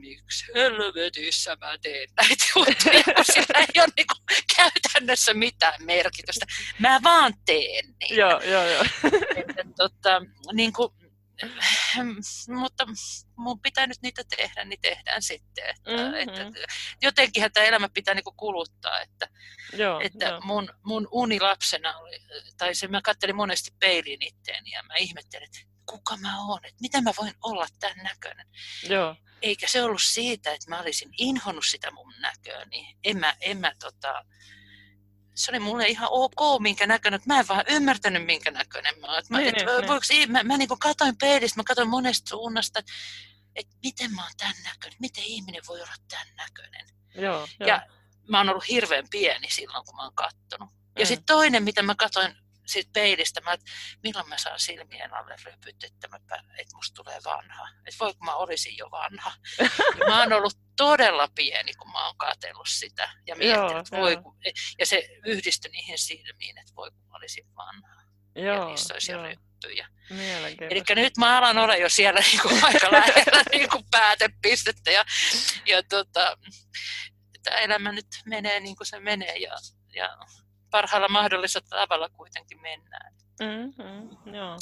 miksi 0.00 0.46
helvetissä 0.54 1.56
mä 1.60 1.78
teen 1.82 2.08
näitä 2.16 2.44
juttuja, 2.56 3.14
kun 3.14 3.24
sillä 3.24 3.58
ei 3.58 3.82
ole 3.82 3.92
niin 3.96 4.06
kuin 4.06 4.38
käytännössä 4.56 5.34
mitään 5.34 5.84
merkitystä. 5.84 6.46
Mä 6.78 7.00
vaan 7.02 7.34
teen 7.46 7.84
niitä. 8.00 8.14
Joo, 8.14 8.40
joo, 8.40 8.66
joo. 8.66 8.84
Että, 9.36 9.64
tota, 9.76 10.22
niin 10.52 10.72
kuin, 10.72 10.92
mutta 12.48 12.86
mun 13.36 13.60
pitää 13.60 13.86
nyt 13.86 14.02
niitä 14.02 14.22
tehdä, 14.36 14.64
niin 14.64 14.80
tehdään 14.80 15.22
sitten. 15.22 15.64
Että, 15.70 15.90
mm-hmm. 15.90 16.14
että, 16.14 16.68
jotenkinhän 17.02 17.52
tämä 17.52 17.66
elämä 17.66 17.88
pitää 17.88 18.14
niinku 18.14 18.34
kuluttaa. 18.36 19.00
Että, 19.00 19.28
Joo, 19.72 20.00
että 20.00 20.26
jo. 20.26 20.40
mun, 20.40 20.68
mun 20.82 21.08
uni 21.10 21.40
lapsena 21.40 21.98
oli, 21.98 22.18
tai 22.58 22.74
se 22.74 22.88
mä 22.88 23.02
katselin 23.02 23.36
monesti 23.36 23.70
peiliin 23.80 24.22
itteeni 24.22 24.70
ja 24.70 24.82
mä 24.82 24.94
ihmettelin, 24.94 25.44
että 25.44 25.74
kuka 25.86 26.16
mä 26.16 26.46
oon, 26.46 26.64
että 26.64 26.80
mitä 26.80 27.00
mä 27.00 27.12
voin 27.20 27.34
olla 27.42 27.66
tämän 27.80 27.96
näköinen. 27.96 28.46
Joo. 28.88 29.16
Eikä 29.42 29.68
se 29.68 29.82
ollut 29.82 30.02
siitä, 30.02 30.52
että 30.52 30.70
mä 30.70 30.80
olisin 30.80 31.10
inhonnut 31.18 31.66
sitä 31.66 31.90
mun 31.90 32.14
näköä, 32.18 32.64
niin 32.64 32.96
en 33.04 33.18
mä, 33.18 33.36
en 33.40 33.58
mä 33.58 33.72
tota, 33.80 34.24
se 35.34 35.50
oli 35.50 35.58
mulle 35.58 35.86
ihan 35.86 36.08
ok, 36.10 36.60
minkä 36.60 36.86
näköinen. 36.86 37.20
Mä 37.26 37.40
en 37.40 37.48
vaan 37.48 37.64
ymmärtänyt, 37.68 38.26
minkä 38.26 38.50
näköinen 38.50 39.00
mä 39.00 39.06
oon. 39.06 39.22
Mä, 39.30 39.38
niin, 39.38 39.48
et, 39.48 39.54
niin, 39.54 39.66
voiko, 39.66 40.04
niin. 40.08 40.32
mä, 40.32 40.42
mä 40.42 40.56
niin 40.56 40.68
katoin 40.78 41.16
peilistä, 41.16 41.60
mä 41.60 41.64
katoin 41.64 41.88
monesta 41.88 42.28
suunnasta, 42.28 42.78
että 42.78 42.92
et 43.54 43.66
miten 43.84 44.14
mä 44.14 44.22
oon 44.22 44.32
tämän 44.38 44.54
näköinen, 44.64 44.96
miten 45.00 45.24
ihminen 45.24 45.62
voi 45.68 45.80
olla 45.80 45.94
tämän 46.08 46.26
näköinen. 46.36 46.86
Joo, 47.14 47.48
ja 47.60 47.66
joo. 47.66 47.96
mä 48.28 48.38
oon 48.38 48.48
ollut 48.48 48.68
hirveän 48.68 49.08
pieni 49.10 49.50
silloin, 49.50 49.84
kun 49.86 49.96
mä 49.96 50.02
oon 50.02 50.14
kattonut. 50.14 50.70
Ja 50.98 51.04
mm. 51.04 51.06
sitten 51.06 51.26
toinen, 51.26 51.62
mitä 51.62 51.82
mä 51.82 51.94
katoin 51.94 52.36
siitä 52.66 52.90
peilistä, 52.92 53.40
mä, 53.40 53.52
että 53.52 53.70
milloin 54.02 54.28
mä 54.28 54.38
saan 54.38 54.60
silmien 54.60 55.14
alle 55.14 55.36
rypyt, 55.44 55.84
että, 55.84 56.08
mä, 56.08 56.16
että 56.58 56.76
musta 56.76 57.02
tulee 57.02 57.20
vanha. 57.24 57.68
Että 57.86 57.98
voi 58.00 58.14
kun 58.14 58.26
mä 58.26 58.34
olisin 58.34 58.76
jo 58.76 58.90
vanha. 58.90 59.32
Ja 59.98 60.06
mä 60.08 60.20
oon 60.20 60.32
ollut 60.32 60.58
todella 60.76 61.28
pieni, 61.34 61.74
kun 61.74 61.90
mä 61.90 62.06
oon 62.06 62.16
katsellut 62.16 62.68
sitä. 62.68 63.10
Ja 63.26 63.36
miettinyt, 63.36 63.76
että 63.76 63.96
voi, 63.96 64.16
kun, 64.16 64.36
ja 64.78 64.86
se 64.86 65.08
yhdistyi 65.26 65.70
niihin 65.70 65.98
silmiin, 65.98 66.58
että 66.58 66.72
voi 66.76 66.90
kun 66.90 67.00
mä 67.08 67.16
olisin 67.16 67.54
vanha. 67.56 68.02
Joo, 68.34 68.56
ja 68.56 68.64
niissä 68.64 68.94
olisi 68.94 69.12
jo 69.12 69.22
ryppyjä. 69.22 69.88
Eli 70.70 70.82
nyt 70.94 71.16
mä 71.16 71.38
alan 71.38 71.58
olla 71.58 71.76
jo 71.76 71.88
siellä 71.88 72.20
niin 72.30 72.40
kuin 72.42 72.64
aika 72.64 72.92
lähellä 72.92 73.42
niin 73.52 73.68
kuin 73.70 73.84
päätepistettä. 73.90 74.90
Ja, 74.90 75.04
ja 75.66 75.82
tota, 75.82 76.38
tämä 77.42 77.56
elämä 77.56 77.92
nyt 77.92 78.06
menee 78.26 78.60
niin 78.60 78.76
kuin 78.76 78.86
se 78.86 79.00
menee. 79.00 79.36
Ja, 79.36 79.54
ja 79.94 80.18
parhaalla 80.74 81.08
mahdollisella 81.08 81.68
tavalla 81.68 82.08
kuitenkin 82.08 82.60
mennään. 82.60 83.14
Mm-hmm, 83.40 84.34
joo. 84.34 84.58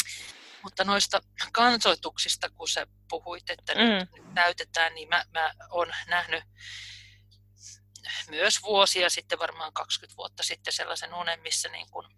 Mutta 0.63 0.85
noista 0.85 1.21
kansoituksista, 1.53 2.51
kun 2.51 2.69
sä 2.69 2.87
puhuit, 3.09 3.51
että 3.51 3.75
mm. 3.75 3.81
nyt 4.17 4.35
näytetään, 4.35 4.95
niin 4.95 5.09
mä, 5.09 5.25
mä 5.35 5.53
oon 5.71 5.93
nähnyt 6.09 6.45
myös 8.31 8.63
vuosia 8.63 9.11
sitten, 9.11 9.39
varmaan 9.39 9.73
20 9.73 10.17
vuotta 10.17 10.43
sitten 10.43 10.73
sellaisen 10.73 11.15
unen, 11.15 11.41
missä 11.41 11.69
niin 11.69 11.91
kun 11.91 12.09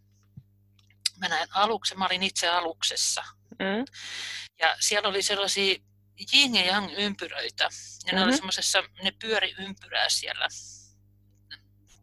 mä 1.19 1.29
näin 1.29 1.49
aluksen, 1.51 1.99
mä 1.99 2.07
olin 2.07 2.23
itse 2.23 2.49
aluksessa. 2.49 3.25
Mm. 3.59 3.85
Ja 4.59 4.77
siellä 4.81 5.09
oli 5.09 5.23
sellaisia 5.23 5.77
yin 6.35 6.55
ja 6.55 6.65
yang 6.65 6.93
ympyröitä, 6.99 7.65
ja 7.65 7.69
mm-hmm. 7.69 8.17
ne 8.17 8.23
oli 8.23 8.25
mm-hmm. 8.25 8.37
semmoisessa, 8.37 8.83
ne 9.03 9.13
pyöri 9.21 9.55
ympyrää 9.59 10.09
siellä 10.09 10.49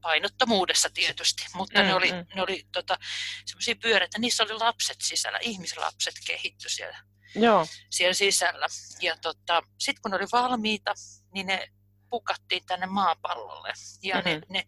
painottomuudessa 0.01 0.89
tietysti, 0.93 1.45
mutta 1.53 1.79
mm, 1.79 1.85
ne 1.85 1.93
oli, 1.93 2.11
mm. 2.11 2.25
ne 2.35 2.41
oli 2.41 2.67
tota, 2.73 2.97
semmoisia 3.45 3.75
pyöreitä, 3.75 4.19
niissä 4.19 4.43
oli 4.43 4.53
lapset 4.53 4.97
sisällä, 5.01 5.39
ihmislapset 5.41 6.15
kehitty 6.27 6.69
siellä, 6.69 6.97
Joo. 7.35 7.67
siellä 7.89 8.13
sisällä. 8.13 8.67
Ja 9.01 9.17
tota, 9.17 9.63
sitten 9.79 10.01
kun 10.01 10.11
ne 10.11 10.17
oli 10.17 10.27
valmiita, 10.31 10.93
niin 11.33 11.47
ne 11.47 11.67
pukattiin 12.09 12.65
tänne 12.65 12.85
maapallolle. 12.85 13.73
Ja 14.03 14.15
mm-hmm. 14.15 14.29
ne, 14.29 14.41
ne, 14.49 14.65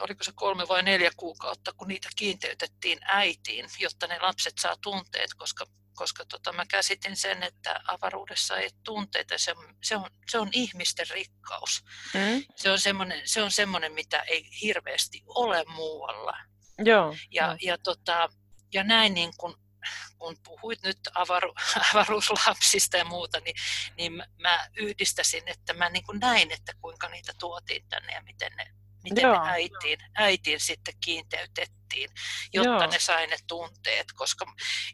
oliko 0.00 0.24
se 0.24 0.32
kolme 0.34 0.68
vai 0.68 0.82
neljä 0.82 1.10
kuukautta, 1.16 1.72
kun 1.72 1.88
niitä 1.88 2.08
kiinteytettiin 2.16 2.98
äitiin, 3.02 3.66
jotta 3.78 4.06
ne 4.06 4.18
lapset 4.20 4.54
saa 4.60 4.76
tunteet, 4.82 5.34
koska 5.34 5.66
koska 5.94 6.24
tota, 6.24 6.52
mä 6.52 6.66
käsitin 6.66 7.16
sen, 7.16 7.42
että 7.42 7.80
avaruudessa 7.86 8.56
ei 8.56 8.70
tunteita, 8.84 9.38
se 9.38 9.52
on, 9.56 9.76
se 9.82 9.96
on, 9.96 10.10
se 10.30 10.38
on 10.38 10.48
ihmisten 10.52 11.06
rikkaus. 11.10 11.84
Mm. 12.14 12.44
Se 12.56 12.70
on 12.70 12.78
semmoinen, 12.78 13.22
se 13.24 13.42
on 13.42 13.50
semmoinen, 13.50 13.92
mitä 13.92 14.20
ei 14.20 14.48
hirveästi 14.62 15.22
ole 15.26 15.64
muualla. 15.68 16.36
Joo, 16.84 17.16
ja, 17.30 17.46
joo. 17.46 17.56
ja, 17.60 17.78
tota, 17.78 18.28
ja 18.72 18.84
näin 18.84 19.14
niin 19.14 19.30
kun, 19.36 19.58
kun 20.18 20.36
puhuit 20.44 20.82
nyt 20.82 20.98
avaru, 21.14 21.54
avaruuslapsista 21.94 22.96
ja 22.96 23.04
muuta, 23.04 23.40
niin, 23.40 23.56
niin 23.96 24.24
mä 24.38 24.68
yhdistäsin, 24.76 25.42
että 25.48 25.74
mä 25.74 25.88
niin 25.88 26.04
näin, 26.20 26.52
että 26.52 26.72
kuinka 26.80 27.08
niitä 27.08 27.32
tuotiin 27.38 27.88
tänne 27.88 28.12
ja 28.12 28.22
miten 28.22 28.52
ne 28.56 28.81
miten 29.02 29.22
Joo. 29.22 29.44
ne 29.44 29.50
äitiin, 29.50 29.98
äitiin 30.14 30.60
sitten 30.60 30.94
kiinteytettiin, 31.04 32.10
jotta 32.52 32.70
Joo. 32.70 32.86
ne 32.86 32.98
sai 32.98 33.26
ne 33.26 33.36
tunteet, 33.48 34.06
koska 34.12 34.46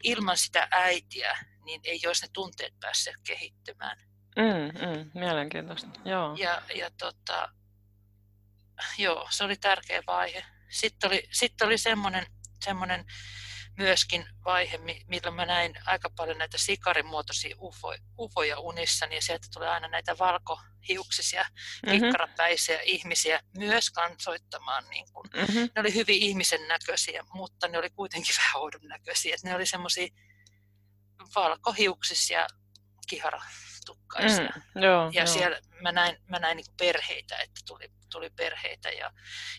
ilman 0.03 0.37
sitä 0.37 0.69
äitiä 0.71 1.39
niin 1.65 1.81
ei 1.85 2.01
olisi 2.07 2.25
ne 2.25 2.29
tunteet 2.33 2.75
päässeet 2.81 3.17
kehittymään. 3.27 3.99
Mm, 4.37 4.87
mm, 4.87 5.11
mielenkiintoista, 5.15 6.01
joo. 6.05 6.35
Ja, 6.39 6.63
ja 6.75 6.91
tota, 6.99 7.49
joo, 8.99 9.29
se 9.31 9.45
oli 9.45 9.57
tärkeä 9.57 10.03
vaihe. 10.07 10.45
Sitten 10.69 11.11
oli, 11.11 11.29
sitten 11.31 11.67
oli 11.67 11.79
semmoinen, 11.79 12.27
semmoinen 12.65 13.05
myöskin 13.79 14.27
vaihe, 14.45 14.79
milloin 15.07 15.35
mä 15.35 15.47
näin 15.47 15.75
aika 15.87 16.11
paljon 16.17 16.39
näitä 16.39 16.59
sikarimuotoisia 16.59 17.57
ufo, 17.61 17.95
ufoja 18.19 18.59
unissa, 18.61 19.07
niin 19.07 19.23
sieltä 19.23 19.49
tulee 19.55 19.69
aina 19.69 19.89
näitä 19.89 20.19
valkohiuksisia, 20.19 21.43
mm-hmm. 21.43 22.01
kikkarapäisiä 22.01 22.81
ihmisiä 22.81 23.41
myös 23.57 23.91
kansoittamaan. 23.91 24.85
Niin 24.91 25.07
kun. 25.13 25.25
Mm-hmm. 25.35 25.61
Ne 25.75 25.81
oli 25.81 25.95
hyvin 25.95 26.23
ihmisen 26.23 26.69
näköisiä, 26.69 27.25
mutta 27.33 27.69
ne 27.69 27.79
oli 27.79 27.91
kuitenkin 27.91 28.35
vähän 28.41 28.63
oudon 28.63 28.89
näköisiä. 28.89 29.35
Et 29.35 29.43
ne 29.43 29.55
oli 29.55 29.67
semmoisia 29.67 30.09
valkohiuksisia 31.35 32.47
kiharatukkaisia. 33.09 34.53
Mm, 34.75 34.83
joo, 34.83 35.11
ja 35.13 35.23
joo. 35.23 35.27
siellä 35.27 35.61
mä 35.83 35.93
näin, 35.93 36.17
mä 36.27 36.39
näin 36.39 36.57
niin 36.57 36.75
perheitä, 36.79 37.37
että 37.37 37.61
tuli, 37.67 37.93
tuli 38.11 38.31
perheitä 38.31 38.91
ja 38.91 39.13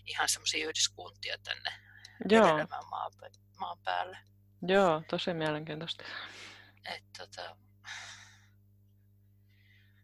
ihan 0.06 0.30
semmoisia 0.30 0.68
yhdyskuntia 0.68 1.38
tänne 1.44 1.72
Joo. 2.30 2.68
maan 2.90 3.12
maan 3.60 3.78
päälle. 3.84 4.18
Joo, 4.68 5.04
tosi 5.10 5.34
mielenkiintoista. 5.34 6.04
Et, 6.96 7.04
tota... 7.18 7.56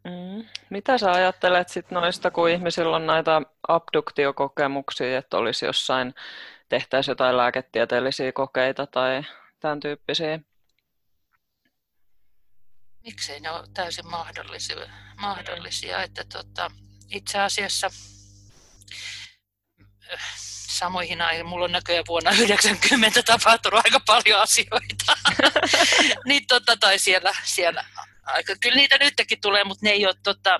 mm. 0.03 0.45
Mitä 0.70 0.97
sä 0.97 1.12
ajattelet 1.12 1.70
sit 1.70 1.91
noista, 1.91 2.32
kun 2.32 2.49
ihmisillä 2.49 2.95
on 2.95 3.08
näitä 3.08 3.41
abduktiokokemuksia, 3.68 5.18
että 5.18 5.38
olisi 5.38 5.66
jossain, 5.66 6.14
tehtäisiin 6.70 7.12
jotain 7.12 7.38
lääketieteellisiä 7.38 8.32
kokeita 8.32 8.88
tai 8.88 9.24
tämän 9.60 9.80
tyyppisiä? 9.80 10.39
Miksei 13.03 13.39
ne 13.39 13.51
ole 13.51 13.68
täysin 13.74 14.08
mahdollisia, 14.08 14.89
mahdollisia 15.22 16.03
että 16.03 16.24
tota, 16.34 16.72
itse 17.10 17.39
asiassa 17.39 17.89
samoihin 20.76 21.21
aiheisiin. 21.21 21.49
Mulla 21.49 21.65
on 21.65 21.71
näköjään 21.71 22.05
vuonna 22.07 22.32
90 22.41 23.23
tapahtunut 23.23 23.82
aika 23.86 23.99
paljon 23.99 24.41
asioita. 24.41 25.17
niin, 26.28 26.47
tota, 26.47 26.78
tai 26.78 26.99
siellä, 26.99 27.34
siellä 27.43 27.86
aika, 28.26 28.55
kyllä 28.61 28.76
niitä 28.76 28.97
nytkin 28.97 29.41
tulee, 29.41 29.63
mutta 29.63 29.86
ne 29.86 29.89
ei 29.89 30.05
ole 30.05 30.15
tota, 30.23 30.59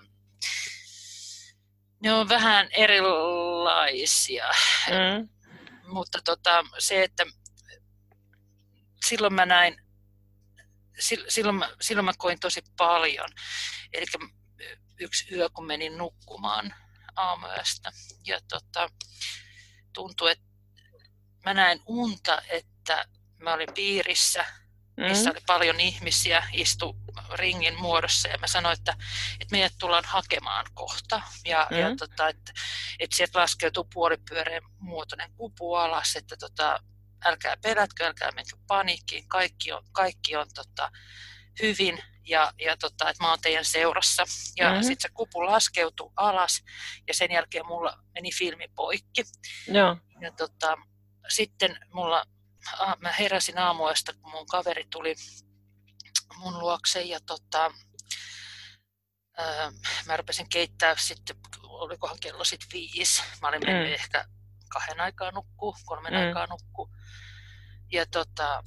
ne 2.04 2.14
on 2.14 2.30
vähän 2.30 2.70
erilaisia. 2.72 4.50
Mm. 4.90 5.30
Mutta 5.88 6.20
tota, 6.26 6.64
se, 6.80 7.04
että 7.04 7.26
silloin 9.06 9.34
mä 9.34 9.46
näin, 9.46 9.78
silloin 11.28 11.56
mä, 11.56 11.70
silloin 11.82 12.06
mä 12.06 12.14
koin 12.18 12.40
tosi 12.40 12.62
paljon. 12.78 13.30
Eli 13.94 14.06
yksi 15.00 15.36
yö, 15.36 15.50
kun 15.50 15.66
menin 15.66 15.98
nukkumaan 15.98 16.76
aamuyöstä. 17.16 17.92
Ja 18.26 18.40
tota, 18.50 18.90
tuntui, 19.96 20.32
että 20.32 20.46
mä 21.46 21.54
näin 21.54 21.82
unta, 21.86 22.42
että 22.50 23.06
mä 23.38 23.54
olin 23.54 23.74
piirissä, 23.74 24.46
missä 24.98 25.30
mm. 25.30 25.32
oli 25.32 25.42
paljon 25.48 25.80
ihmisiä, 25.80 26.44
istu 26.54 26.96
ringin 27.34 27.82
muodossa 27.82 28.28
ja 28.28 28.38
mä 28.38 28.48
sanoin, 28.48 28.78
että, 28.78 28.98
että 29.40 29.52
meidät 29.52 29.74
tullaan 29.80 30.06
hakemaan 30.08 30.66
kohta. 30.74 31.22
Ja, 31.46 31.68
mm. 31.72 31.78
ja 31.78 31.96
tota, 31.96 32.30
että, 32.30 32.54
että 33.00 33.18
sieltä 33.18 33.40
laskeutuu 33.40 33.88
puolipyöreän 33.94 34.64
muotoinen 34.80 35.32
kupu 35.36 35.74
alas, 35.74 36.16
että 36.16 36.36
tota, 36.40 36.80
älkää 37.26 37.58
pelätkö, 37.62 38.06
älkää 38.06 38.32
menkö 38.32 38.58
paniikkiin, 38.68 39.28
kaikki 39.28 39.72
on, 39.72 39.84
kaikki 39.92 40.36
on 40.36 40.48
tota, 40.56 40.92
hyvin 41.62 42.04
ja, 42.26 42.54
ja 42.60 42.78
tota, 42.78 43.10
että 43.10 43.24
mä 43.24 43.30
oon 43.30 43.40
teidän 43.42 43.66
seurassa. 43.66 44.24
Ja 44.58 44.70
mm-hmm. 44.70 44.84
sitten 44.84 45.10
se 45.10 45.14
kupu 45.14 45.46
laskeutui 45.46 46.12
alas 46.16 46.64
ja 47.08 47.14
sen 47.14 47.32
jälkeen 47.32 47.68
mulla 47.68 47.98
meni 48.14 48.32
filmi 48.32 48.68
poikki. 48.76 49.24
Joo. 49.68 49.98
Ja 50.22 50.32
tota, 50.32 50.78
sitten 51.30 51.80
mulla, 51.94 52.26
mä 53.00 53.12
heräsin 53.12 53.58
aamuista, 53.58 54.14
kun 54.14 54.32
mun 54.32 54.46
kaveri 54.46 54.86
tuli 54.92 55.16
mun 56.38 56.60
luokse 56.60 57.02
ja 57.02 57.20
tota, 57.26 57.72
ää, 59.38 59.72
mä 60.06 60.18
rupesin 60.18 60.50
keittää 60.50 60.96
sitten, 60.98 61.36
olikohan 61.64 62.18
kello 62.22 62.44
sitten 62.44 62.70
viisi. 62.74 63.24
Mä 63.42 63.48
olin 63.48 63.62
mennyt 63.66 63.88
mm. 63.88 63.94
ehkä 63.94 64.26
kahden 64.70 65.02
aikaa 65.02 65.32
nukkuu, 65.32 65.76
kolmen 65.86 66.14
mm. 66.14 66.20
aikaa 66.20 66.48
nukkuu. 66.48 66.90
Ja 67.92 68.06
tota, 68.06 68.64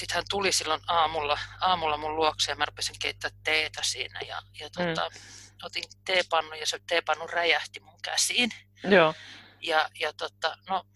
sitten 0.00 0.14
hän 0.14 0.24
tuli 0.30 0.52
silloin 0.52 0.80
aamulla, 0.86 1.38
aamulla 1.60 1.96
mun 1.96 2.16
luokse 2.16 2.52
ja 2.52 2.56
mä 2.56 2.64
rupesin 2.64 2.96
keittää 2.98 3.30
teetä 3.44 3.82
siinä 3.84 4.20
ja, 4.20 4.42
ja 4.60 4.70
tota, 4.70 5.10
mm. 5.10 5.20
otin 5.62 5.84
teepannun 6.04 6.58
ja 6.58 6.66
se 6.66 6.78
teepannu 6.88 7.26
räjähti 7.26 7.80
mun 7.80 8.00
käsiin. 8.02 8.50
Joo. 8.84 9.14
Ja, 9.60 9.90
ja 10.00 10.12
tota, 10.12 10.56
no, 10.68 10.86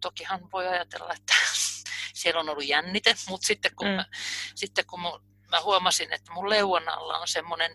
tokihan 0.00 0.50
voi 0.52 0.68
ajatella, 0.68 1.12
että 1.12 1.34
siellä 2.20 2.40
on 2.40 2.48
ollut 2.48 2.66
jännite, 2.66 3.14
mutta 3.28 3.46
sitten 3.46 3.76
kun, 3.76 3.88
mm. 3.88 3.94
mä, 3.94 4.06
sitten 4.54 4.86
kun 4.86 5.00
mun, 5.00 5.22
mä 5.50 5.60
huomasin, 5.60 6.12
että 6.12 6.32
mun 6.32 6.50
leuan 6.50 6.88
alla 6.88 7.18
on 7.18 7.28
semmoinen 7.28 7.72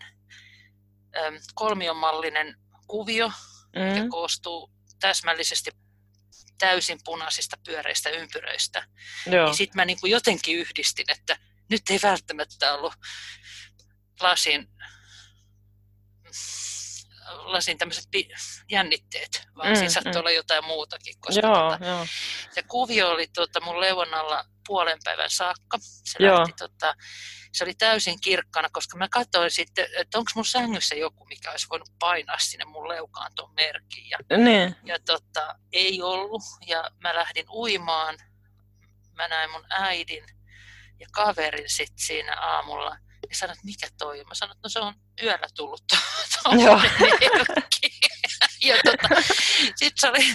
kolmiomallinen 1.54 2.56
kuvio, 2.86 3.28
mm. 3.76 3.96
joka 3.96 4.08
koostuu 4.08 4.70
täsmällisesti 5.00 5.70
täysin 6.60 6.98
punaisista 7.04 7.56
pyöreistä 7.66 8.10
ympyröistä. 8.10 8.86
Joo. 9.26 9.44
Niin 9.44 9.54
sitten 9.54 9.76
mä 9.76 9.84
niin 9.84 10.00
kuin 10.00 10.10
jotenkin 10.10 10.56
yhdistin, 10.56 11.06
että 11.08 11.36
nyt 11.70 11.82
ei 11.90 11.98
välttämättä 12.02 12.74
ollut 12.74 12.94
lasin, 14.20 14.68
lasin 17.28 17.78
tämmöiset 17.78 18.04
jännitteet, 18.70 19.46
vaan 19.56 19.68
mm, 19.68 19.74
siinä 19.74 19.90
saattoi 19.90 20.12
mm. 20.12 20.18
olla 20.18 20.30
jotain 20.30 20.64
muutakin. 20.64 21.14
Koska 21.20 21.46
joo, 21.46 21.70
tota, 21.70 21.84
joo. 21.86 22.06
se 22.50 22.62
kuvio 22.62 23.08
oli 23.10 23.26
tuota 23.26 23.60
mun 23.60 23.80
leuan 23.80 24.14
alla 24.14 24.44
puolen 24.70 24.98
päivän 25.04 25.30
saakka. 25.30 25.78
Se 25.80 26.24
joo. 26.24 26.38
lähti 26.38 26.52
tota, 26.58 26.94
se 27.52 27.64
oli 27.64 27.74
täysin 27.74 28.20
kirkkana, 28.20 28.68
koska 28.72 28.98
mä 28.98 29.08
katsoin 29.08 29.50
sitten, 29.50 29.86
että 29.96 30.18
onko 30.18 30.30
mun 30.34 30.44
sängyssä 30.44 30.94
joku, 30.94 31.24
mikä 31.24 31.50
olisi 31.50 31.66
voinut 31.70 31.88
painaa 31.98 32.38
sinne 32.38 32.64
mun 32.64 32.88
leukaan 32.88 33.32
tuon 33.36 33.54
merkin. 33.54 34.08
Ja, 34.10 34.18
niin. 34.36 34.76
ja 34.84 34.98
tota, 35.06 35.54
ei 35.72 36.02
ollut. 36.02 36.42
Ja 36.66 36.90
mä 37.00 37.14
lähdin 37.14 37.50
uimaan. 37.50 38.18
Mä 39.16 39.28
näin 39.28 39.50
mun 39.50 39.64
äidin 39.70 40.24
ja 41.00 41.06
kaverin 41.12 41.70
sitten 41.70 42.06
siinä 42.06 42.40
aamulla. 42.40 42.96
Ja 43.28 43.36
sanoin, 43.36 43.58
että 43.58 43.66
mikä 43.66 43.88
toi? 43.98 44.24
Mä 44.24 44.34
sanoin, 44.34 44.56
että 44.56 44.66
no 44.66 44.68
se 44.68 44.80
on 44.80 44.94
yöllä 45.22 45.46
tullut 45.56 45.82
tuo 45.88 46.54
merkki. 46.54 47.90
ja 48.68 48.76
tota, 48.84 49.22
sitten 49.76 50.00
se 50.00 50.08
oli, 50.08 50.34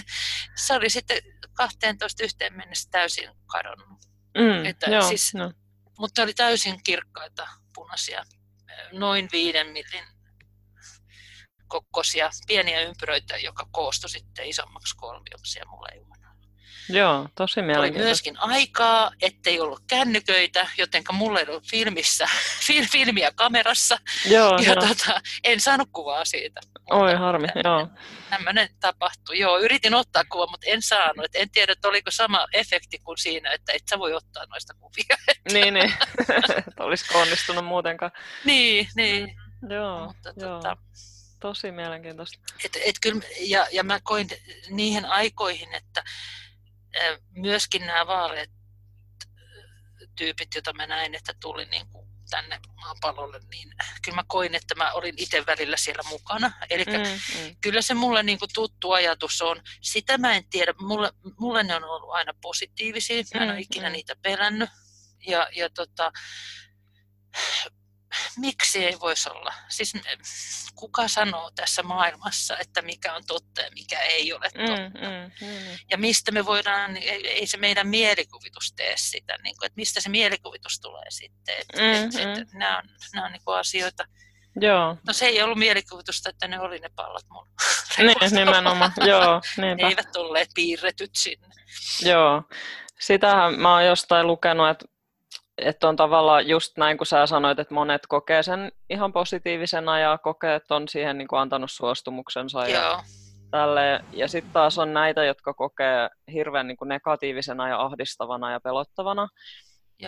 se 0.56 0.74
oli 0.74 0.90
sitten 0.90 1.18
12 1.56 2.24
yhteen 2.24 2.56
mennessä 2.56 2.88
täysin 2.90 3.30
kadonnut. 3.46 4.05
Mm, 4.36 4.64
että 4.64 4.90
joo, 4.90 5.08
siis, 5.08 5.34
no. 5.34 5.52
mutta 5.98 6.22
oli 6.22 6.34
täysin 6.34 6.82
kirkkaita 6.84 7.48
punaisia, 7.74 8.24
noin 8.92 9.28
viiden 9.32 9.66
millin 9.66 10.04
kokkosia, 11.68 12.30
pieniä 12.46 12.80
ympyröitä, 12.80 13.36
joka 13.36 13.68
koostui 13.70 14.10
sitten 14.10 14.46
isommaksi 14.46 14.96
kolmioksi 14.96 15.52
siellä 15.52 15.70
mulla 15.70 15.88
ei 15.92 16.05
Joo, 16.88 17.28
tosi 17.34 17.62
mielenkiintoista. 17.62 17.98
Oli 17.98 18.06
myöskin 18.06 18.36
aikaa, 18.38 19.10
ettei 19.22 19.60
ollut 19.60 19.80
kännyköitä, 19.86 20.68
joten 20.78 21.02
mulla 21.12 21.40
ei 21.40 21.46
ollut 21.48 21.70
filmissä, 21.70 22.28
fil, 22.66 22.84
filmiä 22.92 23.30
kamerassa. 23.34 23.98
Joo, 24.26 24.58
ja 24.58 24.72
joo. 24.72 24.74
Tota, 24.74 25.20
en 25.44 25.60
saanut 25.60 25.88
kuvaa 25.92 26.24
siitä. 26.24 26.60
Oi 26.90 27.14
harmi, 27.14 27.48
joo. 27.64 27.88
Tämmöinen 28.30 28.68
tapahtui. 28.80 29.38
Joo, 29.38 29.58
yritin 29.58 29.94
ottaa 29.94 30.24
kuva, 30.24 30.46
mutta 30.46 30.66
en 30.70 30.82
saanut. 30.82 31.24
Et 31.24 31.34
en 31.34 31.50
tiedä, 31.50 31.72
että 31.72 31.88
oliko 31.88 32.10
sama 32.10 32.46
efekti 32.52 32.98
kuin 32.98 33.18
siinä, 33.18 33.50
että 33.50 33.72
et 33.72 33.82
sä 33.90 33.98
voi 33.98 34.14
ottaa 34.14 34.46
noista 34.46 34.74
kuvia. 34.74 35.16
niin, 35.52 35.74
niin. 35.74 35.92
Olisiko 36.86 37.18
onnistunut 37.18 37.64
muutenkaan. 37.64 38.12
Niin, 38.44 38.88
niin. 38.96 39.36
Joo, 39.70 40.06
mutta, 40.06 40.32
joo. 40.36 40.54
Tota, 40.54 40.76
tosi 41.40 41.72
mielenkiintoista. 41.72 42.38
Et, 42.64 42.78
et 42.84 42.96
kyllä, 43.02 43.22
ja, 43.40 43.66
ja 43.72 43.84
mä 43.84 44.00
koin 44.02 44.28
niihin 44.70 45.04
aikoihin, 45.04 45.74
että 45.74 46.04
myöskin 47.30 47.86
nämä 47.86 48.06
vaaleat 48.06 48.50
tyypit, 50.16 50.54
joita 50.54 50.72
mä 50.72 50.86
näin, 50.86 51.14
että 51.14 51.34
tuli 51.40 51.64
niin 51.64 51.88
kuin 51.88 52.08
tänne 52.30 52.60
maapallolle, 52.76 53.40
niin 53.50 53.74
kyllä 54.04 54.16
mä 54.16 54.24
koin, 54.26 54.54
että 54.54 54.74
mä 54.74 54.92
olin 54.92 55.14
itse 55.16 55.46
välillä 55.46 55.76
siellä 55.76 56.02
mukana. 56.08 56.52
Eli 56.70 56.84
mm, 56.84 56.92
mm. 56.92 57.56
kyllä 57.60 57.82
se 57.82 57.94
mulle 57.94 58.22
niin 58.22 58.38
kuin 58.38 58.50
tuttu 58.54 58.92
ajatus 58.92 59.42
on. 59.42 59.62
Sitä 59.82 60.18
mä 60.18 60.34
en 60.34 60.44
tiedä. 60.50 60.74
Mulle, 60.80 61.12
mulle 61.40 61.62
ne 61.62 61.76
on 61.76 61.84
ollut 61.84 62.10
aina 62.10 62.34
positiivisia. 62.42 63.22
Mä 63.34 63.40
en 63.40 63.48
mm, 63.48 63.52
ole 63.52 63.60
ikinä 63.60 63.88
mm. 63.88 63.92
niitä 63.92 64.16
pelännyt. 64.22 64.70
Ja, 65.26 65.48
ja 65.52 65.70
tota, 65.70 66.12
miksi 68.36 68.84
ei 68.84 68.96
voisi 69.00 69.30
olla? 69.30 69.54
Siis 69.68 69.92
kuka 70.74 71.08
sanoo 71.08 71.50
tässä 71.50 71.82
maailmassa, 71.82 72.58
että 72.58 72.82
mikä 72.82 73.14
on 73.14 73.22
totta 73.26 73.60
ja 73.62 73.70
mikä 73.74 74.00
ei 74.00 74.32
ole 74.32 74.48
mm, 74.54 74.66
totta? 74.66 75.08
Mm, 75.08 75.46
mm, 75.46 75.52
mm. 75.52 75.78
Ja 75.90 75.98
mistä 75.98 76.32
me 76.32 76.46
voidaan, 76.46 76.94
niin 76.94 77.08
ei, 77.08 77.28
ei 77.28 77.46
se 77.46 77.56
meidän 77.56 77.88
mielikuvitus 77.88 78.72
tee 78.76 78.94
sitä, 78.96 79.36
niin 79.42 79.56
kuin, 79.58 79.66
että 79.66 79.76
mistä 79.76 80.00
se 80.00 80.08
mielikuvitus 80.08 80.80
tulee 80.80 81.10
sitten. 81.10 81.54
Että, 81.58 81.82
mm, 81.82 82.20
et, 82.20 82.26
mm. 82.26 82.42
Et, 82.42 82.52
nämä 82.52 82.78
on, 82.78 82.84
nämä 83.14 83.26
on 83.26 83.32
niin 83.32 83.42
kuin 83.44 83.58
asioita. 83.58 84.04
Joo. 84.60 84.96
No 85.06 85.12
se 85.12 85.26
ei 85.26 85.42
ollut 85.42 85.58
mielikuvitusta, 85.58 86.30
että 86.30 86.48
ne 86.48 86.60
oli 86.60 86.78
ne 86.78 86.88
pallot 86.96 87.24
mun. 87.30 87.46
Niin, 87.98 88.34
nimenomaan, 88.34 88.92
joo. 89.06 89.40
Ne 89.56 89.76
eivät 89.78 90.12
tulleet 90.12 90.48
piirretyt 90.54 91.10
sinne. 91.14 91.48
Joo. 92.02 92.42
Sitähän 93.00 93.60
mä 93.60 93.72
oon 93.72 93.86
jostain 93.86 94.26
lukenut, 94.26 94.68
että 94.68 94.86
että 95.58 95.88
on 95.88 95.96
tavallaan 95.96 96.48
just 96.48 96.76
näin, 96.76 96.98
kun 96.98 97.06
sä 97.06 97.26
sanoit, 97.26 97.58
että 97.58 97.74
monet 97.74 98.06
kokee 98.08 98.42
sen 98.42 98.72
ihan 98.90 99.12
positiivisena 99.12 99.98
ja 99.98 100.18
kokee, 100.18 100.54
että 100.54 100.74
on 100.74 100.88
siihen 100.88 101.18
niin 101.18 101.28
kuin 101.28 101.40
antanut 101.40 101.70
suostumuksensa. 101.70 102.68
Joo. 102.68 102.82
Ja, 102.82 103.02
tälle. 103.50 104.04
ja 104.12 104.28
sitten 104.28 104.52
taas 104.52 104.78
on 104.78 104.92
näitä, 104.92 105.24
jotka 105.24 105.54
kokee 105.54 106.08
hirveän 106.32 106.66
niin 106.66 106.76
kuin 106.76 106.88
negatiivisena 106.88 107.68
ja 107.68 107.82
ahdistavana 107.82 108.52
ja 108.52 108.60
pelottavana. 108.60 109.28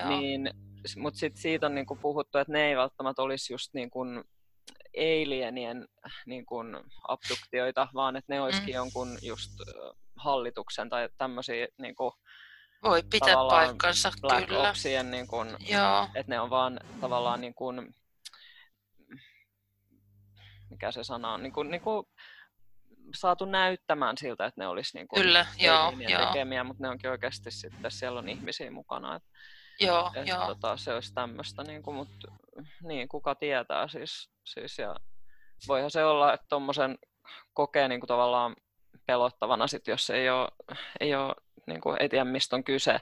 Niin, 0.09 0.51
Mutta 0.97 1.19
sitten 1.19 1.43
siitä 1.43 1.67
on 1.67 1.75
niin 1.75 1.87
kuin 1.87 2.01
puhuttu, 2.01 2.39
että 2.39 2.53
ne 2.53 2.69
ei 2.69 2.77
välttämättä 2.77 3.23
olisi 3.23 3.53
just 3.53 3.75
niin 3.75 3.91
kuin 3.91 4.25
alienien 4.97 5.87
niin 6.27 6.47
kuin 6.47 6.77
abduktioita, 7.09 7.89
vaan 7.95 8.17
että 8.17 8.35
ne 8.35 8.41
olisikin 8.41 8.75
mm. 8.75 8.77
jonkun 8.77 9.09
just 9.23 9.51
hallituksen 10.17 10.89
tai 10.89 11.09
tämmöisiä 11.19 11.67
niin 11.79 11.95
kuin, 11.95 12.13
voi 12.83 13.03
pitää 13.11 13.35
paikkansa, 13.35 14.13
Black 14.21 14.47
kyllä. 14.47 14.71
Opsien, 14.71 15.11
niin 15.11 15.27
kun, 15.27 15.57
Joo. 15.69 16.09
että 16.15 16.33
ne 16.33 16.41
on 16.41 16.51
vaan 16.51 16.81
tavallaan 17.01 17.41
niin 17.41 17.55
kun, 17.55 17.95
mikä 20.71 20.93
se 20.93 21.05
sana 21.05 21.33
on, 21.33 21.43
niin 21.43 21.53
kun, 21.53 21.71
niin 21.71 21.81
kun 21.81 22.07
saatu 23.15 23.45
näyttämään 23.45 24.19
siltä, 24.19 24.47
että 24.47 24.61
ne 24.61 24.67
olisi 24.67 24.99
niin 24.99 25.09
kun 25.09 25.23
kyllä, 25.23 25.47
joo, 25.59 25.93
joo. 26.09 26.27
tekemiä, 26.27 26.65
mutta 26.65 26.83
ne 26.83 26.89
onkin 26.89 27.11
oikeasti 27.11 27.51
sitten, 27.51 27.91
siellä 27.91 28.19
on 28.19 28.29
ihmisiä 28.29 28.71
mukana. 28.71 29.17
Että, 29.17 29.29
joo, 29.81 30.11
että, 30.15 30.31
joo. 30.31 30.47
Tota, 30.47 30.77
se 30.77 30.95
olisi 30.95 31.15
tämmöistä, 31.15 31.63
niin 31.63 31.83
kun, 31.83 31.95
mutta 31.95 32.33
niin, 32.83 33.09
kuka 33.09 33.35
tietää 33.35 33.89
siis, 33.89 34.31
siis 34.45 34.79
ja 34.79 34.97
voihan 35.69 35.91
se 35.91 36.05
olla, 36.05 36.33
että 36.35 36.47
tuommoisen 36.49 36.99
kokee 37.55 37.89
niin 37.89 38.01
kuin 38.01 38.09
tavallaan 38.09 38.57
pelottavana, 39.07 39.67
sit, 39.67 39.87
jos 39.87 40.11
ei 40.11 40.31
ole, 40.31 40.49
ei 41.01 41.15
ole 41.15 41.35
niin 41.69 41.81
kuin, 41.81 41.97
ei 42.01 42.09
tiedä 42.09 42.25
mistä 42.25 42.57
on 42.57 42.65
kyse. 42.65 43.01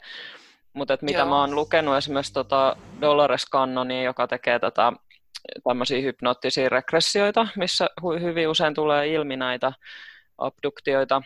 Mutta 0.73 0.99
mitä 1.03 1.19
Joo. 1.19 1.29
mä 1.29 1.41
oon 1.41 1.55
lukenut 1.55 1.97
esimerkiksi 1.97 2.33
tota 2.33 2.77
Dolores 3.01 3.45
Cannonia, 3.51 4.03
joka 4.03 4.27
tekee 4.27 4.59
tätä 4.59 4.93
tämmöisiä 5.65 6.01
hypnoottisia 6.01 6.69
regressioita, 6.69 7.49
missä 7.57 7.87
hyvin 8.23 8.49
usein 8.49 8.75
tulee 8.75 9.09
ilmi 9.09 9.37
näitä 9.37 9.73
abduktioita, 10.39 11.23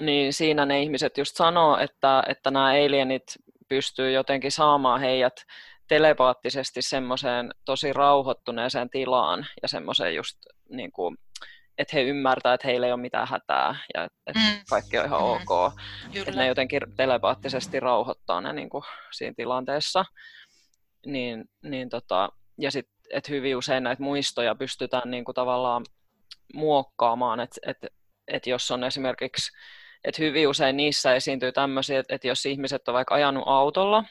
niin 0.00 0.32
siinä 0.32 0.66
ne 0.66 0.82
ihmiset 0.82 1.18
just 1.18 1.36
sanoo, 1.36 1.78
että, 1.78 2.22
että 2.28 2.50
nämä 2.50 2.66
alienit 2.66 3.24
pystyy 3.68 4.10
jotenkin 4.10 4.52
saamaan 4.52 5.00
heidät 5.00 5.44
telepaattisesti 5.88 6.82
semmoiseen 6.82 7.54
tosi 7.64 7.92
rauhoittuneeseen 7.92 8.90
tilaan 8.90 9.46
ja 9.62 9.68
semmoiseen 9.68 10.14
just 10.14 10.38
niin 10.68 10.92
kuin, 10.92 11.16
että 11.78 11.96
he 11.96 12.02
ymmärtää, 12.02 12.54
että 12.54 12.68
heillä 12.68 12.86
ei 12.86 12.92
ole 12.92 13.00
mitään 13.00 13.28
hätää 13.28 13.74
ja 13.94 14.04
että 14.04 14.40
mm. 14.40 14.60
kaikki 14.70 14.98
on 14.98 15.06
ihan 15.06 15.20
mm. 15.20 15.26
ok. 15.26 15.72
Että 16.14 16.30
ne 16.30 16.46
jotenkin 16.46 16.80
telepaattisesti 16.96 17.80
rauhoittaa 17.80 18.40
ne 18.40 18.52
niin 18.52 18.70
kuin 18.70 18.84
siinä 19.12 19.34
tilanteessa. 19.36 20.04
Niin, 21.06 21.44
niin 21.62 21.88
tota, 21.88 22.28
ja 22.58 22.70
sitten, 22.70 22.94
että 23.12 23.32
hyvin 23.32 23.56
usein 23.56 23.82
näitä 23.82 24.02
muistoja 24.02 24.54
pystytään 24.54 25.10
niin 25.10 25.24
kuin 25.24 25.34
tavallaan 25.34 25.84
muokkaamaan, 26.54 27.40
että 27.40 27.60
että 27.66 27.88
että 28.28 28.50
jos 28.50 28.70
on 28.70 28.84
esimerkiksi, 28.84 29.52
että 30.04 30.22
hyvin 30.22 30.48
usein 30.48 30.76
niissä 30.76 31.14
esiintyy 31.14 31.52
tämmöisiä, 31.52 32.00
että, 32.00 32.14
että 32.14 32.28
jos 32.28 32.46
ihmiset 32.46 32.88
on 32.88 32.94
vaikka 32.94 33.14
ajanut 33.14 33.44
autolla, 33.46 34.04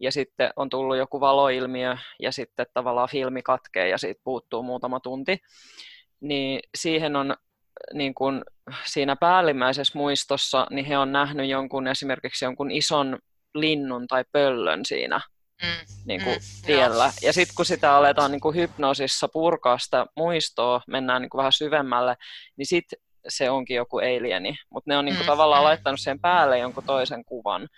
ja 0.00 0.12
sitten 0.12 0.50
on 0.56 0.68
tullut 0.68 0.96
joku 0.96 1.20
valoilmiö, 1.20 1.96
ja 2.20 2.32
sitten 2.32 2.66
tavallaan 2.74 3.08
filmi 3.08 3.42
katkee, 3.42 3.88
ja 3.88 3.98
siitä 3.98 4.20
puuttuu 4.24 4.62
muutama 4.62 5.00
tunti, 5.00 5.38
niin 6.22 6.60
siihen 6.74 7.16
on 7.16 7.36
niin 7.94 8.14
kuin 8.14 8.44
siinä 8.84 9.16
päällimmäisessä 9.16 9.98
muistossa, 9.98 10.66
niin 10.70 10.84
he 10.84 10.98
on 10.98 11.12
nähnyt 11.12 11.48
jonkun 11.48 11.86
esimerkiksi 11.86 12.44
jonkun 12.44 12.70
ison 12.70 13.18
linnun 13.54 14.06
tai 14.06 14.24
pöllön 14.32 14.84
siinä 14.84 15.20
mm, 15.62 15.94
niin 16.06 16.22
kuin 16.24 16.36
mm, 16.36 16.66
tiellä. 16.66 17.04
Joo. 17.04 17.12
Ja 17.22 17.32
sitten 17.32 17.54
kun 17.56 17.66
sitä 17.66 17.96
aletaan 17.96 18.30
niin 18.32 18.40
kuin 18.40 18.56
hypnoosissa 18.56 19.28
purkaa 19.32 19.78
sitä 19.78 20.06
muistoa, 20.16 20.80
mennään 20.86 21.22
niin 21.22 21.30
kuin 21.30 21.38
vähän 21.38 21.52
syvemmälle, 21.52 22.16
niin 22.56 22.66
sitten 22.66 22.98
se 23.28 23.50
onkin 23.50 23.76
joku 23.76 23.98
alieni. 23.98 24.56
Mutta 24.70 24.90
ne 24.90 24.96
on 24.96 25.04
niin 25.04 25.16
kuin 25.16 25.26
mm, 25.26 25.30
tavallaan 25.30 25.62
mm. 25.62 25.64
laittanut 25.64 26.00
siihen 26.00 26.20
päälle 26.20 26.58
jonkun 26.58 26.84
toisen 26.84 27.24
kuvan 27.24 27.68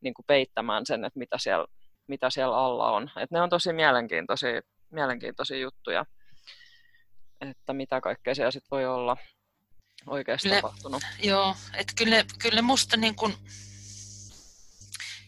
niin 0.00 0.14
kuin 0.14 0.26
peittämään 0.26 0.86
sen, 0.86 1.04
että 1.04 1.18
mitä 1.18 1.38
siellä, 1.38 1.66
mitä 2.06 2.30
siellä 2.30 2.56
alla 2.56 2.90
on. 2.90 3.10
Et 3.20 3.30
ne 3.30 3.40
on 3.40 3.50
tosi 3.50 3.72
mielenkiintoisia, 3.72 4.60
mielenkiintoisia 4.90 5.58
juttuja 5.58 6.04
että 7.42 7.72
mitä 7.72 8.00
kaikkea 8.00 8.34
siellä 8.34 8.50
sitten 8.50 8.70
voi 8.70 8.86
olla 8.86 9.16
oikeasti 10.06 10.48
kyllä, 10.48 10.60
tapahtunut. 10.60 11.02
Joo, 11.22 11.56
että 11.74 11.92
kyllä, 11.96 12.24
kyllä 12.38 12.62
musta 12.62 12.96
niin 12.96 13.14
kuin, 13.14 13.34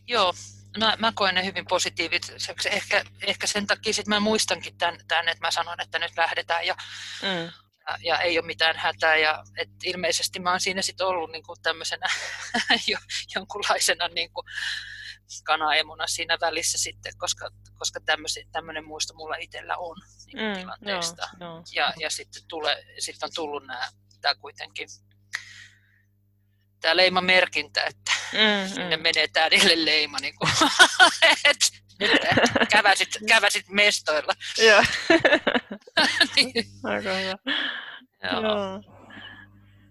joo, 0.06 0.34
mä, 0.78 0.96
mä 0.98 1.12
koen 1.14 1.34
ne 1.34 1.44
hyvin 1.44 1.66
positiiviseksi. 1.68 2.68
Ehkä, 2.72 3.04
ehkä 3.22 3.46
sen 3.46 3.66
takia 3.66 3.92
sit 3.92 4.06
mä 4.06 4.20
muistankin 4.20 4.78
tämän, 4.78 5.00
tämän, 5.08 5.28
että 5.28 5.46
mä 5.46 5.50
sanon, 5.50 5.80
että 5.80 5.98
nyt 5.98 6.12
lähdetään 6.16 6.66
ja, 6.66 6.76
mm. 7.22 7.52
ja, 7.88 7.98
ja 8.02 8.18
ei 8.18 8.38
ole 8.38 8.46
mitään 8.46 8.76
hätää. 8.76 9.16
Ja, 9.16 9.44
et 9.56 9.70
ilmeisesti 9.84 10.40
mä 10.40 10.50
oon 10.50 10.60
siinä 10.60 10.82
sitten 10.82 11.06
ollut 11.06 11.32
niin 11.32 11.42
kuin 11.42 11.62
tämmöisenä 11.62 12.06
jo, 12.88 12.98
jonkunlaisena 13.34 14.08
niin 14.08 14.32
kuin, 14.32 14.46
kanaemuna 15.44 16.06
siinä 16.06 16.38
välissä 16.40 16.78
sitten, 16.78 17.12
koska, 17.18 17.50
koska 17.78 18.00
tämmöinen 18.52 18.84
muisto 18.84 19.14
mulla 19.14 19.36
itsellä 19.36 19.76
on 19.76 19.96
mm, 20.34 20.60
tilanteesta. 20.60 21.28
Joo, 21.40 21.50
joo. 21.50 21.64
Ja, 21.72 21.92
ja 22.00 22.10
sitten, 22.10 22.42
tule, 22.48 22.84
sitten 22.98 23.26
on 23.26 23.30
tullut 23.34 23.66
nämä, 23.66 23.88
tämä 24.20 24.34
kuitenkin 24.34 24.88
tämä 26.80 26.96
leimamerkintä, 26.96 27.82
että 27.84 28.12
mm, 28.32 28.68
sinne 28.68 28.96
mm. 28.96 29.02
menee 29.02 29.28
tämä 29.32 29.48
niille 29.48 29.84
leima, 29.84 30.18
niin 30.20 30.34
kuin, 30.38 30.50
nyt 32.00 32.10
käväsit, 32.70 33.08
käväsit 33.28 33.68
mestoilla. 33.68 34.32
Joo. 34.66 34.82
niin. 36.36 36.64
Aika 36.84 37.12
hyvä. 37.12 37.36
Joo. 38.32 38.42
Joo. 38.42 38.82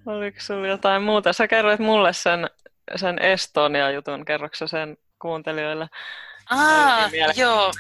Oliko 0.06 0.38
sinulla 0.40 0.68
jotain 0.68 1.04
muuta? 1.04 1.34
Sä 1.34 1.48
kerroit 1.48 1.80
mulle 1.80 2.14
sen, 2.14 2.50
sen 2.96 3.20
Estonia-jutun. 3.20 4.26
Kerroksä 4.26 4.68
sen 4.68 4.98
kuuntelijoille. 5.22 5.88
Aa, 6.50 7.10
joo. 7.36 7.72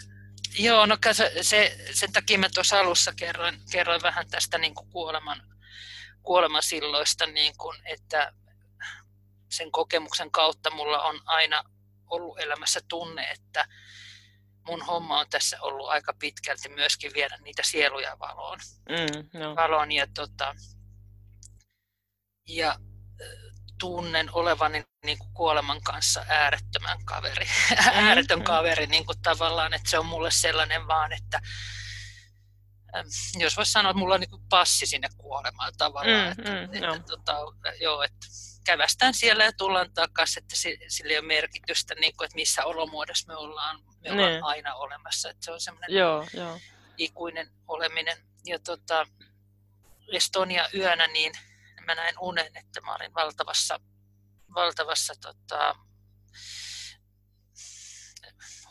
Joo, 0.59 0.85
no 0.85 0.97
se, 1.11 1.31
se, 1.41 1.77
sen 1.93 2.11
takia 2.11 2.39
mä 2.39 2.49
tuossa 2.53 2.79
alussa 2.79 3.13
kerroin, 3.13 3.61
kerroin 3.71 4.01
vähän 4.01 4.27
tästä 4.27 4.57
niin 4.57 4.75
kuin 4.75 4.89
kuoleman, 4.89 5.41
kuoleman 6.23 6.63
silloista, 6.63 7.25
niin 7.25 7.57
kuin, 7.57 7.77
että 7.85 8.33
sen 9.49 9.71
kokemuksen 9.71 10.31
kautta 10.31 10.71
mulla 10.71 11.01
on 11.01 11.21
aina 11.25 11.63
ollut 12.09 12.39
elämässä 12.39 12.79
tunne, 12.87 13.23
että 13.23 13.65
mun 14.67 14.81
homma 14.81 15.19
on 15.19 15.29
tässä 15.29 15.61
ollut 15.61 15.89
aika 15.89 16.13
pitkälti 16.19 16.69
myöskin 16.69 17.11
viedä 17.13 17.37
niitä 17.41 17.63
sieluja 17.65 18.19
valoon. 18.19 18.59
Mm, 18.89 19.39
no. 19.39 19.55
valoon 19.55 19.91
ja, 19.91 20.07
tota, 20.15 20.55
ja 22.47 22.79
tunnen 23.83 24.29
olevani 24.33 24.83
niin 25.05 25.17
kuin 25.17 25.33
kuoleman 25.33 25.81
kanssa 25.81 26.25
äärettömän 26.29 27.05
kaveri, 27.05 27.45
mm, 27.45 28.07
ääretön 28.07 28.43
kaveri 28.43 28.87
niin 28.87 29.05
kuin 29.05 29.21
tavallaan, 29.21 29.73
että 29.73 29.89
se 29.89 29.99
on 29.99 30.05
mulle 30.05 30.31
sellainen 30.31 30.87
vaan, 30.87 31.13
että 31.13 31.41
jos 33.39 33.57
voisi 33.57 33.71
sanoa, 33.71 33.89
että 33.89 33.99
mulla 33.99 34.13
on 34.13 34.19
niin 34.19 34.29
kuin 34.29 34.41
passi 34.49 34.85
sinne 34.85 35.09
kuolemaan 35.17 35.73
tavallaan, 35.77 36.25
mm, 36.25 36.31
että, 36.31 36.51
mm, 36.51 36.63
että, 36.63 36.95
että, 36.95 37.07
tota, 37.07 37.37
joo, 37.81 38.03
että 38.03 38.27
kävästään 38.65 39.13
siellä 39.13 39.43
ja 39.43 39.53
tullaan 39.57 39.93
takaisin, 39.93 40.43
että 40.43 40.55
sillä 40.87 41.11
ei 41.11 41.17
ole 41.17 41.27
merkitystä, 41.27 41.95
niin 41.95 42.17
kuin, 42.17 42.25
että 42.25 42.35
missä 42.35 42.65
olomuodossa 42.65 43.27
me 43.27 43.35
ollaan, 43.35 43.79
me 44.01 44.11
ollaan 44.11 44.31
ne. 44.31 44.39
aina 44.43 44.75
olemassa, 44.75 45.29
että 45.29 45.45
se 45.45 45.51
on 45.51 45.61
semmoinen 45.61 45.97
joo, 45.97 46.27
joo. 46.33 46.59
ikuinen 46.97 47.49
oleminen. 47.67 48.17
Ja 48.45 48.59
tota, 48.59 49.07
Estonia 50.13 50.69
yönä, 50.73 51.07
niin 51.07 51.31
mä 51.85 51.95
näin 51.95 52.15
unen, 52.19 52.57
että 52.57 52.81
mä 52.81 52.95
olin 52.95 53.13
valtavassa, 53.13 53.79
valtavassa 54.55 55.13
tota, 55.21 55.75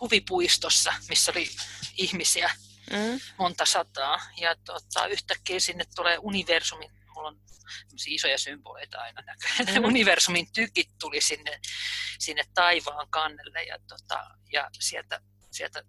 huvipuistossa, 0.00 0.94
missä 1.08 1.32
oli 1.32 1.50
ihmisiä 1.96 2.50
Mm. 2.90 3.20
monta 3.38 3.66
sataa. 3.66 4.20
Ja 4.36 4.56
tota, 4.64 5.06
yhtäkkiä 5.06 5.60
sinne 5.60 5.84
tulee 5.96 6.18
universumin, 6.18 6.90
mulla 7.14 7.28
on 7.28 7.40
isoja 8.06 8.38
symboleita 8.38 8.98
aina 9.00 9.22
näköjään, 9.22 9.82
Mm. 9.82 9.88
universumin 9.88 10.52
tykit 10.52 10.88
tuli 11.00 11.20
sinne, 11.20 11.60
sinne 12.18 12.44
taivaan 12.54 13.08
kannelle 13.10 13.62
ja, 13.62 13.78
tota, 13.88 14.30
ja 14.52 14.70
sieltä, 14.80 15.20
sieltä 15.50 15.84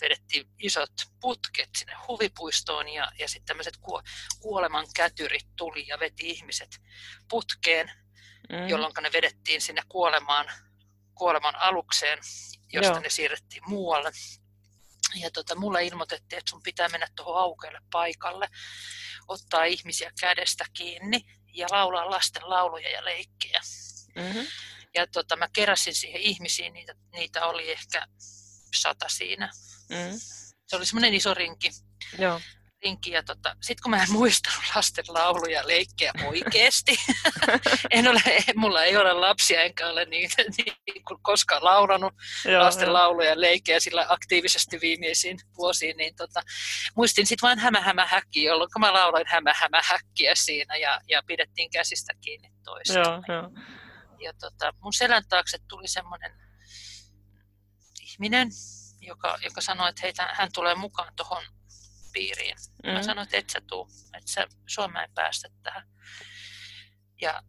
vedettiin 0.00 0.46
isot 0.58 0.92
putket 1.20 1.70
sinne 1.78 1.94
huvipuistoon 2.08 2.88
ja, 2.88 3.12
ja 3.18 3.28
sitten 3.28 3.46
tämmöiset 3.46 3.76
kuo, 3.76 4.02
kuoleman 4.40 4.86
kätyrit 4.94 5.46
tuli 5.56 5.86
ja 5.86 6.00
veti 6.00 6.30
ihmiset 6.30 6.80
putkeen, 7.28 7.90
Mm. 8.48 8.68
jolloin 8.68 8.92
ne 9.00 9.12
vedettiin 9.12 9.60
sinne 9.60 9.82
kuolemaan, 9.88 10.46
kuoleman 11.14 11.56
alukseen, 11.56 12.18
josta 12.72 12.92
Joo. 12.92 13.00
ne 13.00 13.10
siirrettiin 13.10 13.62
muualle. 13.66 14.12
Ja 15.14 15.30
tota, 15.30 15.54
mulle 15.54 15.84
ilmoitettiin, 15.84 16.38
että 16.38 16.50
sun 16.50 16.62
pitää 16.62 16.88
mennä 16.88 17.06
tuohon 17.16 17.42
aukealle 17.42 17.80
paikalle, 17.92 18.48
ottaa 19.28 19.64
ihmisiä 19.64 20.12
kädestä 20.20 20.64
kiinni 20.74 21.24
ja 21.52 21.66
laulaa 21.70 22.10
lasten 22.10 22.50
lauluja 22.50 22.90
ja 22.90 23.04
leikkejä. 23.04 23.60
Mm-hmm. 24.14 24.46
Ja 24.94 25.06
tota, 25.06 25.36
mä 25.36 25.48
keräsin 25.52 25.94
siihen 25.94 26.20
ihmisiin, 26.20 26.72
niitä, 26.72 26.94
niitä 27.12 27.46
oli 27.46 27.72
ehkä 27.72 28.06
sata 28.74 29.08
siinä. 29.08 29.50
Mm. 29.88 30.18
Se 30.66 30.76
oli 30.76 30.86
semmoinen 30.86 31.14
iso 31.14 31.34
rinki. 31.34 31.70
Joo. 32.18 32.40
rinki 32.84 33.10
ja 33.10 33.22
tota, 33.22 33.56
sit 33.62 33.80
kun 33.80 33.90
mä 33.90 34.02
en 34.02 34.12
muistanut 34.12 34.62
lasten 34.76 35.04
lauluja 35.08 35.60
ja 35.60 35.68
leikkejä 35.68 36.12
oikeesti, 36.24 36.96
en 37.90 38.08
ole, 38.08 38.22
mulla 38.56 38.84
ei 38.84 38.96
ole 38.96 39.12
lapsia 39.12 39.62
enkä 39.62 39.88
ole 39.88 40.04
niitä 40.04 40.42
niin 40.62 41.04
kuin 41.08 41.22
koskaan 41.22 41.64
laulanut 41.64 42.14
Joo, 42.44 42.62
lasten 42.62 42.86
joo. 42.86 42.92
lauluja 42.92 43.28
ja 43.28 43.40
leikkejä 43.40 43.80
sillä 43.80 44.06
aktiivisesti 44.08 44.80
viimeisiin 44.80 45.38
vuosiin, 45.56 45.96
niin 45.96 46.16
tota, 46.16 46.42
muistin 46.96 47.26
sitten 47.26 47.46
vain 47.46 47.58
hämä 47.58 47.80
hämä 47.80 48.06
häkki, 48.06 48.42
jolloin 48.42 48.70
mä 48.78 48.92
lauloin 48.92 49.26
hämä 49.28 49.52
hämä 49.56 49.80
häkkiä 49.84 50.34
siinä 50.34 50.76
ja, 50.76 51.00
ja 51.08 51.22
pidettiin 51.26 51.70
käsistä 51.70 52.12
kiinni 52.20 52.48
toista. 52.64 52.98
Joo, 52.98 53.22
joo. 53.28 53.50
Ja 54.20 54.32
tota, 54.40 54.72
mun 54.80 54.92
selän 54.92 55.22
taakse 55.28 55.58
tuli 55.68 55.88
semmoinen 55.88 56.32
ihminen, 58.00 58.48
joka, 59.04 59.38
joka 59.42 59.60
sanoi, 59.60 59.88
että 59.88 60.02
heitä, 60.02 60.28
hän 60.32 60.52
tulee 60.52 60.74
mukaan 60.74 61.12
tuohon 61.16 61.44
piiriin. 62.12 62.56
Mm. 62.84 62.90
Mä 62.90 63.02
sanoin, 63.02 63.24
että 63.24 63.36
et 63.36 63.50
sä 63.50 63.60
tuu, 63.60 63.88
että 64.16 64.30
sä, 64.32 64.46
sua 64.66 64.88
mä 64.88 65.02
en 65.04 65.14
päästä 65.14 65.48
tähän. 65.62 65.88
Ja 67.20 67.42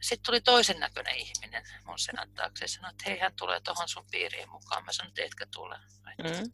sitten 0.00 0.26
tuli 0.26 0.40
toisen 0.40 0.80
näköinen 0.80 1.16
ihminen 1.16 1.64
mun 1.84 1.98
selän 1.98 2.34
taakse 2.34 2.64
ja 2.64 2.68
sanoi, 2.68 2.90
että 2.90 3.04
hei, 3.06 3.18
hän 3.18 3.34
tulee 3.36 3.60
tuohon 3.60 3.88
sun 3.88 4.06
piiriin 4.10 4.50
mukaan. 4.50 4.84
Mä 4.84 4.92
sanoin, 4.92 5.08
että 5.10 5.22
etkä 5.24 5.46
tule. 5.54 5.78
Mm. 6.22 6.50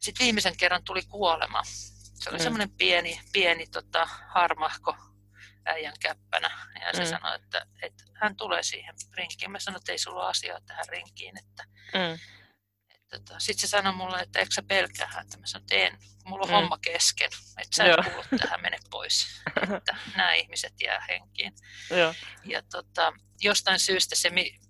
Sitten 0.00 0.24
viimeisen 0.24 0.56
kerran 0.56 0.84
tuli 0.84 1.02
kuolema. 1.02 1.62
Se 2.14 2.30
oli 2.30 2.38
Mm. 2.38 2.42
semmoinen 2.42 2.70
pieni, 2.70 3.20
pieni 3.32 3.66
tota, 3.66 4.08
harmahko 4.34 4.96
äijän 5.64 5.94
käppänä. 6.00 6.50
Ja 6.80 6.92
se 6.92 7.04
Mm. 7.04 7.10
sanoi, 7.10 7.34
että, 7.34 7.66
että 7.82 8.04
hän 8.14 8.36
tulee 8.36 8.62
siihen 8.62 8.94
rinkiin. 9.14 9.50
Mä 9.50 9.58
sanoin, 9.60 9.80
että 9.80 9.92
ei 9.92 9.98
sulla 9.98 10.20
ole 10.20 10.30
asiaa 10.30 10.60
tähän 10.66 10.84
rinkiin. 10.88 11.38
Että, 11.38 11.64
Mm. 11.94 12.18
Tota, 13.18 13.38
sitten 13.38 13.60
se 13.60 13.66
sanoi 13.66 13.92
mulle, 13.94 14.20
että 14.20 14.38
eikö 14.38 14.54
sä 14.54 14.62
pelkää 14.62 15.08
häntä? 15.14 15.36
Mä 15.38 15.46
sanoin, 15.46 15.62
että 15.62 15.74
en. 15.74 15.98
Mulla 16.24 16.42
on 16.42 16.48
Mm. 16.48 16.54
homma 16.54 16.78
kesken. 16.78 17.30
Että 17.62 17.76
sä 17.76 17.84
et 17.84 18.12
kuulu 18.12 18.24
tähän, 18.38 18.62
mene 18.62 18.78
pois. 18.90 19.26
Että 19.76 19.96
nämä 20.16 20.32
ihmiset 20.34 20.72
jää 20.82 21.06
henkiin. 21.08 21.52
Joo. 21.90 22.14
Ja 22.44 22.62
tota, 22.62 23.12
jostain 23.40 23.80
syystä 23.80 24.16
se, 24.16 24.30
mi- 24.36 24.60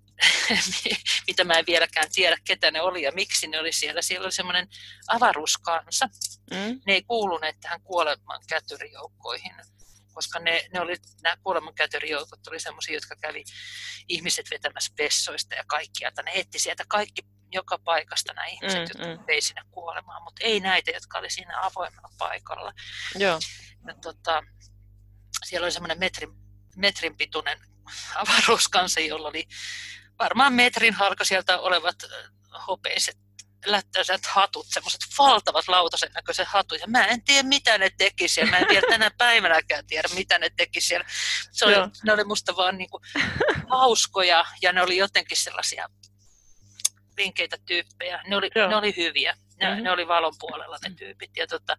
mitä 1.27 1.43
mä 1.43 1.53
en 1.53 1.65
vieläkään 1.67 2.07
tiedä, 2.13 2.37
ketä 2.47 2.71
ne 2.71 2.81
oli 2.81 3.01
ja 3.01 3.11
miksi 3.11 3.47
ne 3.47 3.59
oli 3.59 3.71
siellä. 3.71 4.01
Siellä 4.01 4.25
oli 4.25 4.31
semmoinen 4.31 4.67
avaruuskansa. 5.07 6.09
Mm. 6.51 6.81
Ne 6.85 6.93
ei 6.93 7.03
kuuluneet 7.03 7.55
tähän 7.61 7.81
kuoleman 7.81 8.41
kätyrijoukkoihin, 8.49 9.55
koska 10.13 10.39
ne, 10.39 10.67
ne 10.73 10.79
oli, 10.81 10.95
nämä 11.23 11.37
kuoleman 11.43 11.73
kätyrijoukot 11.75 12.47
oli 12.47 12.59
semmoisia, 12.59 12.93
jotka 12.93 13.15
kävi 13.21 13.43
ihmiset 14.07 14.45
vetämässä 14.51 14.93
vessoista 14.97 15.55
ja 15.55 15.63
kaikkia. 15.67 16.11
Ne 16.25 16.31
etti 16.33 16.59
sieltä 16.59 16.83
kaikki 16.87 17.21
joka 17.51 17.77
paikasta 17.77 18.33
nämä 18.33 18.45
ihmiset, 18.45 18.79
Mm, 18.79 18.85
jotka 18.87 19.21
mm. 19.21 19.27
vei 19.27 19.41
sinne 19.41 19.61
kuolemaan, 19.71 20.23
mutta 20.23 20.41
ei 20.43 20.59
näitä, 20.59 20.91
jotka 20.91 21.19
oli 21.19 21.29
siinä 21.29 21.61
avoimella 21.61 22.09
paikalla. 22.17 22.73
Joo. 23.15 23.39
Ja 23.87 23.93
tota, 24.01 24.43
siellä 25.45 25.65
oli 25.65 25.71
semmoinen 25.71 25.99
metrin, 25.99 26.29
metrin 26.75 27.17
pituinen 27.17 27.59
avaruuskansa, 28.15 28.99
jolla 28.99 29.27
oli 29.27 29.47
varmaan 30.19 30.53
metrin 30.53 30.93
halkasijalta 30.93 31.59
olevat 31.59 32.03
ö, 32.03 32.29
hopeiset 32.67 33.17
lättäiset 33.65 34.25
hatut, 34.25 34.67
semmoiset 34.69 35.01
valtavat 35.17 35.67
lautasen 35.67 36.11
näköiset 36.13 36.47
hatut. 36.47 36.79
Ja 36.79 36.87
mä 36.87 37.05
en 37.05 37.23
tiedä, 37.23 37.47
mitä 37.47 37.77
ne 37.77 37.89
teki 37.97 38.27
siellä. 38.27 38.51
Mä 38.51 38.57
en 38.57 38.67
vielä 38.69 38.87
tänä 38.89 39.11
päivänäkään 39.17 39.87
tiedä, 39.87 40.07
mitä 40.15 40.39
ne 40.39 40.49
teki 40.57 40.81
siellä. 40.81 41.05
Se 41.51 41.65
oli, 41.65 41.73
Joo. 41.73 41.89
ne 42.03 42.13
oli 42.13 42.23
musta 42.23 42.55
vaan 42.55 42.77
niinku 42.77 43.01
hauskoja 43.69 44.45
ja 44.61 44.73
ne 44.73 44.81
oli 44.81 44.97
jotenkin 44.97 45.37
sellaisia 45.37 45.89
vinkeitä 47.17 47.57
tyyppejä. 47.65 48.21
Ne 48.27 48.35
oli, 48.35 48.49
Joo. 48.55 48.69
ne 48.69 48.75
oli 48.75 48.95
hyviä. 48.97 49.37
Ne, 49.61 49.73
Mhm. 49.75 49.83
ne 49.83 49.91
oli 49.91 50.07
valon 50.07 50.33
puolella 50.39 50.77
ne 50.89 50.95
tyypit. 50.95 51.37
Ja 51.37 51.47
tota, 51.47 51.77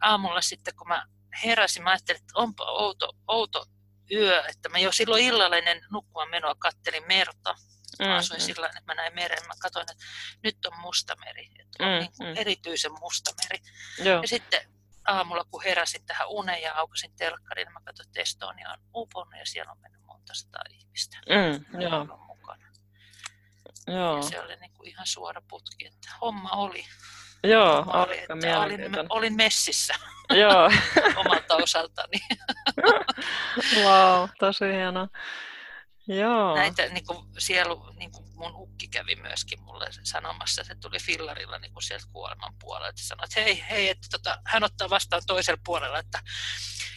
aamulla 0.00 0.40
sitten, 0.40 0.76
kun 0.76 0.88
mä 0.88 1.06
heräsin, 1.44 1.82
mä 1.82 1.90
ajattelin, 1.90 2.20
että 2.20 2.32
onpa 2.38 2.64
outo, 2.64 3.12
outo 3.28 3.66
yö, 4.12 4.42
että 4.48 4.68
mä 4.68 4.78
jo 4.78 4.92
silloin 4.92 5.24
illalla 5.24 5.56
ennen 5.56 5.80
nukkumaan 5.92 6.30
menoa 6.30 6.54
kattelin 6.58 7.06
merta. 7.06 7.54
Mä 7.98 8.16
asuin 8.16 8.40
Mm. 8.40 8.44
sillä 8.44 8.66
että 8.66 8.82
mä 8.86 8.94
näin 8.94 9.14
meren. 9.14 9.46
Mä 9.46 9.54
katsoin, 9.62 9.82
että 9.82 10.04
nyt 10.42 10.66
on 10.66 10.78
mustameri. 10.80 11.48
Että 11.60 11.84
on 11.84 11.88
Mm, 11.92 11.98
niin 11.98 12.12
kuin 12.16 12.28
mm. 12.28 12.34
erityisen 12.36 12.92
mustameri. 13.00 13.58
Joo. 14.04 14.22
Ja 14.22 14.28
sitten 14.28 14.60
aamulla, 15.06 15.44
kun 15.50 15.62
heräsin 15.64 16.06
tähän 16.06 16.28
uneen 16.28 16.62
ja 16.62 16.74
aukasin 16.74 17.16
telkkarin, 17.16 17.72
mä 17.72 17.80
katsoin, 17.84 18.06
että 18.08 18.20
Estonia 18.20 18.70
on 18.70 18.78
uponnut 18.94 19.38
ja 19.38 19.46
siellä 19.46 19.72
on 19.72 19.78
mennyt 19.80 20.02
monta 20.02 20.34
sataa 20.34 20.62
ihmistä. 20.70 21.16
Mm. 21.28 21.80
Joo. 21.80 22.06
Joo. 23.86 24.16
Ja 24.16 24.22
se 24.22 24.40
oli 24.40 24.56
niin 24.56 24.72
kuin 24.76 24.88
ihan 24.88 25.06
suora 25.06 25.42
putki, 25.48 25.86
että 25.86 26.08
homma 26.20 26.50
oli. 26.50 26.84
Joo. 27.44 27.76
Homma 27.76 28.02
oli 28.04 28.18
että 28.18 28.60
olin, 28.60 28.80
olin 29.08 29.36
messissä 29.36 29.94
Joo. 30.30 30.70
omalta 31.20 31.56
osaltani. 31.56 32.18
Wow, 33.84 34.28
tosi 34.38 34.64
hienoa. 34.64 35.08
Joo. 36.06 36.54
Näitä 36.54 36.86
niin 36.88 37.06
kuin 37.06 37.18
sielu, 37.38 37.86
niin 37.98 38.12
kuin 38.12 38.24
mun 38.34 38.54
ukki 38.54 38.88
kävi 38.88 39.16
myöskin 39.16 39.62
mulle 39.62 39.86
sanomassa, 40.02 40.64
se 40.64 40.74
tuli 40.74 40.98
fillarilla 41.02 41.58
niin 41.58 41.72
kuin 41.72 41.82
sieltä 41.82 42.06
kuoleman 42.12 42.54
puolella, 42.60 42.88
että 42.88 43.02
sanoi, 43.02 43.24
että 43.24 43.40
hei, 43.40 43.64
hei 43.70 43.88
että 43.88 44.08
tota, 44.10 44.38
hän 44.46 44.64
ottaa 44.64 44.90
vastaan 44.90 45.22
toisella 45.26 45.60
puolella, 45.64 45.98
että, 45.98 46.20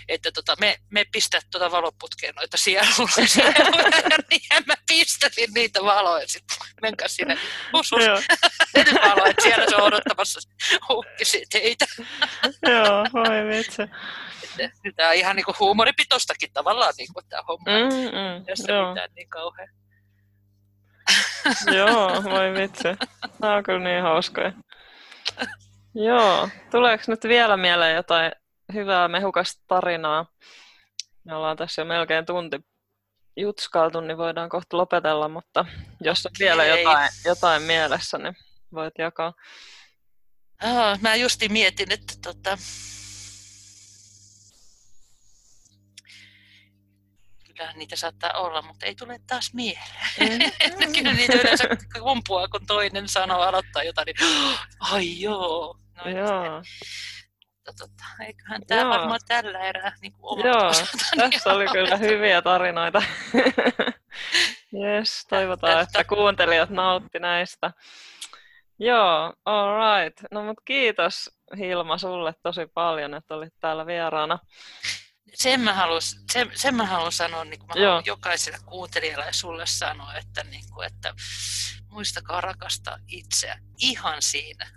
että 0.08 0.32
tota, 0.32 0.56
me, 0.60 0.78
me 0.92 1.06
pistää 1.12 1.42
tuota 1.52 1.72
valoputkeen 1.72 2.36
noita 2.36 2.58
sieluja, 2.58 3.16
niin 4.30 4.42
mä 4.66 4.74
pistätin 4.88 5.54
niitä 5.54 5.84
valoja 5.84 6.28
sitten, 6.28 6.58
menkää 6.82 7.08
sinne, 7.08 7.38
hus, 7.74 7.92
hus, 7.92 8.06
Joo. 8.06 8.22
nyt 8.76 8.94
valoja, 8.94 9.30
että 9.30 9.44
siellä 9.44 9.66
se 9.70 9.76
on 9.76 9.84
odottamassa 9.84 10.40
ukki 10.90 11.24
teitä. 11.52 11.86
Joo, 12.62 13.06
voi 13.14 13.58
vitsi. 13.58 13.82
Tämä 14.96 15.10
on 15.10 15.16
ihan 15.16 15.36
niin 15.36 15.46
kuin 15.46 15.56
huumoripitoistakin 15.60 16.54
tavallaan 16.54 16.94
niin 16.98 17.14
kuin 17.14 17.26
tämä 17.30 17.44
homma, 17.48 17.66
mm, 17.72 17.96
Mm, 18.08 18.46
joo. 18.68 18.90
mitään 18.90 19.10
niin 19.16 19.30
kauhean. 19.30 19.70
Joo, 21.78 22.24
voi 22.24 22.54
vitsi. 22.54 22.88
Nämä 23.40 23.56
on 23.56 23.64
kyllä 23.64 23.80
niin 23.80 24.02
hauskoja. 24.02 24.54
Joo, 25.96 26.50
tuleeko 26.72 27.04
nyt 27.08 27.24
vielä 27.24 27.58
mieleen 27.58 27.96
jotain 27.96 28.32
hyvää 28.74 29.08
mehukasta 29.08 29.64
tarinaa? 29.68 30.26
Me 31.24 31.36
ollaan 31.36 31.58
tässä 31.58 31.82
jo 31.82 31.86
melkein 31.86 32.26
tunti 32.26 32.60
jutskailtu, 33.38 34.02
niin 34.02 34.18
voidaan 34.18 34.50
kohta 34.50 34.78
lopetella, 34.78 35.30
mutta 35.30 35.66
jos 36.02 36.26
on 36.26 36.32
vielä 36.40 36.66
jotain, 36.66 37.10
jotain 37.26 37.62
mielessä, 37.62 38.18
niin 38.18 38.36
voit 38.74 38.94
jakaa. 38.98 39.34
Aa, 40.64 40.98
mä 41.02 41.16
justi 41.16 41.50
mietin, 41.50 41.92
että 41.92 42.14
tota, 42.24 42.58
kyllä 47.58 47.74
niitä 47.74 47.96
saattaa 47.96 48.32
olla, 48.34 48.62
mutta 48.62 48.86
ei 48.86 48.96
tule 48.96 49.20
taas 49.28 49.54
mieleen. 49.54 49.88
Mm. 50.20 50.94
kyllä 50.96 51.14
niitä 51.14 51.34
yleensä 51.34 51.68
kumpuaa, 52.02 52.48
kun 52.48 52.66
toinen 52.68 53.10
sanoo 53.10 53.42
aloittaa 53.42 53.84
jotain, 53.84 54.06
niin 54.06 54.16
ai 54.80 55.22
joo. 55.22 55.78
No, 56.06 56.12
Joo, 56.12 56.62
Mutta, 57.56 57.74
tota, 57.78 58.04
eiköhän 58.26 58.62
tämä 58.68 58.82
Joo. 58.82 58.90
varmaan 58.90 59.20
tällä 59.28 59.60
erää 59.60 59.96
niin 60.02 60.14
kuin 60.14 60.46
Joo, 60.46 60.72
tässä 61.18 61.54
oli 61.54 61.66
kyllä 61.68 61.98
hyviä 61.98 62.42
tarinoita. 62.42 63.02
Yes, 64.74 65.26
toivotaan, 65.30 65.84
että 65.84 66.04
kuuntelijat 66.04 66.70
nautti 66.70 67.20
näistä. 67.20 67.72
Joo, 68.80 69.34
all 69.46 69.70
right. 69.78 70.24
No 70.32 70.44
mut 70.44 70.58
kiitos 70.66 71.30
Hilma 71.58 71.98
sulle 71.98 72.34
tosi 72.44 72.68
paljon, 72.74 73.14
että 73.14 73.36
olit 73.36 73.54
täällä 73.60 73.86
vieraana. 73.86 74.40
Sen 75.38 75.60
mä 75.60 75.74
haluan, 75.74 76.02
sen, 76.32 76.52
sen 76.56 76.76
mä 76.76 76.86
haluan 76.86 77.12
sanoa, 77.12 77.46
niin 77.46 77.60
kuin 77.60 77.68
mä 77.68 77.86
haluan 77.86 78.06
jokaiselle 78.06 78.60
kuuntelijalle 78.66 79.26
ja 79.26 79.34
sulle 79.34 79.66
sanoa, 79.66 80.16
että, 80.16 80.44
niin 80.44 80.70
kuin, 80.72 80.88
että 80.88 81.14
muistakaa 81.90 82.42
rakastaa 82.42 82.98
itseä 83.08 83.60
ihan 83.78 84.22
siinä, 84.22 84.72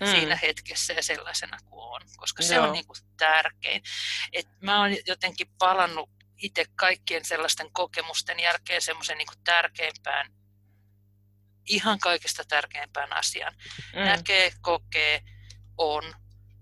mm. 0.00 0.06
siinä 0.06 0.36
hetkessä 0.36 0.92
ja 0.92 1.02
sellaisena 1.02 1.58
kuin 1.64 1.84
on, 1.84 2.00
koska 2.16 2.42
se 2.42 2.54
Joo. 2.54 2.66
on 2.66 2.72
niin 2.72 2.86
kuin 2.86 2.98
tärkein. 3.16 3.82
Et 4.32 4.48
mä 4.60 4.80
oon 4.80 4.90
jotenkin 5.06 5.48
palannut 5.58 6.10
itse 6.36 6.64
kaikkien 6.76 7.24
sellaisten 7.24 7.72
kokemusten 7.72 8.40
jälkeen 8.40 8.82
semmoisen 8.82 9.18
niin 9.18 9.28
tärkeimpään, 9.44 10.32
ihan 11.66 11.98
kaikista 11.98 12.44
tärkeimpään 12.48 13.12
asian. 13.12 13.54
Mm. 13.94 14.00
Näkee, 14.00 14.52
kokee, 14.60 15.22
on, 15.78 16.14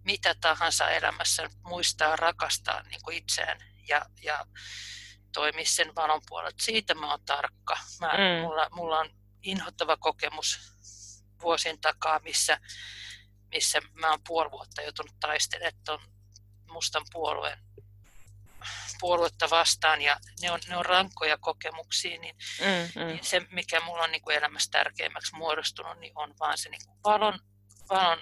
mitä 0.08 0.34
tahansa 0.40 0.90
elämässä, 0.90 1.50
muistaa 1.62 2.16
rakastaa 2.16 2.82
niin 2.82 3.00
kuin 3.02 3.16
itseään 3.16 3.58
ja, 3.88 4.06
ja 4.22 4.46
toimia 5.34 5.66
sen 5.66 5.94
valon 5.94 6.22
puolella. 6.28 6.58
Siitä 6.60 6.94
mä 6.94 7.10
oon 7.10 7.24
tarkka. 7.26 7.78
Mä, 8.00 8.08
mm. 8.08 8.42
mulla, 8.42 8.68
mulla 8.72 8.98
on 8.98 9.10
inhottava 9.42 9.96
kokemus 9.96 10.58
vuosien 11.42 11.80
takaa, 11.80 12.20
missä, 12.24 12.60
missä 13.54 13.80
mä 13.94 14.10
oon 14.10 14.20
puoli 14.26 14.50
vuotta 14.50 14.82
joutunut 14.82 15.20
taistelemaan 15.20 16.00
mustan 16.70 17.04
puolueen 17.12 17.58
puoluetta 19.00 19.50
vastaan 19.50 20.02
ja 20.02 20.20
ne 20.42 20.50
on, 20.50 20.60
ne 20.68 20.76
on 20.76 20.86
rankkoja 20.86 21.38
kokemuksia, 21.38 22.20
niin, 22.20 22.36
mm, 22.60 23.02
mm. 23.02 23.06
niin 23.06 23.24
se, 23.24 23.40
mikä 23.50 23.80
mulla 23.80 24.02
on 24.02 24.12
niin 24.12 24.22
kuin 24.22 24.36
elämässä 24.36 24.70
tärkeimmäksi 24.70 25.34
muodostunut, 25.36 25.98
niin 25.98 26.12
on 26.14 26.34
vaan 26.40 26.58
se 26.58 26.68
niin 26.68 26.80
kuin 26.86 26.98
valon, 27.04 27.38
valon 27.90 28.18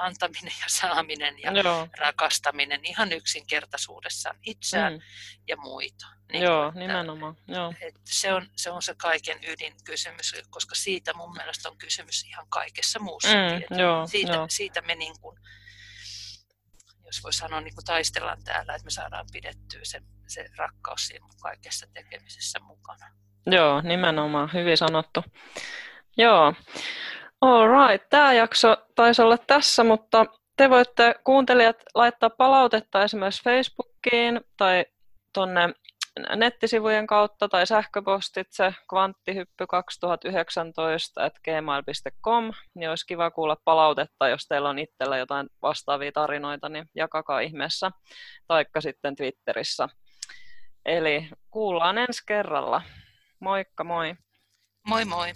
antaminen 0.00 0.52
ja 0.60 0.66
saaminen 0.68 1.38
ja 1.38 1.52
Joo. 1.52 1.88
rakastaminen 1.98 2.84
ihan 2.84 3.12
yksinkertaisuudessaan 3.12 4.38
itseään 4.42 4.92
mm. 4.92 5.00
ja 5.48 5.56
muita. 5.56 6.06
Niin 6.32 6.44
Joo, 6.44 6.68
että, 6.68 6.80
nimenomaan. 6.80 7.36
Joo. 7.48 7.74
Että 7.80 8.00
se, 8.04 8.32
on, 8.34 8.46
se 8.56 8.70
on 8.70 8.82
se 8.82 8.94
kaiken 8.94 9.38
ydinkysymys, 9.48 10.34
koska 10.50 10.74
siitä 10.74 11.14
mun 11.14 11.32
mielestä 11.32 11.68
on 11.68 11.78
kysymys 11.78 12.24
ihan 12.24 12.46
kaikessa 12.48 12.98
muussakin. 12.98 13.66
Mm, 13.70 13.78
joo, 13.78 14.06
siitä, 14.06 14.46
siitä 14.48 14.80
me 14.80 14.94
niin 14.94 15.20
kuin, 15.20 15.38
jos 17.04 17.22
voi 17.22 17.32
sanoa, 17.32 17.60
niin 17.60 17.74
kuin 17.74 17.84
taistellaan 17.84 18.44
täällä, 18.44 18.74
että 18.74 18.84
me 18.84 18.90
saadaan 18.90 19.26
pidettyä 19.32 19.80
se, 19.82 20.00
se 20.28 20.44
rakkaus 20.56 21.06
siinä 21.06 21.26
kaikessa 21.42 21.86
tekemisessä 21.94 22.58
mukana. 22.60 23.06
Joo, 23.46 23.80
nimenomaan. 23.80 24.50
Hyvin 24.52 24.76
sanottu. 24.76 25.24
Joo. 26.16 26.54
All 27.40 27.68
right. 27.68 28.06
Tämä 28.10 28.32
jakso 28.32 28.76
taisi 28.94 29.22
olla 29.22 29.38
tässä, 29.38 29.84
mutta 29.84 30.26
te 30.56 30.70
voitte 30.70 31.14
kuuntelijat 31.24 31.76
laittaa 31.94 32.30
palautetta 32.30 33.02
esimerkiksi 33.02 33.44
Facebookiin 33.44 34.40
tai 34.56 34.84
tuonne 35.34 35.74
nettisivujen 36.36 37.06
kautta 37.06 37.48
tai 37.48 37.66
sähköpostitse 37.66 38.74
kvanttihyppy2019 38.92 41.24
at 41.24 41.32
gmail.com, 41.44 42.52
niin 42.74 42.90
olisi 42.90 43.06
kiva 43.06 43.30
kuulla 43.30 43.56
palautetta, 43.64 44.28
jos 44.28 44.46
teillä 44.48 44.68
on 44.68 44.78
itsellä 44.78 45.18
jotain 45.18 45.48
vastaavia 45.62 46.12
tarinoita, 46.12 46.68
niin 46.68 46.86
jakakaa 46.94 47.40
ihmeessä, 47.40 47.90
taikka 48.46 48.80
sitten 48.80 49.16
Twitterissä. 49.16 49.88
Eli 50.84 51.28
kuullaan 51.50 51.98
ensi 51.98 52.22
kerralla. 52.26 52.82
Moikka 53.40 53.84
moi! 53.84 54.14
Moi 54.88 55.04
moi! 55.04 55.32